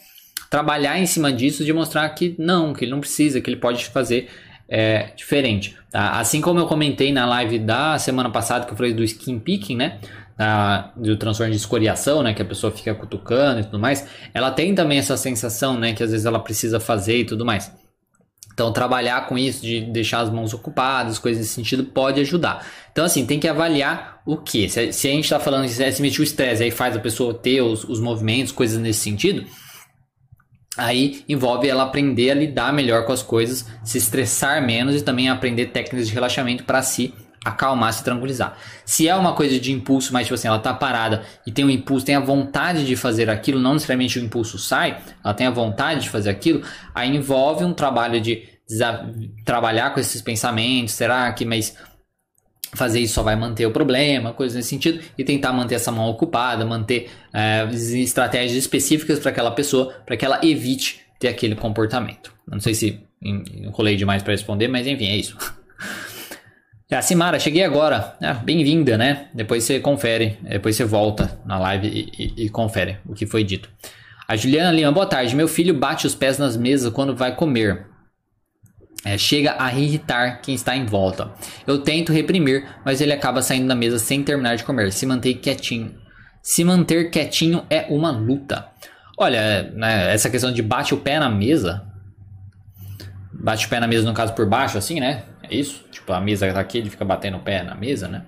trabalhar 0.51 0.99
em 0.99 1.07
cima 1.07 1.33
disso 1.33 1.65
de 1.65 1.73
mostrar 1.73 2.09
que 2.11 2.35
não, 2.39 2.73
que 2.73 2.85
ele 2.85 2.93
não 2.93 3.01
precisa, 3.01 3.41
que 3.41 3.49
ele 3.51 3.57
pode 3.57 3.85
fazer 3.87 4.29
é, 4.69 5.11
diferente. 5.17 5.77
Tá? 5.91 6.13
Assim 6.19 6.41
como 6.41 6.59
eu 6.59 6.67
comentei 6.67 7.13
na 7.13 7.27
live 7.27 7.59
da 7.59 7.99
semana 7.99 8.31
passada 8.31 8.67
que 8.67 8.73
eu 8.73 8.77
falei 8.77 8.93
do 8.93 9.05
skin 9.05 9.39
picking, 9.39 9.77
né? 9.77 9.99
Da, 10.37 10.93
do 10.95 11.17
transtorno 11.17 11.51
de 11.51 11.57
escoriação, 11.57 12.23
né? 12.23 12.35
Que 12.35 12.43
a 12.43 12.45
pessoa 12.45 12.71
fica 12.71 12.95
cutucando 12.95 13.61
e 13.61 13.65
tudo 13.65 13.79
mais. 13.79 14.07
Ela 14.35 14.51
tem 14.51 14.75
também 14.75 14.99
essa 14.99 15.17
sensação, 15.17 15.79
né? 15.79 15.95
Que 15.95 16.03
às 16.03 16.11
vezes 16.11 16.27
ela 16.27 16.39
precisa 16.39 16.79
fazer 16.79 17.19
e 17.19 17.25
tudo 17.25 17.45
mais. 17.45 17.73
Então, 18.53 18.73
trabalhar 18.73 19.27
com 19.27 19.37
isso, 19.37 19.61
de 19.61 19.83
deixar 19.83 20.21
as 20.21 20.31
mãos 20.31 20.55
ocupadas, 20.55 21.19
coisas 21.19 21.43
nesse 21.43 21.53
sentido, 21.53 21.85
pode 21.85 22.23
ajudar. 22.23 22.67
Então, 22.91 23.05
assim, 23.05 23.27
tem 23.27 23.39
que 23.39 23.47
avaliar 23.47 24.23
o 24.25 24.39
que. 24.39 24.67
Se, 24.67 24.95
se, 24.95 25.09
a 25.09 25.11
gente 25.11 25.25
está 25.25 25.39
falando 25.39 25.67
de 25.67 25.75
se 25.75 26.01
meter 26.01 26.21
o 26.21 26.23
estresse, 26.23 26.63
aí 26.63 26.71
faz 26.71 26.97
a 26.97 26.99
pessoa 26.99 27.35
ter 27.35 27.61
os, 27.61 27.85
os 27.85 28.01
movimentos, 28.01 28.53
coisas 28.53 28.79
nesse 28.81 29.01
sentido, 29.01 29.45
Aí 30.77 31.25
envolve 31.29 31.69
ela 31.69 31.85
aprender 31.85 32.31
a 32.31 32.35
lidar 32.35 32.73
melhor 32.73 33.05
com 33.05 33.13
as 33.13 33.23
coisas, 33.23 33.67
se 33.85 33.99
estressar 33.99 34.65
menos 34.65 34.95
e 34.95 35.03
também 35.03 35.29
aprender 35.29 35.67
técnicas 35.67 36.09
de 36.09 36.15
relaxamento 36.15 36.65
para 36.65 36.83
se 36.83 37.15
acalmar, 37.45 37.93
se 37.93 38.03
tranquilizar. 38.03 38.59
Se 38.85 39.09
é 39.09 39.15
uma 39.15 39.33
coisa 39.33 39.59
de 39.59 39.73
impulso, 39.73 40.13
mas 40.13 40.27
tipo 40.27 40.35
assim, 40.35 40.49
ela 40.49 40.59
tá 40.59 40.75
parada 40.75 41.23
e 41.47 41.53
tem 41.53 41.65
um 41.65 41.71
impulso, 41.71 42.05
tem 42.05 42.17
a 42.17 42.21
vontade 42.21 42.85
de 42.85 42.97
fazer 42.97 43.31
aquilo, 43.31 43.61
não 43.61 43.75
necessariamente 43.75 44.19
o 44.19 44.23
impulso 44.23 44.59
sai, 44.59 44.99
ela 45.25 45.33
tem 45.33 45.47
a 45.47 45.51
vontade 45.51 46.01
de 46.01 46.11
fazer 46.11 46.29
aquilo, 46.29 46.63
aí 46.95 47.15
envolve 47.15 47.65
um 47.65 47.73
trabalho 47.73 48.21
de 48.21 48.49
trabalhar 49.45 49.91
com 49.95 50.01
esses 50.01 50.21
pensamentos, 50.21 50.95
será 50.95 51.33
que 51.33 51.45
mas 51.45 51.77
fazer 52.77 53.01
isso 53.01 53.15
só 53.15 53.23
vai 53.23 53.37
manter 53.37 53.67
o 53.67 53.71
problema, 53.71 54.33
coisas 54.33 54.57
nesse 54.57 54.69
sentido, 54.69 55.01
e 55.17 55.25
tentar 55.25 55.53
manter 55.53 55.77
essa 55.77 55.91
mão 55.91 56.09
ocupada, 56.09 56.65
manter 56.65 57.11
é, 57.33 57.67
estratégias 57.73 58.57
específicas 58.57 59.19
para 59.19 59.31
aquela 59.31 59.51
pessoa, 59.51 59.95
para 60.05 60.17
que 60.17 60.25
ela 60.25 60.41
evite 60.45 61.01
ter 61.19 61.29
aquele 61.29 61.55
comportamento. 61.55 62.33
Não 62.47 62.61
sei 62.61 62.75
se 62.75 63.01
enrolei 63.23 63.97
demais 63.97 64.23
para 64.23 64.33
responder, 64.33 64.69
mas 64.69 64.87
enfim, 64.87 65.07
é 65.07 65.17
isso. 65.17 65.37
A 66.91 67.01
Simara, 67.03 67.39
cheguei 67.41 67.65
agora. 67.65 68.17
Ah, 68.21 68.35
Bem-vinda, 68.35 68.97
né? 68.97 69.29
Depois 69.35 69.65
você 69.65 69.81
confere, 69.81 70.39
depois 70.43 70.77
você 70.77 70.85
volta 70.85 71.41
na 71.45 71.59
live 71.59 71.89
e, 71.89 72.23
e, 72.23 72.45
e 72.45 72.49
confere 72.49 72.99
o 73.07 73.15
que 73.15 73.27
foi 73.27 73.43
dito. 73.43 73.69
A 74.29 74.37
Juliana 74.37 74.73
Lima, 74.73 74.91
boa 74.91 75.07
tarde. 75.07 75.37
Meu 75.37 75.49
filho 75.49 75.73
bate 75.73 76.07
os 76.07 76.15
pés 76.15 76.37
nas 76.37 76.57
mesas 76.57 76.93
quando 76.93 77.15
vai 77.15 77.35
comer 77.35 77.87
é, 79.05 79.17
chega 79.17 79.57
a 79.59 79.73
irritar 79.73 80.41
quem 80.41 80.55
está 80.55 80.77
em 80.77 80.85
volta. 80.85 81.31
Eu 81.67 81.79
tento 81.79 82.13
reprimir, 82.13 82.67
mas 82.85 83.01
ele 83.01 83.13
acaba 83.13 83.43
saindo 83.43 83.69
da 83.69 83.75
mesa 83.75 83.99
sem 83.99 84.23
terminar 84.23 84.57
de 84.57 84.65
comer. 84.65 84.93
Se 84.93 85.07
manter 85.07 85.35
quietinho. 85.35 85.95
Se 86.43 86.65
manter 86.65 87.11
quietinho 87.11 87.65
é 87.71 87.87
uma 87.89 88.11
luta. 88.11 88.67
Olha, 89.19 89.71
né, 89.75 90.13
essa 90.13 90.29
questão 90.29 90.53
de 90.53 90.63
bate 90.63 90.95
o 90.95 90.99
pé 90.99 91.19
na 91.19 91.29
mesa. 91.29 91.87
bate 93.33 93.67
o 93.67 93.69
pé 93.69 93.81
na 93.81 93.87
mesa, 93.87 94.07
no 94.07 94.15
caso, 94.15 94.35
por 94.35 94.47
baixo, 94.47 94.77
assim, 94.77 95.01
né? 95.01 95.23
É 95.43 95.55
isso? 95.55 95.85
Tipo, 95.91 96.13
a 96.13 96.21
mesa 96.21 96.53
tá 96.53 96.61
aqui, 96.61 96.79
ele 96.79 96.91
fica 96.91 97.05
batendo 97.05 97.37
o 97.37 97.41
pé 97.41 97.63
na 97.63 97.75
mesa, 97.75 98.09
né? 98.09 98.25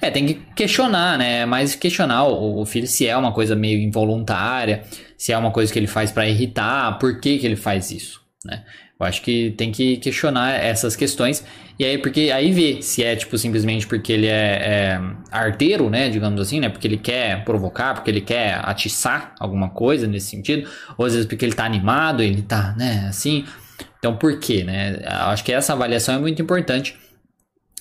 É, 0.00 0.10
tem 0.10 0.26
que 0.26 0.34
questionar, 0.54 1.18
né? 1.18 1.44
Mas 1.44 1.74
questionar 1.74 2.24
o, 2.24 2.60
o 2.60 2.66
filho 2.66 2.86
se 2.86 3.06
é 3.06 3.16
uma 3.16 3.32
coisa 3.32 3.54
meio 3.54 3.78
involuntária, 3.80 4.82
se 5.18 5.32
é 5.32 5.36
uma 5.36 5.50
coisa 5.50 5.72
que 5.72 5.78
ele 5.78 5.86
faz 5.86 6.10
para 6.10 6.28
irritar, 6.28 6.98
por 6.98 7.20
que, 7.20 7.38
que 7.38 7.46
ele 7.46 7.56
faz 7.56 7.90
isso, 7.90 8.20
né? 8.44 8.64
Eu 9.00 9.06
acho 9.06 9.22
que 9.22 9.52
tem 9.52 9.72
que 9.72 9.96
questionar 9.96 10.52
essas 10.52 10.94
questões. 10.94 11.42
E 11.78 11.84
aí, 11.84 11.96
porque 11.96 12.30
aí 12.30 12.52
vê 12.52 12.82
se 12.82 13.02
é, 13.02 13.16
tipo, 13.16 13.38
simplesmente 13.38 13.86
porque 13.86 14.12
ele 14.12 14.26
é, 14.26 14.30
é, 14.30 15.00
arteiro, 15.32 15.88
né? 15.88 16.10
Digamos 16.10 16.38
assim, 16.38 16.60
né? 16.60 16.68
Porque 16.68 16.86
ele 16.86 16.98
quer 16.98 17.42
provocar, 17.42 17.94
porque 17.94 18.10
ele 18.10 18.20
quer 18.20 18.60
atiçar 18.62 19.34
alguma 19.40 19.70
coisa 19.70 20.06
nesse 20.06 20.26
sentido. 20.26 20.68
Ou 20.98 21.06
às 21.06 21.14
vezes 21.14 21.26
porque 21.26 21.42
ele 21.42 21.54
tá 21.54 21.64
animado, 21.64 22.22
ele 22.22 22.42
tá, 22.42 22.74
né? 22.76 23.06
Assim. 23.08 23.46
Então, 23.98 24.14
por 24.14 24.38
quê, 24.38 24.64
né? 24.64 25.00
Acho 25.06 25.42
que 25.42 25.52
essa 25.52 25.72
avaliação 25.72 26.16
é 26.16 26.18
muito 26.18 26.42
importante 26.42 26.94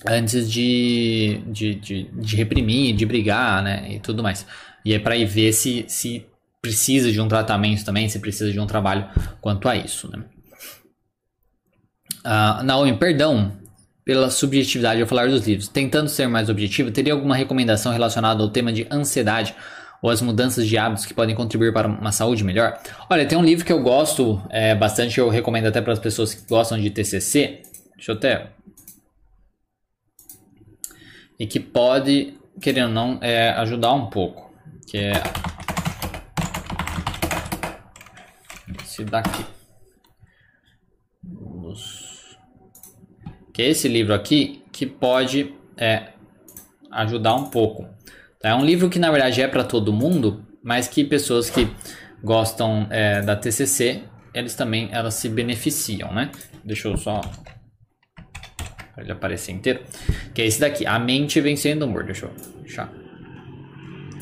antes 0.07 0.49
de, 0.49 1.41
de, 1.47 1.75
de, 1.75 2.03
de 2.03 2.35
reprimir, 2.37 2.95
de 2.95 3.05
brigar, 3.05 3.61
né? 3.61 3.85
E 3.89 3.99
tudo 3.99 4.23
mais. 4.23 4.45
E 4.85 4.93
é 4.93 4.99
para 4.99 5.17
ir 5.17 5.25
ver 5.25 5.51
se, 5.51 5.83
se 5.89 6.25
precisa 6.61 7.11
de 7.11 7.19
um 7.19 7.27
tratamento 7.27 7.83
também, 7.83 8.07
se 8.07 8.19
precisa 8.19 8.51
de 8.51 8.59
um 8.59 8.65
trabalho 8.65 9.05
quanto 9.41 9.67
a 9.67 9.75
isso, 9.75 10.09
né? 10.09 10.23
Uh, 12.19 12.63
Naomi, 12.63 12.97
perdão 12.97 13.51
pela 14.03 14.31
subjetividade 14.31 14.99
ao 14.99 15.07
falar 15.07 15.27
dos 15.27 15.45
livros. 15.45 15.67
Tentando 15.67 16.09
ser 16.09 16.27
mais 16.27 16.49
objetivo, 16.49 16.89
teria 16.89 17.13
alguma 17.13 17.35
recomendação 17.35 17.91
relacionada 17.91 18.41
ao 18.41 18.49
tema 18.49 18.73
de 18.73 18.87
ansiedade 18.89 19.53
ou 20.01 20.09
as 20.09 20.21
mudanças 20.21 20.65
de 20.65 20.77
hábitos 20.77 21.05
que 21.05 21.13
podem 21.13 21.35
contribuir 21.35 21.73
para 21.73 21.87
uma 21.87 22.11
saúde 22.11 22.43
melhor? 22.43 22.79
Olha, 23.09 23.25
tem 23.27 23.37
um 23.37 23.43
livro 23.43 23.65
que 23.65 23.71
eu 23.71 23.83
gosto 23.83 24.41
é, 24.49 24.73
bastante, 24.73 25.19
eu 25.19 25.29
recomendo 25.29 25.67
até 25.67 25.81
para 25.81 25.93
as 25.93 25.99
pessoas 25.99 26.33
que 26.33 26.47
gostam 26.49 26.79
de 26.79 26.89
TCC. 26.89 27.61
Deixa 27.95 28.11
eu 28.11 28.15
até. 28.15 28.47
E 31.37 31.45
que 31.45 31.59
pode, 31.59 32.33
querendo 32.59 32.87
ou 32.87 32.93
não, 32.93 33.19
é, 33.21 33.51
ajudar 33.51 33.93
um 33.93 34.07
pouco. 34.07 34.51
Que 34.87 34.97
é. 34.97 35.13
Esse 38.83 39.03
daqui. 39.03 39.58
Que 43.59 43.63
é 43.63 43.69
esse 43.71 43.89
livro 43.89 44.13
aqui 44.13 44.63
que 44.71 44.85
pode 44.85 45.53
é, 45.75 46.13
ajudar 46.93 47.35
um 47.35 47.49
pouco. 47.49 47.89
Tá? 48.39 48.51
É 48.51 48.55
um 48.55 48.63
livro 48.63 48.89
que 48.89 48.97
na 48.97 49.11
verdade 49.11 49.41
é 49.41 49.49
para 49.49 49.65
todo 49.65 49.91
mundo, 49.91 50.47
mas 50.63 50.87
que 50.87 51.03
pessoas 51.03 51.49
que 51.49 51.67
gostam 52.23 52.87
é, 52.89 53.21
da 53.21 53.35
TCC, 53.35 54.03
eles 54.33 54.55
também 54.55 54.87
elas 54.93 55.15
se 55.15 55.27
beneficiam, 55.27 56.13
né? 56.13 56.31
Deixa 56.63 56.87
eu 56.87 56.95
só 56.95 57.19
para 58.95 59.03
ele 59.03 59.11
aparecer 59.11 59.51
inteiro. 59.51 59.81
Que 60.33 60.41
é 60.41 60.45
esse 60.45 60.61
daqui, 60.61 60.85
A 60.85 60.97
Mente 60.97 61.41
Vencendo 61.41 61.81
o 61.81 61.85
Humor. 61.85 62.05
Deixa 62.05 62.27
eu 62.27 62.61
deixar. 62.61 62.89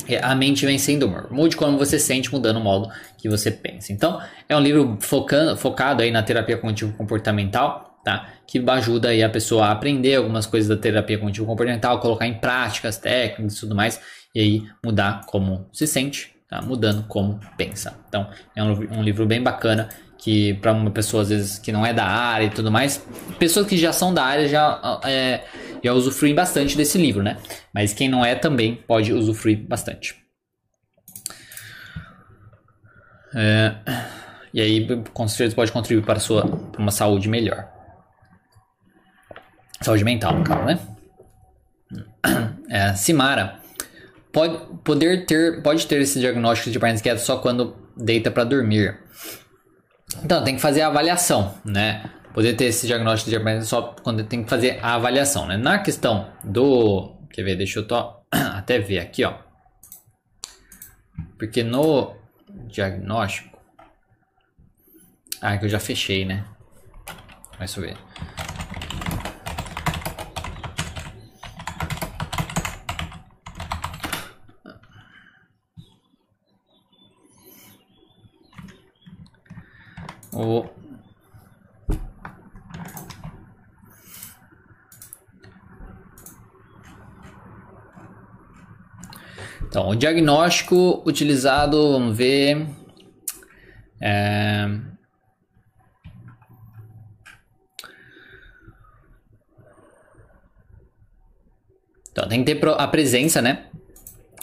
É 0.08 0.18
A 0.20 0.34
Mente 0.34 0.66
Vencendo 0.66 1.04
o 1.04 1.06
Humor. 1.06 1.32
Mude 1.32 1.56
como 1.56 1.78
você 1.78 2.00
sente, 2.00 2.32
mudando 2.32 2.56
o 2.56 2.60
modo 2.60 2.90
que 3.16 3.28
você 3.28 3.52
pensa. 3.52 3.92
Então, 3.92 4.20
é 4.48 4.56
um 4.56 4.60
livro 4.60 4.98
focando, 5.00 5.56
focado 5.56 6.02
aí 6.02 6.10
na 6.10 6.24
terapia 6.24 6.56
cognitivo 6.56 6.92
comportamental 6.94 7.87
tá? 8.08 8.26
Que 8.46 8.58
ajuda 8.70 9.10
aí 9.10 9.22
a 9.22 9.28
pessoa 9.28 9.66
a 9.66 9.72
aprender 9.72 10.14
algumas 10.14 10.46
coisas 10.46 10.66
da 10.66 10.80
terapia 10.80 11.18
cognitivo 11.18 11.44
comportamental, 11.44 12.00
colocar 12.00 12.26
em 12.26 12.32
práticas, 12.32 12.96
técnicas 12.96 13.58
e 13.58 13.60
tudo 13.60 13.74
mais, 13.74 14.00
e 14.34 14.40
aí 14.40 14.66
mudar 14.82 15.26
como 15.26 15.68
se 15.74 15.86
sente, 15.86 16.34
tá? 16.48 16.62
Mudando 16.62 17.06
como 17.06 17.38
pensa. 17.58 17.94
Então, 18.08 18.26
é 18.56 18.64
um, 18.64 18.70
um 18.98 19.02
livro 19.02 19.26
bem 19.26 19.42
bacana 19.42 19.90
que 20.16 20.54
para 20.54 20.72
uma 20.72 20.90
pessoa 20.90 21.22
às 21.22 21.28
vezes 21.28 21.58
que 21.58 21.70
não 21.70 21.84
é 21.84 21.92
da 21.92 22.06
área 22.06 22.46
e 22.46 22.50
tudo 22.50 22.72
mais, 22.72 23.06
pessoas 23.38 23.66
que 23.66 23.76
já 23.76 23.92
são 23.92 24.12
da 24.14 24.24
área 24.24 24.48
já 24.48 25.00
é, 25.04 25.44
já 25.84 25.92
usufruem 25.92 26.34
bastante 26.34 26.76
desse 26.76 26.96
livro, 26.96 27.22
né? 27.22 27.36
Mas 27.74 27.92
quem 27.92 28.08
não 28.08 28.24
é 28.24 28.34
também 28.34 28.74
pode 28.74 29.12
usufruir 29.12 29.58
bastante. 29.68 30.16
É, 33.34 33.74
e 34.54 34.62
aí, 34.62 34.86
com 35.12 35.28
certeza, 35.28 35.54
pode 35.54 35.70
contribuir 35.70 36.06
para, 36.06 36.18
sua, 36.18 36.46
para 36.46 36.80
uma 36.80 36.90
saúde 36.90 37.28
melhor. 37.28 37.77
Saúde 39.80 40.04
mental, 40.04 40.34
no 40.34 40.44
caso, 40.44 40.64
né? 40.64 40.78
É, 42.68 42.94
Simara. 42.94 43.60
Pode, 44.32 44.58
poder 44.84 45.24
ter, 45.24 45.62
pode 45.62 45.86
ter 45.86 46.00
esse 46.02 46.20
diagnóstico 46.20 46.70
de 46.70 46.78
pernas 46.78 47.00
inquietas 47.00 47.22
só 47.22 47.38
quando 47.38 47.76
deita 47.96 48.30
para 48.30 48.44
dormir. 48.44 48.98
Então, 50.22 50.44
tem 50.44 50.54
que 50.54 50.60
fazer 50.60 50.82
a 50.82 50.88
avaliação, 50.88 51.54
né? 51.64 52.10
Poder 52.34 52.54
ter 52.54 52.66
esse 52.66 52.86
diagnóstico 52.86 53.30
de 53.30 53.40
pernas 53.40 53.68
só 53.68 53.96
quando 54.02 54.24
tem 54.24 54.44
que 54.44 54.50
fazer 54.50 54.78
a 54.82 54.94
avaliação, 54.94 55.46
né? 55.46 55.56
Na 55.56 55.78
questão 55.78 56.30
do... 56.44 57.16
Quer 57.32 57.42
ver? 57.42 57.56
Deixa 57.56 57.78
eu 57.78 57.86
tô, 57.86 57.96
até 58.30 58.78
ver 58.78 58.98
aqui, 58.98 59.24
ó. 59.24 59.34
Porque 61.38 61.62
no 61.62 62.14
diagnóstico... 62.66 63.56
Ah, 65.40 65.56
que 65.56 65.64
eu 65.64 65.68
já 65.68 65.78
fechei, 65.78 66.24
né? 66.24 66.44
Deixa 67.58 67.80
eu 67.80 67.84
ver. 67.84 67.96
O 80.38 80.64
Então, 89.66 89.90
o 89.90 89.96
diagnóstico 89.96 91.02
utilizado, 91.04 91.92
vamos 91.92 92.16
ver. 92.16 92.66
É... 94.00 94.66
Então, 102.10 102.28
tem 102.28 102.44
que 102.44 102.54
ter 102.54 102.68
a 102.68 102.86
presença, 102.86 103.42
né? 103.42 103.66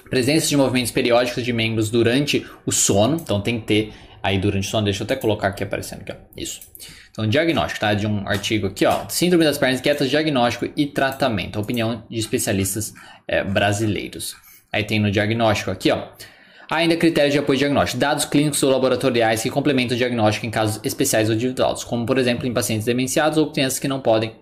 Presença 0.10 0.48
de 0.48 0.56
movimentos 0.58 0.92
periódicos 0.92 1.44
de 1.44 1.52
membros 1.54 1.90
durante 1.90 2.46
o 2.66 2.72
sono. 2.72 3.16
Então, 3.16 3.42
tem 3.42 3.60
que 3.60 3.66
ter 3.66 3.94
aí 4.26 4.40
durante 4.40 4.68
o 4.68 4.70
sono. 4.70 4.86
Deixa 4.86 5.04
eu 5.04 5.06
até 5.06 5.16
colocar 5.16 5.50
aqui 5.50 5.64
aparecendo 5.64 6.02
aqui, 6.02 6.12
ó. 6.12 6.16
Isso. 6.36 6.62
Então, 7.12 7.28
diagnóstico, 7.28 7.80
tá? 7.80 7.94
De 7.94 8.08
um 8.08 8.28
artigo 8.28 8.66
aqui, 8.66 8.86
ó. 8.86 9.08
Síndrome 9.08 9.46
das 9.46 9.58
pernas 9.60 9.80
inquietas, 9.80 10.10
diagnóstico 10.10 10.68
e 10.76 10.88
tratamento. 10.88 11.60
opinião 11.60 12.04
de 12.10 12.18
especialistas 12.18 12.92
é, 13.28 13.44
brasileiros. 13.44 14.36
Aí 14.74 14.84
tem 14.84 15.00
no 15.00 15.12
diagnóstico 15.12 15.70
aqui, 15.70 15.92
ó. 15.92 16.08
Ainda 16.72 16.98
critérios 16.98 17.34
de 17.34 17.40
apoio 17.40 17.60
diagnóstico. 17.60 18.00
Dados 18.00 18.26
clínicos 18.26 18.64
ou 18.64 18.72
laboratoriais 18.72 19.44
que 19.44 19.50
complementam 19.52 19.96
o 19.96 19.98
diagnóstico 19.98 20.48
em 20.48 20.50
casos 20.50 20.82
especiais 20.84 21.30
ou 21.30 21.36
individuais, 21.36 21.84
como 21.84 22.04
por 22.08 22.18
exemplo 22.18 22.48
em 22.48 22.54
pacientes 22.54 22.86
demenciados 22.86 23.38
ou 23.38 23.52
crianças 23.52 23.78
que 23.78 23.88
não 23.88 24.00
podem 24.00 24.36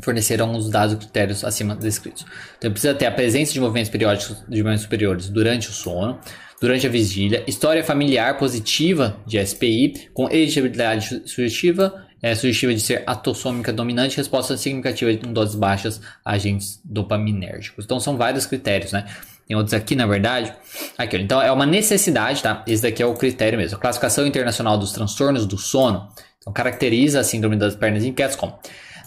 fornecer 0.00 0.40
alguns 0.42 0.68
dados 0.68 0.94
ou 0.94 0.98
critérios 0.98 1.44
acima 1.44 1.76
descritos. 1.76 2.26
Então 2.58 2.72
precisa 2.72 2.92
ter 2.92 3.06
a 3.06 3.12
presença 3.12 3.52
de 3.52 3.60
movimentos 3.60 3.88
periódicos 3.88 4.38
de 4.48 4.56
movimentos 4.58 4.82
superiores 4.82 5.28
durante 5.28 5.68
o 5.68 5.72
sono, 5.72 6.18
durante 6.60 6.86
a 6.86 6.90
vigília, 6.90 7.44
história 7.46 7.84
familiar 7.84 8.36
positiva 8.38 9.16
de 9.26 9.44
SPI, 9.44 10.08
com 10.14 10.28
elegibilidade 10.30 11.22
sugestiva, 11.26 12.06
é, 12.22 12.34
sugestiva 12.34 12.74
de 12.74 12.80
ser 12.80 13.02
atossômica 13.06 13.72
dominante, 13.72 14.16
resposta 14.16 14.56
significativa 14.56 15.10
em 15.12 15.32
doses 15.32 15.54
baixas 15.54 16.00
a 16.24 16.32
agentes 16.32 16.80
dopaminérgicos. 16.84 17.84
Então 17.84 18.00
são 18.00 18.16
vários 18.16 18.46
critérios, 18.46 18.92
né? 18.92 19.06
Tem 19.46 19.56
outros 19.56 19.74
aqui, 19.74 19.94
na 19.94 20.06
verdade. 20.06 20.52
Aqui, 20.98 21.16
então 21.18 21.40
é 21.40 21.52
uma 21.52 21.66
necessidade, 21.66 22.42
tá? 22.42 22.64
Esse 22.66 22.82
daqui 22.82 23.02
é 23.02 23.06
o 23.06 23.14
critério 23.14 23.58
mesmo. 23.58 23.76
A 23.76 23.80
classificação 23.80 24.26
internacional 24.26 24.76
dos 24.76 24.92
transtornos 24.92 25.46
do 25.46 25.56
sono 25.56 26.08
então, 26.40 26.52
caracteriza 26.52 27.20
a 27.20 27.24
síndrome 27.24 27.56
das 27.56 27.74
pernas 27.74 28.04
inquietas 28.04 28.36
como 28.36 28.58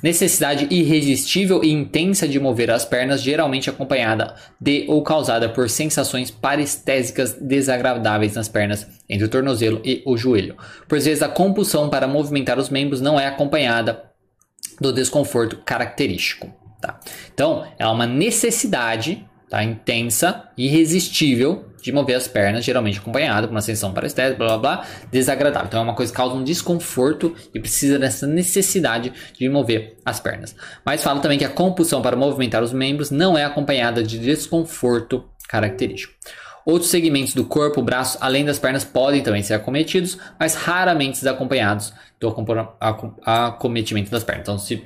necessidade 0.02 0.68
irresistível 0.70 1.64
e 1.64 1.72
intensa 1.72 2.28
de 2.28 2.40
mover 2.40 2.72
as 2.72 2.86
pernas, 2.86 3.22
geralmente 3.22 3.70
acompanhada 3.70 4.36
de 4.60 4.86
ou 4.88 5.04
causada 5.04 5.50
por 5.50 5.70
sensações 5.70 6.32
parestésicas 6.32 7.34
desagradáveis 7.34 8.36
nas 8.36 8.48
pernas, 8.48 8.88
entre 9.08 9.26
o 9.26 9.30
tornozelo 9.30 9.82
e 9.84 10.02
o 10.06 10.18
joelho. 10.18 10.56
Por 10.88 11.00
vezes, 11.00 11.22
a 11.22 11.30
compulsão 11.30 11.90
para 11.90 12.08
movimentar 12.08 12.58
os 12.58 12.70
membros 12.70 13.02
não 13.02 13.20
é 13.20 13.28
acompanhada 13.28 14.04
do 14.80 14.94
desconforto 14.94 15.58
característico. 15.66 16.54
Tá? 16.82 17.00
Então, 17.34 17.68
é 17.78 17.86
uma 17.88 18.06
necessidade 18.06 19.26
tá? 19.50 19.64
intensa, 19.64 20.50
irresistível 20.58 21.69
de 21.82 21.92
mover 21.92 22.16
as 22.16 22.28
pernas, 22.28 22.66
geralmente 22.66 23.00
acompanhado 23.00 23.48
com 23.48 23.54
uma 23.54 23.62
sensação 23.62 23.94
parestésica, 23.94 24.38
blá 24.38 24.58
blá 24.58 24.78
blá, 24.78 24.86
desagradável. 25.12 25.68
Então 25.68 25.80
é 25.80 25.84
uma 25.84 25.96
coisa 25.96 26.12
que 26.12 26.18
causa 26.18 26.36
um 26.36 26.44
desconforto 26.44 27.36
e 27.54 27.60
precisa 27.60 27.98
dessa 27.98 28.28
necessidade 28.28 29.12
de 29.38 29.50
mover 29.50 29.98
as 30.06 30.20
pernas. 30.20 30.56
Mas 30.86 31.04
fala 31.04 31.20
também 31.20 31.38
que 31.38 31.46
a 31.46 31.50
compulsão 31.50 32.02
para 32.02 32.16
movimentar 32.16 32.64
os 32.64 32.74
membros 32.74 33.12
não 33.12 33.38
é 33.38 33.44
acompanhada 33.44 34.04
de 34.04 34.20
desconforto 34.20 35.24
característico. 35.48 36.14
Outros 36.66 36.92
segmentos 36.92 37.34
do 37.34 37.46
corpo, 37.46 37.82
braços, 37.82 38.22
além 38.22 38.46
das 38.46 38.60
pernas, 38.60 38.84
podem 38.84 39.24
também 39.24 39.42
ser 39.42 39.56
acometidos, 39.56 40.18
mas 40.40 40.54
raramente 40.54 41.20
desacompanhados 41.20 41.94
do 42.20 42.36
acometimento 43.26 44.12
das 44.12 44.24
pernas. 44.24 44.44
Então, 44.44 44.60
se 44.60 44.84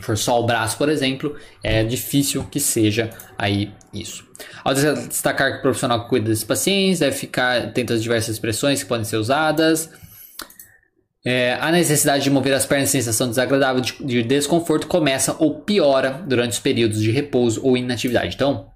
for 0.00 0.16
só 0.16 0.40
o 0.40 0.46
braço, 0.46 0.76
por 0.76 0.88
exemplo, 0.88 1.36
é 1.62 1.84
difícil 1.84 2.44
que 2.50 2.60
seja 2.60 3.10
aí 3.38 3.72
isso. 3.92 4.24
Ao 4.64 4.74
destacar 4.74 5.52
que 5.52 5.58
o 5.58 5.62
profissional 5.62 6.04
que 6.04 6.08
cuida 6.08 6.28
desses 6.28 6.44
pacientes 6.44 7.00
deve 7.00 7.16
ficar 7.16 7.62
atento 7.62 7.92
às 7.92 8.02
diversas 8.02 8.34
expressões 8.34 8.82
que 8.82 8.88
podem 8.88 9.04
ser 9.04 9.16
usadas. 9.16 9.90
É, 11.24 11.54
a 11.60 11.72
necessidade 11.72 12.22
de 12.22 12.30
mover 12.30 12.54
as 12.54 12.64
pernas 12.64 12.90
sensação 12.90 13.28
desagradável 13.28 13.80
de, 13.80 14.04
de, 14.04 14.22
desconforto 14.22 14.86
começa 14.86 15.34
ou 15.40 15.60
piora 15.60 16.22
durante 16.24 16.52
os 16.52 16.60
períodos 16.60 17.02
de 17.02 17.10
repouso 17.10 17.60
ou 17.64 17.76
inatividade. 17.76 18.36
Então, 18.36 18.70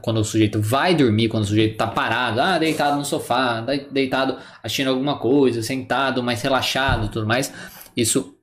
quando 0.00 0.18
o 0.18 0.24
sujeito 0.24 0.60
vai 0.60 0.94
dormir, 0.94 1.28
quando 1.28 1.42
o 1.42 1.46
sujeito 1.46 1.72
está 1.72 1.88
parado, 1.88 2.40
ah, 2.40 2.58
deitado 2.58 2.96
no 2.96 3.04
sofá, 3.04 3.60
deitado 3.90 4.36
assistindo 4.62 4.90
alguma 4.90 5.18
coisa, 5.18 5.60
sentado, 5.60 6.22
mais 6.22 6.40
relaxado 6.42 7.08
tudo 7.08 7.26
mais, 7.26 7.52
isso 7.96 8.36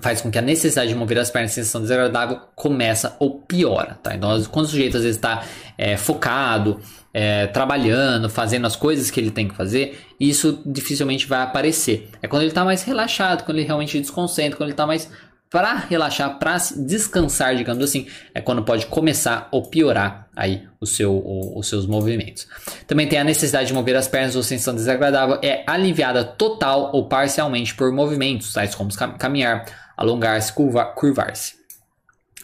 faz 0.00 0.20
com 0.20 0.30
que 0.30 0.38
a 0.38 0.42
necessidade 0.42 0.88
de 0.88 0.94
mover 0.94 1.18
as 1.18 1.30
pernas 1.30 1.52
em 1.52 1.54
sensação 1.54 1.80
desagradável 1.80 2.40
começa 2.54 3.16
ou 3.18 3.40
piora, 3.40 3.98
tá? 4.02 4.14
Então, 4.14 4.42
quando 4.44 4.66
o 4.66 4.68
sujeito 4.68 4.96
às 4.96 5.02
vezes 5.02 5.16
está 5.16 5.42
é, 5.76 5.96
focado, 5.96 6.80
é, 7.12 7.48
trabalhando, 7.48 8.30
fazendo 8.30 8.66
as 8.66 8.76
coisas 8.76 9.10
que 9.10 9.18
ele 9.18 9.30
tem 9.30 9.48
que 9.48 9.54
fazer, 9.54 9.98
isso 10.18 10.62
dificilmente 10.64 11.26
vai 11.26 11.42
aparecer. 11.42 12.08
É 12.22 12.28
quando 12.28 12.42
ele 12.42 12.50
está 12.50 12.64
mais 12.64 12.82
relaxado, 12.82 13.44
quando 13.44 13.58
ele 13.58 13.66
realmente 13.66 13.98
desconcentra, 13.98 14.56
quando 14.56 14.68
ele 14.68 14.74
está 14.74 14.86
mais 14.86 15.10
para 15.50 15.74
relaxar, 15.74 16.38
para 16.38 16.56
descansar, 16.76 17.56
digamos 17.56 17.82
assim, 17.82 18.06
é 18.32 18.40
quando 18.40 18.62
pode 18.62 18.86
começar 18.86 19.48
ou 19.50 19.68
piorar 19.68 20.28
aí 20.36 20.62
o 20.80 20.86
seu, 20.86 21.12
o, 21.12 21.58
os 21.58 21.68
seus 21.68 21.86
movimentos. 21.86 22.46
Também 22.86 23.08
tem 23.08 23.18
a 23.18 23.24
necessidade 23.24 23.66
de 23.66 23.74
mover 23.74 23.96
as 23.96 24.06
pernas 24.06 24.36
ou 24.36 24.44
sensação 24.44 24.74
desagradável 24.74 25.40
é 25.42 25.64
aliviada 25.66 26.24
total 26.24 26.90
ou 26.92 27.08
parcialmente 27.08 27.74
por 27.74 27.90
movimentos, 27.90 28.52
tais 28.52 28.76
como 28.76 28.90
caminhar, 29.18 29.64
alongar-se, 29.96 30.52
curvar-se. 30.52 31.58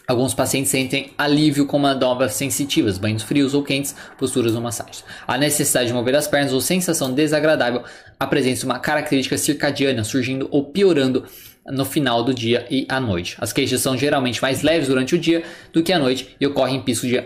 Alguns 0.05 0.33
pacientes 0.33 0.71
sentem 0.71 1.11
alívio 1.17 1.65
com 1.65 1.77
manobras 1.79 2.33
sensitivas, 2.33 2.97
banhos 2.97 3.23
frios 3.23 3.53
ou 3.53 3.61
quentes, 3.61 3.93
posturas 4.17 4.55
ou 4.55 4.61
massagens. 4.61 5.03
A 5.27 5.37
necessidade 5.37 5.87
de 5.87 5.93
mover 5.93 6.15
as 6.15 6.27
pernas 6.27 6.53
ou 6.53 6.61
sensação 6.61 7.13
desagradável 7.13 7.83
apresenta 8.17 8.65
uma 8.65 8.79
característica 8.79 9.37
circadiana, 9.37 10.05
surgindo 10.05 10.47
ou 10.49 10.63
piorando 10.63 11.25
no 11.71 11.85
final 11.85 12.23
do 12.23 12.33
dia 12.33 12.65
e 12.69 12.85
à 12.89 12.99
noite. 12.99 13.35
As 13.39 13.51
queixas 13.51 13.81
são 13.81 13.97
geralmente 13.97 14.41
mais 14.41 14.61
leves 14.61 14.87
durante 14.87 15.15
o 15.15 15.17
dia 15.17 15.43
do 15.73 15.83
que 15.83 15.91
à 15.91 15.99
noite 15.99 16.35
e 16.39 16.47
ocorrem 16.47 16.77
em 16.77 16.81
picos 16.81 17.01
de 17.01 17.23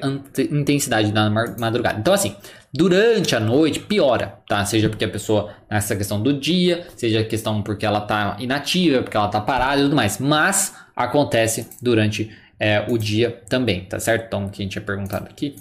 intensidade 0.51 1.11
na 1.11 1.29
madrugada. 1.57 1.99
Então, 1.99 2.13
assim, 2.13 2.35
durante 2.73 3.35
a 3.35 3.39
noite 3.39 3.79
piora, 3.79 4.39
tá? 4.47 4.65
Seja 4.65 4.89
porque 4.89 5.05
a 5.05 5.09
pessoa, 5.09 5.53
nessa 5.69 5.95
questão 5.95 6.21
do 6.21 6.33
dia, 6.33 6.87
seja 6.95 7.23
questão 7.23 7.61
porque 7.61 7.85
ela 7.85 8.01
tá 8.01 8.37
inativa, 8.39 9.03
porque 9.03 9.17
ela 9.17 9.27
tá 9.27 9.39
parada 9.39 9.81
e 9.81 9.83
tudo 9.83 9.95
mais. 9.95 10.17
Mas 10.17 10.75
acontece 10.95 11.69
durante 11.81 12.31
é, 12.59 12.85
o 12.89 12.97
dia 12.97 13.41
também, 13.49 13.85
tá 13.85 13.99
certo? 13.99 14.25
Então, 14.25 14.45
o 14.45 14.49
que 14.49 14.61
a 14.61 14.63
gente 14.63 14.73
tinha 14.73 14.83
perguntado 14.83 15.25
aqui. 15.25 15.55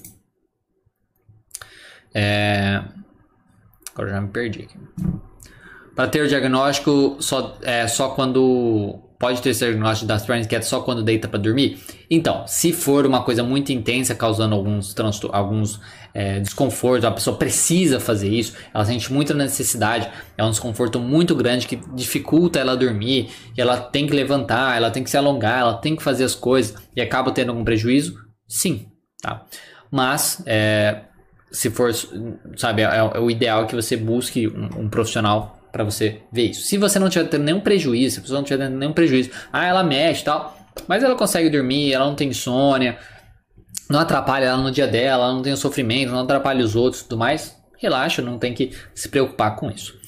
É... 2.15 2.83
Agora 3.95 4.11
já 4.11 4.21
me 4.21 4.29
perdi 4.29 4.63
aqui. 4.63 4.77
Para 5.95 6.09
ter 6.09 6.23
o 6.23 6.29
diagnóstico 6.29 7.17
só, 7.21 7.57
é, 7.63 7.87
só 7.87 8.11
quando. 8.11 8.99
Pode 9.19 9.43
ter 9.43 9.51
esse 9.51 9.61
diagnóstico 9.61 10.09
das 10.09 10.25
Trans 10.25 10.47
que 10.47 10.57
é 10.57 10.63
só 10.63 10.81
quando 10.81 11.03
deita 11.03 11.29
para 11.29 11.39
dormir? 11.39 11.79
Então, 12.09 12.47
se 12.47 12.73
for 12.73 13.05
uma 13.05 13.23
coisa 13.23 13.43
muito 13.43 13.71
intensa, 13.71 14.15
causando 14.15 14.55
alguns, 14.55 14.95
alguns 15.31 15.79
é, 16.15 16.41
desconfortos, 16.41 17.05
a 17.05 17.11
pessoa 17.11 17.37
precisa 17.37 18.01
fazer 18.01 18.31
isso, 18.31 18.55
ela 18.73 18.85
sente 18.85 19.13
muita 19.13 19.35
necessidade, 19.35 20.09
é 20.39 20.45
um 20.45 20.51
desconforto 20.51 20.99
muito 20.99 21.35
grande 21.35 21.67
que 21.67 21.77
dificulta 21.95 22.59
ela 22.59 22.77
dormir, 22.77 23.29
e 23.57 23.61
ela 23.61 23.77
tem 23.79 24.07
que 24.07 24.15
levantar, 24.15 24.77
ela 24.77 24.91
tem 24.91 25.05
que 25.05 25.11
se 25.11 25.19
alongar, 25.19 25.61
ela 25.61 25.75
tem 25.75 25.95
que 25.95 26.03
fazer 26.03 26.25
as 26.25 26.35
coisas 26.35 26.75
e 26.97 27.01
acaba 27.03 27.31
tendo 27.31 27.51
algum 27.51 27.63
prejuízo? 27.63 28.17
Sim, 28.49 28.87
tá? 29.21 29.45
Mas, 29.91 30.43
é, 30.47 31.03
se 31.51 31.71
for, 31.71 31.93
sabe, 32.57 32.83
é, 32.83 32.97
é, 32.97 33.19
o 33.19 33.31
ideal 33.31 33.67
que 33.67 33.75
você 33.75 33.97
busque 33.97 34.49
um, 34.49 34.85
um 34.85 34.89
profissional 34.89 35.60
para 35.71 35.85
você 35.85 36.23
ver 36.33 36.51
isso. 36.51 36.63
Se 36.63 36.77
você 36.77 36.99
não 36.99 37.09
tiver 37.09 37.29
tendo 37.29 37.45
nenhum 37.45 37.61
prejuízo, 37.61 38.15
se 38.15 38.19
a 38.19 38.23
pessoa 38.23 38.39
não 38.39 38.45
tiver 38.45 38.65
tendo 38.65 38.79
nenhum 38.79 38.93
prejuízo, 38.93 39.31
ah, 39.53 39.65
ela 39.65 39.83
mexe 39.83 40.23
e 40.23 40.25
tal, 40.25 40.57
mas 40.87 41.03
ela 41.03 41.15
consegue 41.15 41.51
dormir, 41.51 41.93
ela 41.93 42.07
não 42.07 42.15
tem 42.15 42.29
insônia, 42.29 42.99
não 43.89 44.01
atrapalha 44.01 44.47
ela 44.47 44.63
no 44.63 44.71
dia 44.71 44.87
dela, 44.87 45.25
ela 45.25 45.35
não 45.35 45.43
tem 45.43 45.55
sofrimento, 45.57 46.13
não 46.13 46.21
atrapalha 46.21 46.65
os 46.65 46.77
outros 46.77 47.03
e 47.03 47.05
tudo 47.05 47.19
mais, 47.19 47.57
relaxa, 47.79 48.23
não 48.23 48.39
tem 48.39 48.55
que 48.55 48.71
se 48.95 49.09
preocupar 49.09 49.57
com 49.57 49.71
isso. 49.71 49.99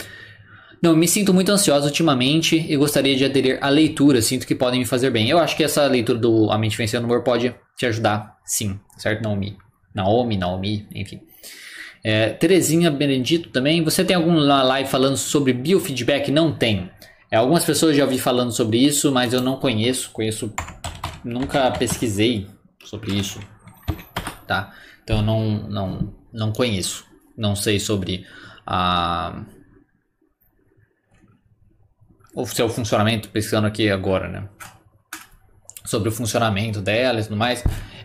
Não, 0.82 0.96
me 0.96 1.06
sinto 1.06 1.32
muito 1.32 1.52
ansiosa 1.52 1.86
ultimamente 1.86 2.56
e 2.56 2.76
gostaria 2.76 3.16
de 3.16 3.24
aderir 3.24 3.58
à 3.60 3.68
leitura, 3.68 4.20
sinto 4.20 4.46
que 4.46 4.54
podem 4.54 4.80
me 4.80 4.86
fazer 4.86 5.10
bem. 5.10 5.28
Eu 5.30 5.38
acho 5.38 5.56
que 5.56 5.62
essa 5.62 5.86
leitura 5.86 6.18
do 6.18 6.50
A 6.50 6.58
Mente 6.58 6.76
Vencendo 6.76 7.04
o 7.04 7.06
Humor 7.06 7.22
pode 7.22 7.54
te 7.76 7.86
ajudar, 7.86 8.36
sim, 8.44 8.80
certo, 8.98 9.22
Naomi? 9.22 9.56
Naomi, 9.94 10.36
Naomi, 10.36 10.88
enfim. 10.92 11.20
É, 12.04 12.30
Terezinha 12.30 12.90
Benedito 12.90 13.50
também. 13.50 13.82
Você 13.84 14.04
tem 14.04 14.16
alguma 14.16 14.62
live 14.62 14.88
falando 14.88 15.16
sobre 15.16 15.52
biofeedback? 15.52 16.30
Não 16.30 16.52
tem. 16.52 16.90
É, 17.30 17.36
algumas 17.36 17.64
pessoas 17.64 17.96
já 17.96 18.04
ouvi 18.04 18.18
falando 18.18 18.52
sobre 18.52 18.78
isso, 18.78 19.12
mas 19.12 19.32
eu 19.32 19.40
não 19.40 19.56
conheço. 19.56 20.10
Conheço. 20.10 20.52
Nunca 21.24 21.70
pesquisei 21.70 22.48
sobre 22.84 23.14
isso. 23.14 23.40
Tá? 24.46 24.74
Então 25.04 25.18
eu 25.18 25.22
não, 25.22 25.68
não, 25.68 26.14
não 26.32 26.52
conheço. 26.52 27.06
Não 27.36 27.54
sei 27.54 27.78
sobre 27.78 28.26
a. 28.66 29.44
O 32.34 32.46
seu 32.46 32.68
funcionamento, 32.68 33.28
pesquisando 33.28 33.66
aqui 33.66 33.90
agora, 33.90 34.26
né? 34.26 34.48
Sobre 35.84 36.08
o 36.08 36.12
funcionamento 36.12 36.80
dela 36.80 37.20
e 37.20 37.22
tudo 37.22 37.36
mais. 37.36 37.62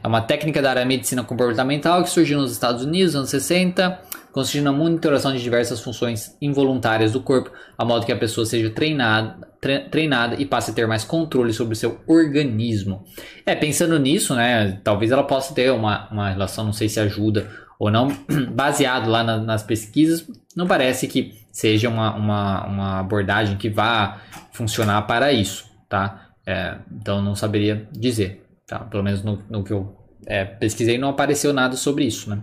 É 0.08 0.10
uma 0.10 0.22
técnica 0.22 0.62
da 0.62 0.70
área 0.70 0.86
medicina 0.86 1.22
comportamental 1.22 2.02
que 2.02 2.10
surgiu 2.10 2.40
nos 2.40 2.54
Estados 2.54 2.86
Unidos 2.86 3.08
nos 3.08 3.16
anos 3.18 3.30
60, 3.30 4.00
consistindo 4.32 4.64
na 4.64 4.72
monitoração 4.72 5.34
de 5.34 5.44
diversas 5.44 5.82
funções 5.82 6.34
involuntárias 6.42 7.12
do 7.12 7.20
corpo, 7.20 7.52
a 7.78 7.84
modo 7.84 8.06
que 8.06 8.12
a 8.14 8.16
pessoa 8.16 8.46
seja 8.46 8.70
treinada, 8.70 9.46
treinada 9.92 10.36
e 10.42 10.46
passe 10.46 10.72
a 10.72 10.74
ter 10.74 10.88
mais 10.88 11.04
controle 11.04 11.52
sobre 11.52 11.74
o 11.74 11.76
seu 11.76 12.00
organismo. 12.08 13.04
É, 13.46 13.54
pensando 13.54 14.00
nisso, 14.00 14.34
né, 14.34 14.80
talvez 14.82 15.12
ela 15.12 15.24
possa 15.24 15.54
ter 15.54 15.74
uma, 15.74 16.08
uma 16.10 16.30
relação, 16.30 16.64
não 16.64 16.72
sei 16.72 16.88
se 16.88 17.02
ajuda 17.02 17.46
ou 17.78 17.92
não, 17.92 18.08
baseado 18.56 19.10
lá 19.10 19.26
na, 19.26 19.36
nas 19.36 19.62
pesquisas, 19.62 20.26
não 20.56 20.66
parece 20.66 21.10
que 21.10 21.34
seja 21.52 21.90
uma, 21.90 22.16
uma, 22.16 22.66
uma 22.66 23.00
abordagem 23.02 23.58
que 23.58 23.70
vá 23.70 24.22
funcionar 24.54 25.02
para 25.02 25.34
isso, 25.34 25.70
tá? 25.90 26.30
É, 26.46 26.78
então 26.90 27.22
não 27.22 27.36
saberia 27.36 27.90
dizer. 27.92 28.48
Tá? 28.68 28.80
Pelo 28.80 29.02
menos 29.02 29.24
no, 29.24 29.42
no 29.50 29.64
que 29.64 29.72
eu 29.72 29.97
é, 30.26 30.46
pesquisei 30.46 30.98
não 30.98 31.10
apareceu 31.10 31.54
nada 31.54 31.76
sobre 31.76 32.06
isso, 32.06 32.30
né? 32.30 32.42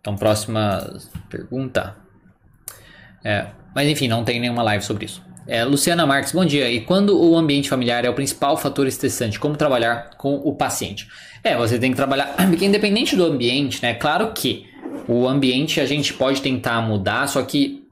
Então, 0.00 0.16
próxima 0.16 0.98
pergunta. 1.28 1.96
É, 3.24 3.46
mas 3.74 3.88
enfim, 3.88 4.08
não 4.08 4.24
tem 4.24 4.40
nenhuma 4.40 4.62
live 4.62 4.84
sobre 4.84 5.04
isso. 5.04 5.22
É, 5.46 5.64
Luciana 5.64 6.06
Marques, 6.06 6.32
bom 6.32 6.44
dia. 6.44 6.70
E 6.70 6.82
quando 6.82 7.18
o 7.18 7.36
ambiente 7.36 7.68
familiar 7.70 8.04
é 8.04 8.10
o 8.10 8.14
principal 8.14 8.56
fator 8.56 8.86
estressante, 8.86 9.40
como 9.40 9.56
trabalhar 9.56 10.10
com 10.16 10.36
o 10.36 10.54
paciente? 10.54 11.08
É, 11.42 11.56
você 11.56 11.78
tem 11.78 11.90
que 11.90 11.96
trabalhar, 11.96 12.36
porque 12.48 12.66
independente 12.66 13.16
do 13.16 13.24
ambiente, 13.24 13.82
né? 13.82 13.94
Claro 13.94 14.32
que 14.32 14.66
o 15.08 15.26
ambiente 15.26 15.80
a 15.80 15.86
gente 15.86 16.12
pode 16.12 16.42
tentar 16.42 16.80
mudar, 16.82 17.26
só 17.28 17.42
que 17.42 17.86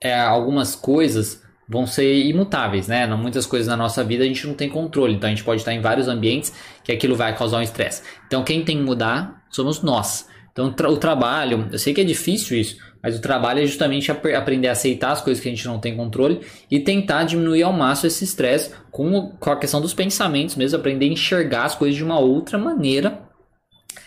é, 0.00 0.18
algumas 0.18 0.74
coisas 0.74 1.41
vão 1.72 1.86
ser 1.86 2.26
imutáveis, 2.26 2.86
né? 2.86 3.06
Muitas 3.06 3.46
coisas 3.46 3.66
na 3.66 3.76
nossa 3.76 4.04
vida 4.04 4.22
a 4.22 4.26
gente 4.26 4.46
não 4.46 4.52
tem 4.52 4.68
controle, 4.68 5.14
então 5.14 5.26
a 5.26 5.30
gente 5.30 5.42
pode 5.42 5.62
estar 5.62 5.72
em 5.72 5.80
vários 5.80 6.06
ambientes 6.06 6.52
que 6.84 6.92
aquilo 6.92 7.16
vai 7.16 7.34
causar 7.34 7.58
um 7.58 7.62
estresse. 7.62 8.02
Então 8.26 8.44
quem 8.44 8.62
tem 8.62 8.76
que 8.76 8.82
mudar 8.82 9.42
somos 9.50 9.82
nós. 9.82 10.28
Então 10.52 10.66
o 10.66 10.96
trabalho, 10.98 11.68
eu 11.72 11.78
sei 11.78 11.94
que 11.94 12.02
é 12.02 12.04
difícil 12.04 12.60
isso, 12.60 12.76
mas 13.02 13.16
o 13.16 13.22
trabalho 13.22 13.60
é 13.60 13.66
justamente 13.66 14.12
aprender 14.12 14.68
a 14.68 14.72
aceitar 14.72 15.12
as 15.12 15.22
coisas 15.22 15.42
que 15.42 15.48
a 15.48 15.50
gente 15.50 15.66
não 15.66 15.78
tem 15.78 15.96
controle 15.96 16.40
e 16.70 16.78
tentar 16.78 17.24
diminuir 17.24 17.62
ao 17.62 17.72
máximo 17.72 18.08
esse 18.08 18.22
estresse 18.22 18.70
com, 18.90 19.32
com 19.40 19.50
a 19.50 19.56
questão 19.56 19.80
dos 19.80 19.94
pensamentos 19.94 20.54
mesmo, 20.54 20.78
aprender 20.78 21.06
a 21.06 21.12
enxergar 21.12 21.64
as 21.64 21.74
coisas 21.74 21.96
de 21.96 22.04
uma 22.04 22.18
outra 22.18 22.58
maneira 22.58 23.31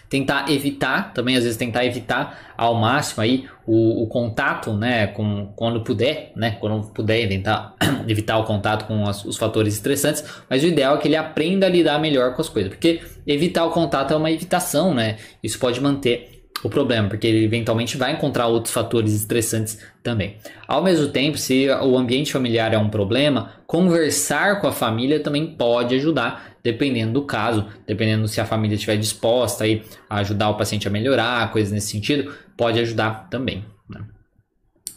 tentar 0.10 0.50
evitar, 0.50 1.14
também 1.14 1.36
às 1.36 1.44
vezes 1.44 1.58
tentar 1.58 1.86
evitar 1.86 2.54
ao 2.58 2.76
máximo 2.76 3.24
aí 3.24 3.46
o, 3.66 4.04
o 4.04 4.08
contato, 4.08 4.74
né, 4.74 5.08
com, 5.08 5.52
quando 5.56 5.82
puder, 5.82 6.32
né, 6.36 6.58
quando 6.60 6.88
puder 6.92 7.20
evitar, 7.22 7.76
evitar 8.08 8.38
o 8.38 8.44
contato 8.44 8.86
com 8.86 9.08
as, 9.08 9.26
os 9.26 9.38
fatores 9.38 9.74
estressantes, 9.74 10.24
mas 10.50 10.64
o 10.64 10.68
ideal 10.68 10.96
é 10.96 10.98
que 11.00 11.08
ele 11.08 11.16
aprenda 11.16 11.66
a 11.66 11.70
lidar 11.70 12.00
melhor 12.00 12.34
com 12.36 12.42
as 12.42 12.50
coisas, 12.50 12.72
porque 12.72 13.02
evitar 13.26 13.66
o 13.66 13.72
contato 13.72 14.14
é 14.14 14.18
uma 14.18 14.32
evitação, 14.32 14.94
né, 14.94 15.18
isso 15.44 15.60
pode 15.60 15.82
manter 15.82 16.36
o 16.64 16.70
problema, 16.70 17.10
porque 17.10 17.28
ele 17.28 17.44
eventualmente 17.44 17.98
vai 17.98 18.14
encontrar 18.14 18.48
outros 18.48 18.74
fatores 18.74 19.14
estressantes 19.14 19.80
também. 20.02 20.38
Ao 20.68 20.84
mesmo 20.84 21.10
tempo, 21.10 21.38
se 21.38 21.68
o 21.70 21.98
ambiente 21.98 22.32
familiar 22.32 22.74
é 22.74 22.78
um 22.78 22.90
problema, 22.90 23.52
conversar 23.68 24.62
com 24.62 24.68
a 24.68 24.72
família 24.72 25.20
também 25.20 25.46
pode 25.46 25.96
ajudar 25.96 26.55
dependendo 26.66 27.14
do 27.14 27.22
caso, 27.22 27.68
dependendo 27.86 28.28
se 28.28 28.42
a 28.42 28.46
família 28.46 28.74
estiver 28.74 28.98
disposta 28.98 29.66
aí 29.66 29.84
a 30.10 30.18
ajudar 30.18 30.50
o 30.50 30.58
paciente 30.58 30.88
a 30.88 30.92
melhorar, 30.92 31.52
coisas 31.52 31.72
nesse 31.72 31.92
sentido, 31.92 32.34
pode 32.58 32.80
ajudar 32.80 33.30
também. 33.30 33.64
Né? 33.88 34.02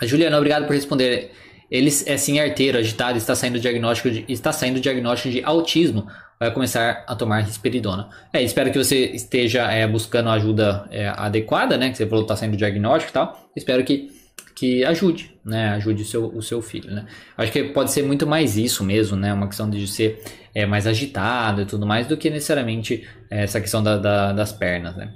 Juliana, 0.04 0.38
obrigado 0.38 0.66
por 0.66 0.74
responder. 0.74 1.30
Ele 1.70 1.90
é 2.06 2.16
sim 2.16 2.40
arteiro, 2.40 2.78
agitado, 2.78 3.18
está 3.18 3.34
saindo 3.34 3.60
diagnóstico 3.60 4.10
de, 4.10 4.24
está 4.26 4.50
saindo 4.50 4.80
diagnóstico 4.80 5.30
de 5.30 5.44
autismo. 5.44 6.06
Vai 6.40 6.50
começar 6.50 7.04
a 7.06 7.14
tomar 7.14 7.40
risperidona. 7.40 8.08
É, 8.32 8.40
espero 8.40 8.72
que 8.72 8.78
você 8.78 9.04
esteja 9.06 9.70
é, 9.70 9.86
buscando 9.86 10.30
ajuda 10.30 10.88
é, 10.90 11.08
adequada, 11.08 11.76
né? 11.76 11.90
Que 11.90 11.98
você 11.98 12.06
falou 12.06 12.24
que 12.24 12.32
está 12.32 12.36
saindo 12.36 12.56
diagnóstico 12.56 13.10
e 13.10 13.12
tal. 13.12 13.50
Espero 13.54 13.84
que, 13.84 14.10
que 14.54 14.84
ajude, 14.84 15.30
né? 15.44 15.70
Ajude 15.70 16.02
o 16.02 16.04
seu, 16.04 16.26
o 16.26 16.42
seu 16.42 16.60
filho, 16.60 16.90
né? 16.90 17.06
Acho 17.36 17.52
que 17.52 17.64
pode 17.64 17.92
ser 17.92 18.02
muito 18.02 18.26
mais 18.26 18.56
isso 18.56 18.82
mesmo, 18.82 19.16
né? 19.16 19.32
Uma 19.32 19.46
questão 19.46 19.70
de 19.70 19.86
ser 19.86 20.22
é, 20.54 20.66
mais 20.66 20.86
agitado 20.86 21.62
e 21.62 21.64
tudo 21.64 21.86
mais 21.86 22.06
do 22.06 22.16
que 22.16 22.28
necessariamente 22.28 23.06
é, 23.30 23.44
essa 23.44 23.60
questão 23.60 23.82
da, 23.82 23.96
da, 23.96 24.32
das 24.32 24.52
pernas, 24.52 24.96
né? 24.96 25.12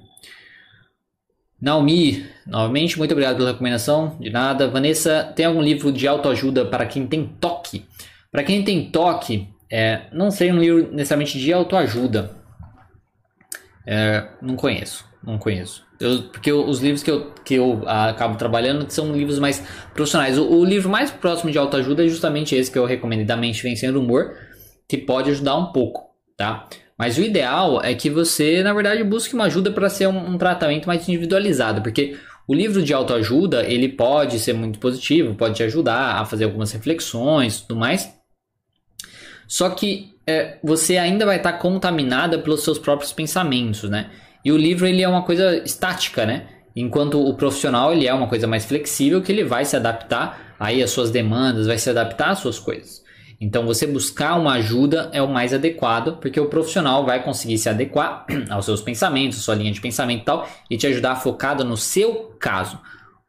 Naomi, 1.60 2.26
novamente, 2.44 2.98
muito 2.98 3.12
obrigado 3.12 3.36
pela 3.36 3.52
recomendação. 3.52 4.16
De 4.20 4.30
nada. 4.30 4.68
Vanessa, 4.68 5.32
tem 5.36 5.46
algum 5.46 5.62
livro 5.62 5.92
de 5.92 6.08
autoajuda 6.08 6.64
para 6.64 6.86
quem 6.86 7.06
tem 7.06 7.24
toque? 7.24 7.84
Para 8.32 8.42
quem 8.42 8.64
tem 8.64 8.90
toque, 8.90 9.48
é, 9.70 10.02
não 10.12 10.30
sei 10.30 10.50
um 10.50 10.58
livro 10.58 10.92
necessariamente 10.92 11.38
de 11.38 11.52
autoajuda. 11.52 12.36
É, 13.86 14.26
não 14.40 14.56
conheço, 14.56 15.04
não 15.22 15.38
conheço. 15.38 15.84
Eu, 16.02 16.22
porque 16.24 16.52
os 16.52 16.80
livros 16.80 17.02
que 17.02 17.10
eu, 17.10 17.32
que 17.44 17.54
eu 17.54 17.82
acabo 17.86 18.36
trabalhando 18.36 18.90
são 18.90 19.12
livros 19.12 19.38
mais 19.38 19.62
profissionais. 19.94 20.36
O, 20.36 20.44
o 20.44 20.64
livro 20.64 20.90
mais 20.90 21.10
próximo 21.10 21.50
de 21.50 21.58
autoajuda 21.58 22.04
é 22.04 22.08
justamente 22.08 22.54
esse 22.54 22.70
que 22.70 22.78
eu 22.78 22.84
recomendo, 22.84 23.24
da 23.24 23.36
Mente 23.36 23.62
Vencendo 23.62 23.96
o 23.96 24.00
Humor, 24.00 24.34
que 24.88 24.98
pode 24.98 25.30
ajudar 25.30 25.56
um 25.56 25.72
pouco, 25.72 26.10
tá? 26.36 26.68
Mas 26.98 27.16
o 27.18 27.22
ideal 27.22 27.82
é 27.82 27.94
que 27.94 28.10
você, 28.10 28.62
na 28.62 28.72
verdade, 28.74 29.02
busque 29.02 29.34
uma 29.34 29.44
ajuda 29.44 29.70
para 29.70 29.88
ser 29.88 30.06
um, 30.06 30.34
um, 30.34 30.38
tratamento 30.38 30.86
mais 30.86 31.08
individualizado, 31.08 31.82
porque 31.82 32.16
o 32.46 32.54
livro 32.54 32.82
de 32.82 32.92
autoajuda 32.92 33.64
ele 33.64 33.88
pode 33.88 34.38
ser 34.38 34.52
muito 34.52 34.78
positivo, 34.78 35.34
pode 35.34 35.54
te 35.54 35.62
ajudar 35.62 36.20
a 36.20 36.24
fazer 36.24 36.44
algumas 36.44 36.70
reflexões, 36.72 37.60
tudo 37.60 37.78
mais. 37.78 38.12
Só 39.48 39.70
que 39.70 40.14
é, 40.26 40.58
você 40.62 40.96
ainda 40.96 41.26
vai 41.26 41.36
estar 41.36 41.54
contaminada 41.54 42.38
pelos 42.38 42.62
seus 42.62 42.78
próprios 42.78 43.12
pensamentos, 43.12 43.88
né? 43.88 44.10
E 44.44 44.50
o 44.50 44.56
livro 44.56 44.86
ele 44.86 45.02
é 45.02 45.08
uma 45.08 45.22
coisa 45.22 45.56
estática, 45.58 46.26
né? 46.26 46.46
Enquanto 46.74 47.20
o 47.20 47.34
profissional 47.34 47.92
ele 47.92 48.06
é 48.06 48.14
uma 48.14 48.28
coisa 48.28 48.46
mais 48.46 48.64
flexível 48.64 49.20
que 49.20 49.30
ele 49.30 49.44
vai 49.44 49.64
se 49.64 49.76
adaptar 49.76 50.54
aí 50.58 50.82
às 50.82 50.90
suas 50.90 51.10
demandas, 51.10 51.66
vai 51.66 51.78
se 51.78 51.90
adaptar 51.90 52.30
às 52.30 52.38
suas 52.38 52.58
coisas. 52.58 53.02
Então, 53.40 53.66
você 53.66 53.88
buscar 53.88 54.38
uma 54.38 54.52
ajuda 54.52 55.10
é 55.12 55.20
o 55.20 55.26
mais 55.26 55.52
adequado, 55.52 56.18
porque 56.20 56.38
o 56.38 56.46
profissional 56.46 57.04
vai 57.04 57.24
conseguir 57.24 57.58
se 57.58 57.68
adequar 57.68 58.24
aos 58.48 58.64
seus 58.64 58.80
pensamentos, 58.80 59.38
sua 59.38 59.56
linha 59.56 59.72
de 59.72 59.80
pensamento 59.80 60.22
e 60.22 60.24
tal, 60.24 60.48
e 60.70 60.76
te 60.76 60.86
ajudar 60.86 61.16
focado 61.16 61.64
no 61.64 61.76
seu 61.76 62.36
caso. 62.38 62.78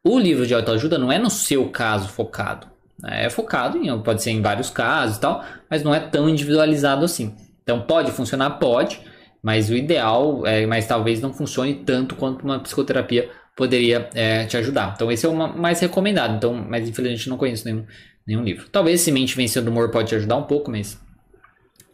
O 0.03 0.19
livro 0.19 0.45
de 0.45 0.53
autoajuda 0.53 0.99
não 0.99 1.11
é 1.11 1.17
no 1.17 1.31
seu 1.31 1.67
caso 1.69 2.09
focado. 2.09 2.67
Né? 3.01 3.25
É 3.25 3.29
focado 3.31 3.75
em, 3.79 3.99
pode 4.01 4.21
ser 4.21 4.29
em 4.29 4.41
vários 4.41 4.69
casos 4.69 5.17
e 5.17 5.19
tal, 5.19 5.43
mas 5.67 5.83
não 5.83 5.95
é 5.95 5.99
tão 5.99 6.29
individualizado 6.29 7.03
assim. 7.03 7.35
Então, 7.63 7.81
pode 7.81 8.11
funcionar? 8.11 8.51
Pode, 8.59 9.01
mas 9.43 9.69
o 9.69 9.75
ideal, 9.75 10.47
é, 10.47 10.65
mas 10.65 10.87
talvez 10.87 11.19
não 11.19 11.33
funcione 11.33 11.75
tanto 11.85 12.15
quanto 12.15 12.43
uma 12.43 12.59
psicoterapia 12.59 13.29
poderia 13.55 14.09
é, 14.15 14.45
te 14.45 14.57
ajudar. 14.57 14.93
Então, 14.95 15.11
esse 15.11 15.25
é 15.25 15.29
o 15.29 15.35
mais 15.35 15.79
recomendado. 15.79 16.35
Então, 16.35 16.53
mas 16.53 16.87
infelizmente 16.87 17.29
não 17.29 17.37
conheço 17.37 17.65
nenhum 17.65 17.85
nenhum 18.25 18.43
livro. 18.43 18.67
Talvez 18.69 19.01
Semente 19.01 19.35
Vencendo 19.35 19.67
o 19.67 19.71
Humor 19.71 19.91
pode 19.91 20.09
te 20.09 20.15
ajudar 20.15 20.37
um 20.37 20.43
pouco, 20.43 20.71
mas 20.71 20.99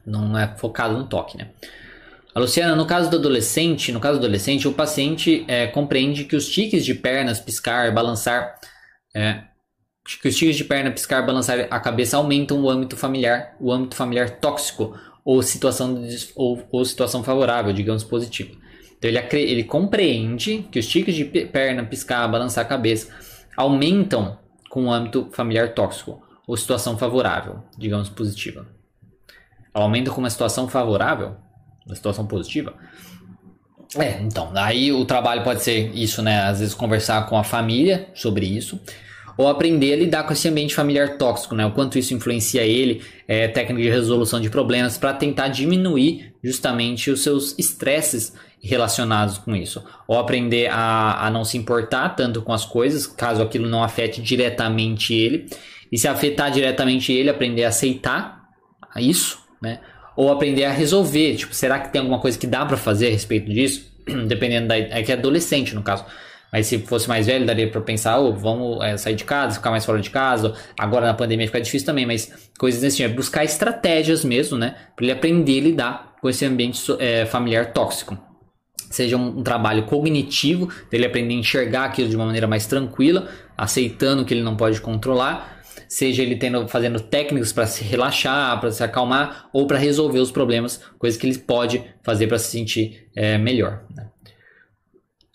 não 0.06 0.38
é 0.38 0.48
focado 0.58 0.98
no 0.98 1.08
toque, 1.08 1.38
né? 1.38 1.50
A 2.34 2.40
Luciana, 2.40 2.76
no 2.76 2.86
caso 2.86 3.10
do 3.10 3.18
adolescente, 3.18 3.92
no 3.92 4.00
caso 4.00 4.20
do 4.20 4.26
adolescente, 4.26 4.68
o 4.68 4.74
paciente 4.74 5.44
é, 5.48 5.68
compreende 5.68 6.24
que 6.26 6.36
os 6.36 6.48
tiques 6.48 6.86
de 6.86 6.94
pernas, 6.94 7.40
piscar, 7.40 7.92
balançar, 7.92 8.56
é, 9.16 9.44
que 10.22 10.28
os 10.28 10.36
tiques 10.36 10.56
de 10.56 10.64
perna, 10.64 10.92
piscar, 10.92 11.26
balançar 11.26 11.68
a 11.70 11.80
cabeça 11.80 12.18
aumentam 12.18 12.62
o 12.62 12.70
âmbito 12.70 12.96
familiar, 12.96 13.56
o 13.60 13.72
âmbito 13.72 13.96
familiar 13.96 14.30
tóxico 14.40 14.96
ou 15.24 15.42
situação, 15.42 16.02
ou, 16.36 16.64
ou 16.72 16.86
situação 16.86 17.24
favorável, 17.24 17.74
digamos 17.74 18.04
positiva. 18.04 18.52
Então 18.98 19.10
ele, 19.10 19.20
ele 19.34 19.64
compreende 19.64 20.68
que 20.72 20.80
os 20.80 20.88
tiques 20.88 21.16
de 21.16 21.26
perna, 21.26 21.86
piscar, 21.86 22.28
balançar 22.28 22.66
a 22.66 22.68
cabeça 22.68 23.10
aumentam 23.56 24.38
com 24.70 24.86
o 24.86 24.92
âmbito 24.92 25.30
familiar 25.32 25.74
tóxico 25.74 26.22
ou 26.48 26.58
situação 26.58 26.98
favorável, 26.98 27.64
digamos 27.78 28.10
positiva. 28.10 28.68
Aumenta 29.74 30.12
com 30.12 30.20
uma 30.20 30.30
situação 30.30 30.68
favorável, 30.68 31.36
uma 31.86 31.96
situação 31.96 32.26
positiva. 32.26 32.74
É, 33.98 34.22
então, 34.22 34.52
aí 34.56 34.92
o 34.92 35.06
trabalho 35.06 35.44
pode 35.44 35.64
ser 35.64 35.96
isso, 35.96 36.22
né? 36.22 36.42
Às 36.42 36.60
vezes 36.60 36.76
conversar 36.76 37.28
com 37.28 37.38
a 37.38 37.44
família 37.44 38.10
sobre 38.14 38.46
isso, 38.46 38.80
ou 39.40 39.48
aprender 39.48 39.94
a 39.94 39.96
lidar 39.96 40.24
com 40.24 40.34
esse 40.34 40.50
ambiente 40.50 40.76
familiar 40.76 41.18
tóxico, 41.18 41.56
né? 41.56 41.66
O 41.66 41.72
quanto 41.72 41.98
isso 41.98 42.14
influencia 42.14 42.62
ele, 42.64 43.02
é, 43.26 43.48
técnica 43.48 43.82
de 43.82 43.90
resolução 43.90 44.42
de 44.42 44.50
problemas 44.50 44.98
para 44.98 45.14
tentar 45.14 45.48
diminuir 45.48 46.34
justamente 46.44 47.10
os 47.10 47.24
seus 47.24 47.58
estresses 47.58 48.34
relacionados 48.62 49.38
com 49.38 49.56
isso. 49.56 49.82
Ou 50.06 50.20
aprender 50.20 50.70
a, 50.70 51.26
a 51.26 51.32
não 51.32 51.46
se 51.46 51.58
importar 51.58 52.10
tanto 52.18 52.42
com 52.42 52.52
as 52.52 52.66
coisas, 52.66 53.08
caso 53.08 53.42
aquilo 53.42 53.70
não 53.70 53.82
afete 53.82 54.22
diretamente 54.22 55.14
ele. 55.14 55.48
E 55.90 55.98
se 55.98 56.10
afetar 56.10 56.52
diretamente 56.52 57.14
ele, 57.14 57.30
aprender 57.30 57.64
a 57.64 57.70
aceitar 57.70 58.44
isso, 58.98 59.40
né? 59.62 59.80
Ou 60.18 60.30
aprender 60.30 60.66
a 60.66 60.72
resolver. 60.74 61.38
Tipo, 61.38 61.56
será 61.56 61.80
que 61.80 61.94
tem 61.94 62.02
alguma 62.02 62.20
coisa 62.20 62.38
que 62.38 62.46
dá 62.46 62.66
para 62.66 62.76
fazer 62.76 63.08
a 63.08 63.12
respeito 63.12 63.50
disso? 63.50 63.90
Dependendo 64.28 64.68
da. 64.68 64.78
É 64.78 65.02
que 65.02 65.14
é 65.14 65.16
adolescente, 65.16 65.74
no 65.74 65.82
caso. 65.82 66.04
Mas 66.52 66.68
se 66.68 66.80
fosse 66.80 67.08
mais 67.08 67.28
velho, 67.28 67.46
daria 67.46 67.70
para 67.70 67.82
pensar, 67.82 68.20
oh, 68.20 68.34
vamos 68.34 68.84
é, 68.84 68.98
sair 68.98 69.16
de 69.16 69.24
casa, 69.24 69.56
ficar 69.56 69.70
mais 69.70 69.86
fora 69.86 70.00
de 70.00 70.10
casa. 70.10 70.54
Agora 70.78 71.06
na 71.06 71.14
pandemia 71.14 71.46
fica 71.46 71.62
difícil 71.62 71.86
também, 71.86 72.06
mas 72.06 72.32
coisas 72.58 72.84
assim, 72.84 73.04
é 73.04 73.08
buscar 73.08 73.44
estratégias 73.44 74.26
mesmo, 74.26 74.58
né? 74.58 74.76
Para 74.96 75.06
ele 75.06 75.12
aprender 75.12 75.60
a 75.60 75.64
lidar 75.64 76.16
com 76.22 76.30
esse 76.30 76.46
ambiente 76.46 76.82
é, 77.00 77.26
familiar 77.26 77.72
tóxico 77.72 78.18
seja 78.90 79.16
um, 79.18 79.40
um, 79.40 79.44
trabalho 79.44 79.84
cognitivo, 79.84 80.70
dele 80.90 81.06
aprender 81.06 81.36
a 81.36 81.38
enxergar 81.38 81.86
aquilo 81.86 82.10
de 82.10 82.16
uma 82.16 82.26
maneira 82.26 82.48
mais 82.48 82.66
tranquila, 82.66 83.30
aceitando 83.58 84.26
que 84.26 84.34
ele 84.34 84.42
não 84.42 84.56
pode 84.56 84.82
controlar, 84.82 85.62
seja 85.88 86.22
ele 86.22 86.36
tendo, 86.36 86.68
fazendo 86.68 87.00
técnicas 87.00 87.54
para 87.54 87.66
se 87.66 87.84
relaxar, 87.84 88.60
para 88.60 88.72
se 88.72 88.84
acalmar 88.84 89.50
ou 89.54 89.68
para 89.68 89.78
resolver 89.78 90.20
os 90.20 90.32
problemas, 90.32 90.82
coisas 90.98 91.20
que 91.20 91.28
ele 91.28 91.38
pode 91.38 91.84
fazer 92.04 92.28
para 92.28 92.40
se 92.40 92.52
sentir 92.52 93.08
é, 93.16 93.38
melhor. 93.38 93.84
Né? 93.96 94.08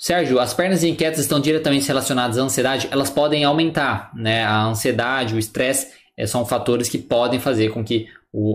Sérgio, 0.04 0.38
as 0.38 0.52
pernas 0.52 0.84
inquietas 0.84 1.18
estão 1.18 1.40
diretamente 1.40 1.88
relacionadas 1.88 2.36
à 2.36 2.42
ansiedade, 2.42 2.86
elas 2.90 3.08
podem 3.08 3.42
aumentar, 3.42 4.10
né? 4.14 4.44
A 4.44 4.66
ansiedade, 4.66 5.34
o 5.34 5.38
estresse 5.38 5.94
é, 6.14 6.26
são 6.26 6.44
fatores 6.44 6.90
que 6.90 6.98
podem 6.98 7.40
fazer 7.40 7.70
com 7.70 7.82
que 7.82 8.06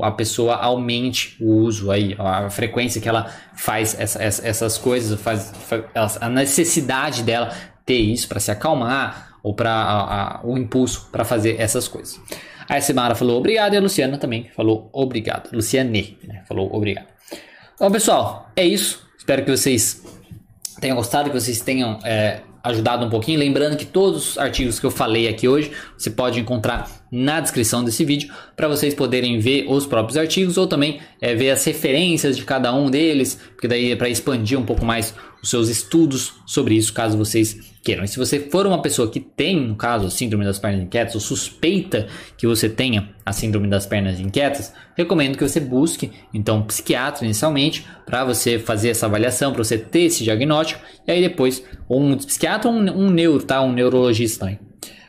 a 0.03 0.11
pessoa 0.11 0.57
aumente 0.57 1.35
o 1.41 1.55
uso 1.55 1.89
aí, 1.89 2.15
a 2.19 2.51
frequência 2.51 3.01
que 3.01 3.09
ela 3.09 3.33
faz 3.55 3.99
essa, 3.99 4.21
essa, 4.21 4.47
essas 4.47 4.77
coisas, 4.77 5.19
faz, 5.19 5.51
a 6.21 6.29
necessidade 6.29 7.23
dela 7.23 7.51
ter 7.83 7.97
isso 7.97 8.27
para 8.27 8.39
se 8.39 8.51
acalmar 8.51 9.39
ou 9.41 9.55
para 9.55 10.41
o 10.43 10.55
impulso 10.55 11.09
para 11.11 11.25
fazer 11.25 11.59
essas 11.59 11.87
coisas. 11.87 12.21
A 12.67 12.79
Semara 12.79 13.15
falou 13.15 13.39
obrigado 13.39 13.73
e 13.73 13.77
a 13.77 13.81
Luciana 13.81 14.19
também 14.19 14.51
falou 14.55 14.87
obrigado. 14.93 15.51
Luciane 15.51 16.15
né, 16.23 16.43
falou 16.47 16.71
obrigado. 16.75 17.07
Bom, 17.79 17.89
pessoal, 17.89 18.51
é 18.55 18.63
isso. 18.63 19.03
Espero 19.17 19.43
que 19.43 19.49
vocês 19.49 20.18
tenham 20.79 20.95
gostado, 20.95 21.29
que 21.29 21.39
vocês 21.39 21.61
tenham 21.61 21.99
é, 22.03 22.41
ajudado 22.63 23.05
um 23.05 23.09
pouquinho. 23.09 23.39
Lembrando 23.39 23.77
que 23.77 23.85
todos 23.85 24.31
os 24.31 24.37
artigos 24.37 24.79
que 24.79 24.85
eu 24.85 24.91
falei 24.91 25.27
aqui 25.27 25.47
hoje 25.47 25.71
você 25.97 26.09
pode 26.09 26.39
encontrar 26.39 26.98
na 27.11 27.39
descrição 27.39 27.83
desse 27.83 28.05
vídeo 28.05 28.31
para 28.55 28.67
vocês 28.67 28.93
poderem 28.93 29.39
ver 29.39 29.65
os 29.67 29.85
próprios 29.85 30.17
artigos 30.17 30.57
ou 30.57 30.67
também 30.67 30.99
é, 31.21 31.35
ver 31.35 31.51
as 31.51 31.63
referências 31.65 32.37
de 32.37 32.43
cada 32.43 32.73
um 32.73 32.89
deles, 32.89 33.39
porque 33.53 33.67
daí 33.67 33.91
é 33.91 33.95
para 33.95 34.09
expandir 34.09 34.59
um 34.59 34.65
pouco 34.65 34.85
mais 34.85 35.13
os 35.41 35.49
seus 35.49 35.69
estudos 35.69 36.33
sobre 36.45 36.75
isso, 36.75 36.93
caso 36.93 37.17
vocês 37.17 37.57
queiram. 37.83 38.03
E 38.03 38.07
se 38.07 38.17
você 38.17 38.39
for 38.39 38.67
uma 38.67 38.81
pessoa 38.81 39.09
que 39.09 39.19
tem, 39.19 39.59
no 39.59 39.75
caso, 39.75 40.09
síndrome 40.09 40.43
das 40.43 40.59
pernas 40.59 40.81
inquietas, 40.81 41.15
ou 41.15 41.21
suspeita 41.21 42.07
que 42.37 42.45
você 42.45 42.67
tenha 42.67 43.09
a 43.25 43.31
síndrome 43.31 43.67
das 43.67 43.85
pernas 43.85 44.19
inquietas, 44.19 44.73
recomendo 44.95 45.37
que 45.37 45.47
você 45.47 45.59
busque, 45.59 46.11
então, 46.33 46.57
um 46.57 46.63
psiquiatra 46.63 47.23
inicialmente, 47.25 47.85
para 48.05 48.25
você 48.25 48.59
fazer 48.59 48.89
essa 48.89 49.05
avaliação, 49.05 49.53
para 49.53 49.63
você 49.63 49.77
ter 49.77 50.01
esse 50.01 50.23
diagnóstico, 50.23 50.81
e 51.07 51.11
aí 51.11 51.21
depois, 51.21 51.63
um 51.89 52.17
psiquiatra 52.17 52.69
ou 52.69 52.75
um, 52.75 53.05
um 53.05 53.09
neuro, 53.09 53.43
tá? 53.43 53.61
Um 53.61 53.71
neurologista 53.71 54.41
também. 54.41 54.59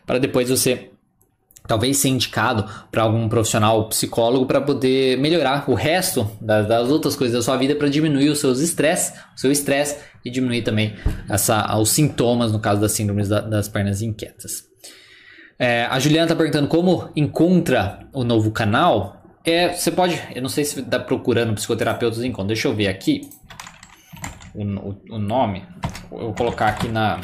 Para 0.07 0.19
depois 0.19 0.49
você 0.49 0.90
talvez 1.71 1.99
ser 1.99 2.09
indicado 2.09 2.69
para 2.91 3.05
algum 3.05 3.29
profissional 3.29 3.89
psicólogo 3.89 4.45
para 4.45 4.61
poder 4.61 5.17
melhorar 5.19 5.71
o 5.71 5.75
resto 5.75 6.29
das, 6.41 6.67
das, 6.67 6.91
outras 6.91 7.15
coisas 7.15 7.37
da 7.37 7.43
sua 7.43 7.57
vida 7.57 7.77
para 7.77 7.89
diminuir 7.89 8.29
os 8.29 8.41
seus 8.41 8.59
estresse, 8.59 9.13
o 9.37 9.39
seu 9.39 9.53
estresse 9.53 9.99
e 10.25 10.31
diminuir 10.33 10.63
também 10.63 10.97
essa, 11.29 11.79
os 11.79 11.91
sintomas 11.91 12.51
no 12.51 12.59
caso 12.59 12.81
das 12.81 12.91
síndromes 12.91 13.29
da, 13.29 13.41
das 13.41 13.69
pernas 13.69 14.03
inquietas. 14.03 14.65
É, 15.57 15.85
a 15.85 15.97
Juliana 16.01 16.25
está 16.25 16.35
perguntando 16.35 16.67
como 16.67 17.09
encontra 17.15 18.01
o 18.13 18.25
novo 18.25 18.51
canal. 18.51 19.23
é, 19.45 19.73
você 19.73 19.93
pode, 19.93 20.21
eu 20.35 20.43
não 20.43 20.49
sei 20.49 20.65
se 20.65 20.81
está 20.81 20.99
procurando 20.99 21.55
psicoterapeutas 21.55 22.25
em 22.25 22.33
conta. 22.33 22.49
Deixa 22.49 22.67
eu 22.67 22.75
ver 22.75 22.89
aqui 22.89 23.31
o, 24.57 24.65
o, 24.65 25.03
o 25.11 25.19
nome. 25.21 25.65
Eu 26.11 26.19
vou 26.19 26.35
colocar 26.35 26.67
aqui 26.67 26.89
na. 26.89 27.21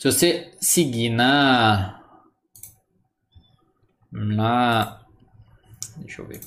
Se 0.00 0.10
você 0.10 0.50
seguir 0.60 1.10
na. 1.10 1.99
Na. 4.12 5.00
Deixa 5.98 6.22
eu 6.22 6.26
ver. 6.26 6.40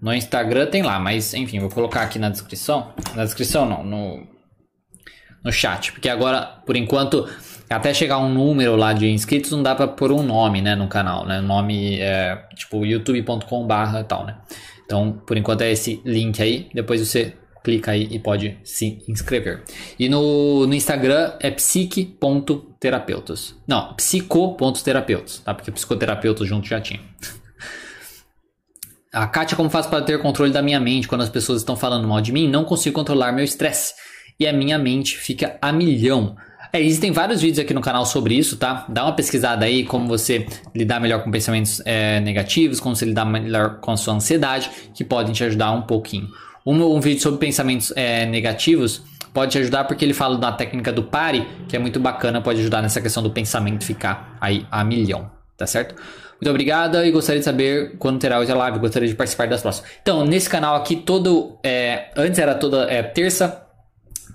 No 0.00 0.12
Instagram 0.12 0.66
tem 0.66 0.82
lá, 0.82 0.98
mas 0.98 1.32
enfim, 1.34 1.58
vou 1.58 1.70
colocar 1.70 2.02
aqui 2.02 2.18
na 2.18 2.28
descrição. 2.28 2.92
Na 3.14 3.24
descrição 3.24 3.66
não, 3.66 3.82
no, 3.82 4.26
no 5.42 5.52
chat. 5.52 5.92
Porque 5.92 6.08
agora, 6.08 6.42
por 6.66 6.76
enquanto, 6.76 7.28
até 7.68 7.94
chegar 7.94 8.18
um 8.18 8.28
número 8.28 8.76
lá 8.76 8.92
de 8.92 9.08
inscritos, 9.08 9.50
não 9.50 9.62
dá 9.62 9.74
para 9.74 9.88
pôr 9.88 10.12
um 10.12 10.22
nome, 10.22 10.60
né, 10.60 10.74
no 10.74 10.88
canal, 10.88 11.26
né? 11.26 11.40
Nome 11.40 11.98
é 11.98 12.36
tipo 12.54 12.84
youtube.com/barra 12.84 14.04
tal, 14.04 14.26
né? 14.26 14.36
Então, 14.84 15.12
por 15.26 15.36
enquanto 15.36 15.62
é 15.62 15.72
esse 15.72 16.00
link 16.04 16.40
aí. 16.42 16.68
Depois 16.74 17.00
você 17.00 17.34
clica 17.66 17.90
aí 17.90 18.06
e 18.12 18.20
pode 18.20 18.56
se 18.62 19.02
inscrever. 19.08 19.64
E 19.98 20.08
no, 20.08 20.68
no 20.68 20.74
Instagram 20.74 21.32
é 21.40 21.50
psique.terapeutas. 21.50 23.56
Não, 23.66 23.92
psico.terapeutas, 23.94 25.40
tá? 25.40 25.52
Porque 25.52 25.72
psicoterapeutas 25.72 26.46
junto 26.46 26.68
já 26.68 26.80
tinha. 26.80 27.00
A 29.12 29.26
Kátia, 29.26 29.56
como 29.56 29.68
faço 29.68 29.90
para 29.90 30.04
ter 30.04 30.22
controle 30.22 30.52
da 30.52 30.62
minha 30.62 30.78
mente 30.78 31.08
quando 31.08 31.22
as 31.22 31.28
pessoas 31.28 31.62
estão 31.62 31.74
falando 31.74 32.06
mal 32.06 32.20
de 32.20 32.30
mim? 32.30 32.48
Não 32.48 32.64
consigo 32.64 32.94
controlar 32.94 33.32
meu 33.32 33.44
estresse. 33.44 33.94
E 34.38 34.46
a 34.46 34.52
minha 34.52 34.78
mente 34.78 35.16
fica 35.16 35.58
a 35.60 35.72
milhão. 35.72 36.36
É, 36.72 36.80
existem 36.80 37.10
vários 37.10 37.40
vídeos 37.40 37.58
aqui 37.58 37.74
no 37.74 37.80
canal 37.80 38.06
sobre 38.06 38.34
isso, 38.34 38.56
tá? 38.58 38.86
Dá 38.88 39.02
uma 39.04 39.16
pesquisada 39.16 39.64
aí, 39.64 39.84
como 39.84 40.06
você 40.06 40.46
lidar 40.72 41.00
melhor 41.00 41.24
com 41.24 41.32
pensamentos 41.32 41.82
é, 41.84 42.20
negativos, 42.20 42.78
como 42.78 42.94
você 42.94 43.06
lidar 43.06 43.24
melhor 43.24 43.80
com 43.80 43.90
a 43.90 43.96
sua 43.96 44.14
ansiedade, 44.14 44.70
que 44.94 45.02
podem 45.02 45.32
te 45.32 45.42
ajudar 45.42 45.72
um 45.72 45.82
pouquinho. 45.82 46.28
Um, 46.66 46.82
um 46.82 47.00
vídeo 47.00 47.22
sobre 47.22 47.38
pensamentos 47.38 47.92
é, 47.94 48.26
negativos 48.26 49.02
pode 49.32 49.52
te 49.52 49.58
ajudar 49.58 49.84
porque 49.84 50.04
ele 50.04 50.14
fala 50.14 50.36
da 50.36 50.50
técnica 50.50 50.92
do 50.92 51.04
pare, 51.04 51.46
que 51.68 51.76
é 51.76 51.78
muito 51.78 52.00
bacana, 52.00 52.40
pode 52.40 52.60
ajudar 52.60 52.82
nessa 52.82 53.00
questão 53.00 53.22
do 53.22 53.30
pensamento 53.30 53.84
ficar 53.84 54.36
aí 54.40 54.66
a 54.70 54.82
milhão, 54.82 55.30
tá 55.56 55.66
certo? 55.66 55.94
Muito 56.40 56.50
obrigada 56.50 57.06
e 57.06 57.10
gostaria 57.10 57.38
de 57.38 57.44
saber 57.44 57.96
quando 57.98 58.18
terá 58.18 58.38
hoje 58.38 58.50
a 58.50 58.54
live, 58.54 58.78
gostaria 58.78 59.08
de 59.08 59.14
participar 59.14 59.46
das 59.46 59.62
próximas. 59.62 59.90
Então, 60.02 60.24
nesse 60.24 60.48
canal 60.48 60.74
aqui, 60.76 60.96
todo. 60.96 61.58
É, 61.62 62.10
antes 62.16 62.38
era 62.38 62.54
toda 62.54 62.90
é, 62.90 63.02
terça, 63.02 63.65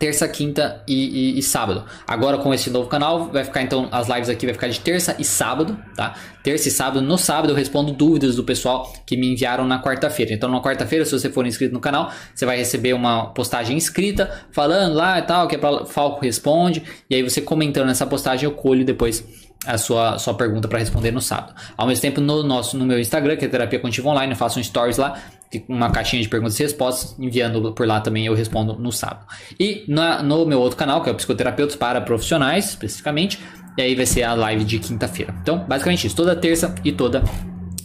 terça, 0.02 0.28
quinta 0.28 0.82
e, 0.88 1.36
e, 1.36 1.38
e, 1.38 1.43
sábado. 1.43 1.86
Agora 2.08 2.39
com 2.39 2.52
esse 2.52 2.72
novo 2.72 2.89
canal 2.89 3.26
vai 3.26 3.43
ficar 3.43 3.62
então 3.62 3.88
as 3.91 4.08
lives 4.10 4.30
aqui 4.30 4.47
vai 4.47 4.54
ficar 4.56 4.68
de 4.68 4.80
terça 4.80 5.16
e 5.20 5.24
sábado, 5.24 5.78
tá? 5.95 6.16
Terça 6.41 6.70
e 6.70 6.72
sábado. 6.72 7.04
No 7.04 7.20
sábado 7.20 7.52
eu 7.52 7.56
respondo 7.56 7.93
dúvidas 7.93 8.36
do 8.36 8.43
pessoal 8.43 8.91
que 9.06 9.16
me 9.16 9.32
enviaram 9.32 9.64
na 9.64 9.80
quarta-feira. 9.80 10.34
Então 10.34 10.49
na 10.49 10.60
quarta-feira, 10.60 11.06
se 11.06 11.12
você 11.12 11.30
for 11.30 11.45
inscrito 11.45 11.72
no 11.72 11.80
canal, 11.80 12.12
você 12.34 12.47
vai 12.47 12.58
receber 12.58 12.93
uma 12.93 13.28
postagem 13.28 13.78
escrita 13.78 14.43
falando 14.52 14.95
lá 14.95 15.20
e 15.20 15.22
tal 15.22 15.47
que 15.47 15.54
é 15.54 15.60
para 15.60 15.86
Falco 15.86 16.20
responde 16.26 16.82
e 17.08 17.14
aí 17.14 17.22
você 17.22 17.39
comentando 17.39 17.86
nessa 17.86 18.08
postagem 18.08 18.45
eu 18.45 18.56
colho 18.56 18.84
depois 18.84 19.24
a 19.68 19.78
sua, 19.78 20.18
sua 20.18 20.34
pergunta 20.34 20.68
para 20.68 20.80
responder 20.80 21.12
no 21.12 21.22
sábado. 21.22 21.54
Ao 21.78 21.86
mesmo 21.86 22.02
tempo, 22.02 22.20
no 22.20 22.41
nosso 22.41 22.76
no 22.76 22.86
meu 22.88 22.99
Instagram, 22.99 23.38
que 23.38 23.45
é 23.45 23.47
Terapia 23.47 23.80
Contiva 23.80 24.10
Online, 24.10 24.34
eu 24.34 24.38
faço 24.38 24.60
um 24.60 24.64
stories 24.64 24.97
lá, 24.97 25.22
uma 25.68 25.91
caixinha 25.91 26.22
de 26.22 26.30
perguntas 26.30 26.60
e 26.60 26.64
respostas, 26.64 27.16
enviando 27.20 27.74
por 27.74 27.86
lá 27.86 27.99
também 27.99 28.26
eu 28.26 28.34
respondo 28.34 28.76
no 28.76 28.91
sábado. 28.91 29.26
E 29.60 29.84
na, 29.88 30.24
no 30.24 30.45
meu 30.45 30.60
outro 30.60 30.78
canal, 30.78 31.02
que 31.02 31.10
é 31.10 31.12
o 31.12 31.16
Psicoterapeutas 31.16 31.76
para 31.76 31.99
Profissionais, 32.02 32.70
especificamente, 32.70 33.39
e 33.78 33.82
aí 33.82 33.95
vai 33.95 34.06
ser 34.06 34.24
a 34.24 34.34
live 34.34 34.64
de 34.64 34.80
quinta-feira. 34.80 35.34
Então, 35.41 35.66
basicamente 35.68 36.08
isso, 36.08 36.16
toda 36.16 36.36
terça 36.36 36.74
e 36.84 36.91
toda 36.91 37.24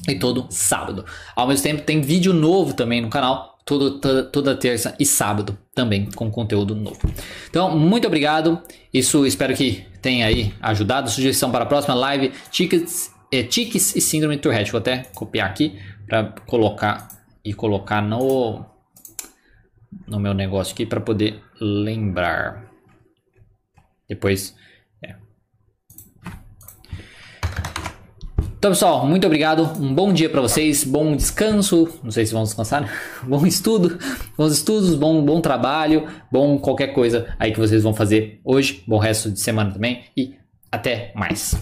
e 0.09 0.15
todo 0.15 0.47
sábado. 0.51 1.05
Ao 1.35 1.47
mesmo 1.49 1.63
tempo, 1.63 1.83
tem 1.83 2.01
vídeo 2.01 2.33
novo 2.33 2.75
também 2.75 3.01
no 3.01 3.09
canal, 3.09 3.59
todo, 3.65 3.99
toda, 3.99 4.23
toda 4.23 4.55
terça 4.55 4.95
e 4.99 5.05
sábado 5.05 5.59
também 5.75 6.09
com 6.15 6.31
conteúdo 6.31 6.75
novo. 6.75 7.01
Então, 7.51 7.77
muito 7.77 8.07
obrigado. 8.07 8.61
Isso 8.95 9.27
espero 9.27 9.55
que 9.55 9.85
tenha 10.01 10.27
aí 10.27 10.55
ajudado. 10.61 11.11
Sugestão 11.11 11.51
para 11.51 11.65
a 11.65 11.67
próxima 11.67 11.95
live: 11.95 12.33
tickets, 12.51 13.11
é, 13.33 13.43
tiques 13.43 13.97
e 13.97 14.01
síndrome 14.01 14.37
de 14.37 14.43
Tourette. 14.43 14.71
Vou 14.71 14.79
até 14.79 14.99
copiar 15.15 15.51
aqui 15.51 15.77
para 16.07 16.35
colocar 16.47 17.16
e 17.47 17.55
colocar 17.55 18.03
no 18.03 18.65
no 20.07 20.21
meu 20.21 20.35
negócio 20.35 20.75
aqui 20.75 20.85
para 20.85 21.01
poder 21.01 21.43
lembrar. 21.61 22.71
Depois 24.09 24.55
Então, 28.67 28.71
pessoal, 28.71 29.07
muito 29.07 29.25
obrigado. 29.25 29.63
Um 29.81 29.95
bom 29.95 30.13
dia 30.13 30.29
para 30.29 30.41
vocês, 30.41 30.83
bom 30.83 31.15
descanso. 31.15 32.01
Não 32.03 32.11
sei 32.11 32.27
se 32.27 32.33
vão 32.33 32.43
descansar, 32.43 32.81
né? 32.81 32.91
Bom 33.23 33.47
estudo, 33.47 33.97
bons 34.37 34.53
estudos, 34.55 34.95
bom, 34.95 35.25
bom 35.25 35.41
trabalho, 35.41 36.09
bom 36.33 36.59
qualquer 36.59 36.89
coisa 36.89 37.33
aí 37.39 37.53
que 37.53 37.61
vocês 37.61 37.85
vão 37.85 37.95
fazer 37.95 38.41
hoje. 38.45 38.83
Bom 38.85 38.99
resto 38.99 39.31
de 39.31 39.39
semana 39.39 39.71
também 39.71 40.05
e 40.17 40.35
até 40.73 41.13
mais. 41.15 41.55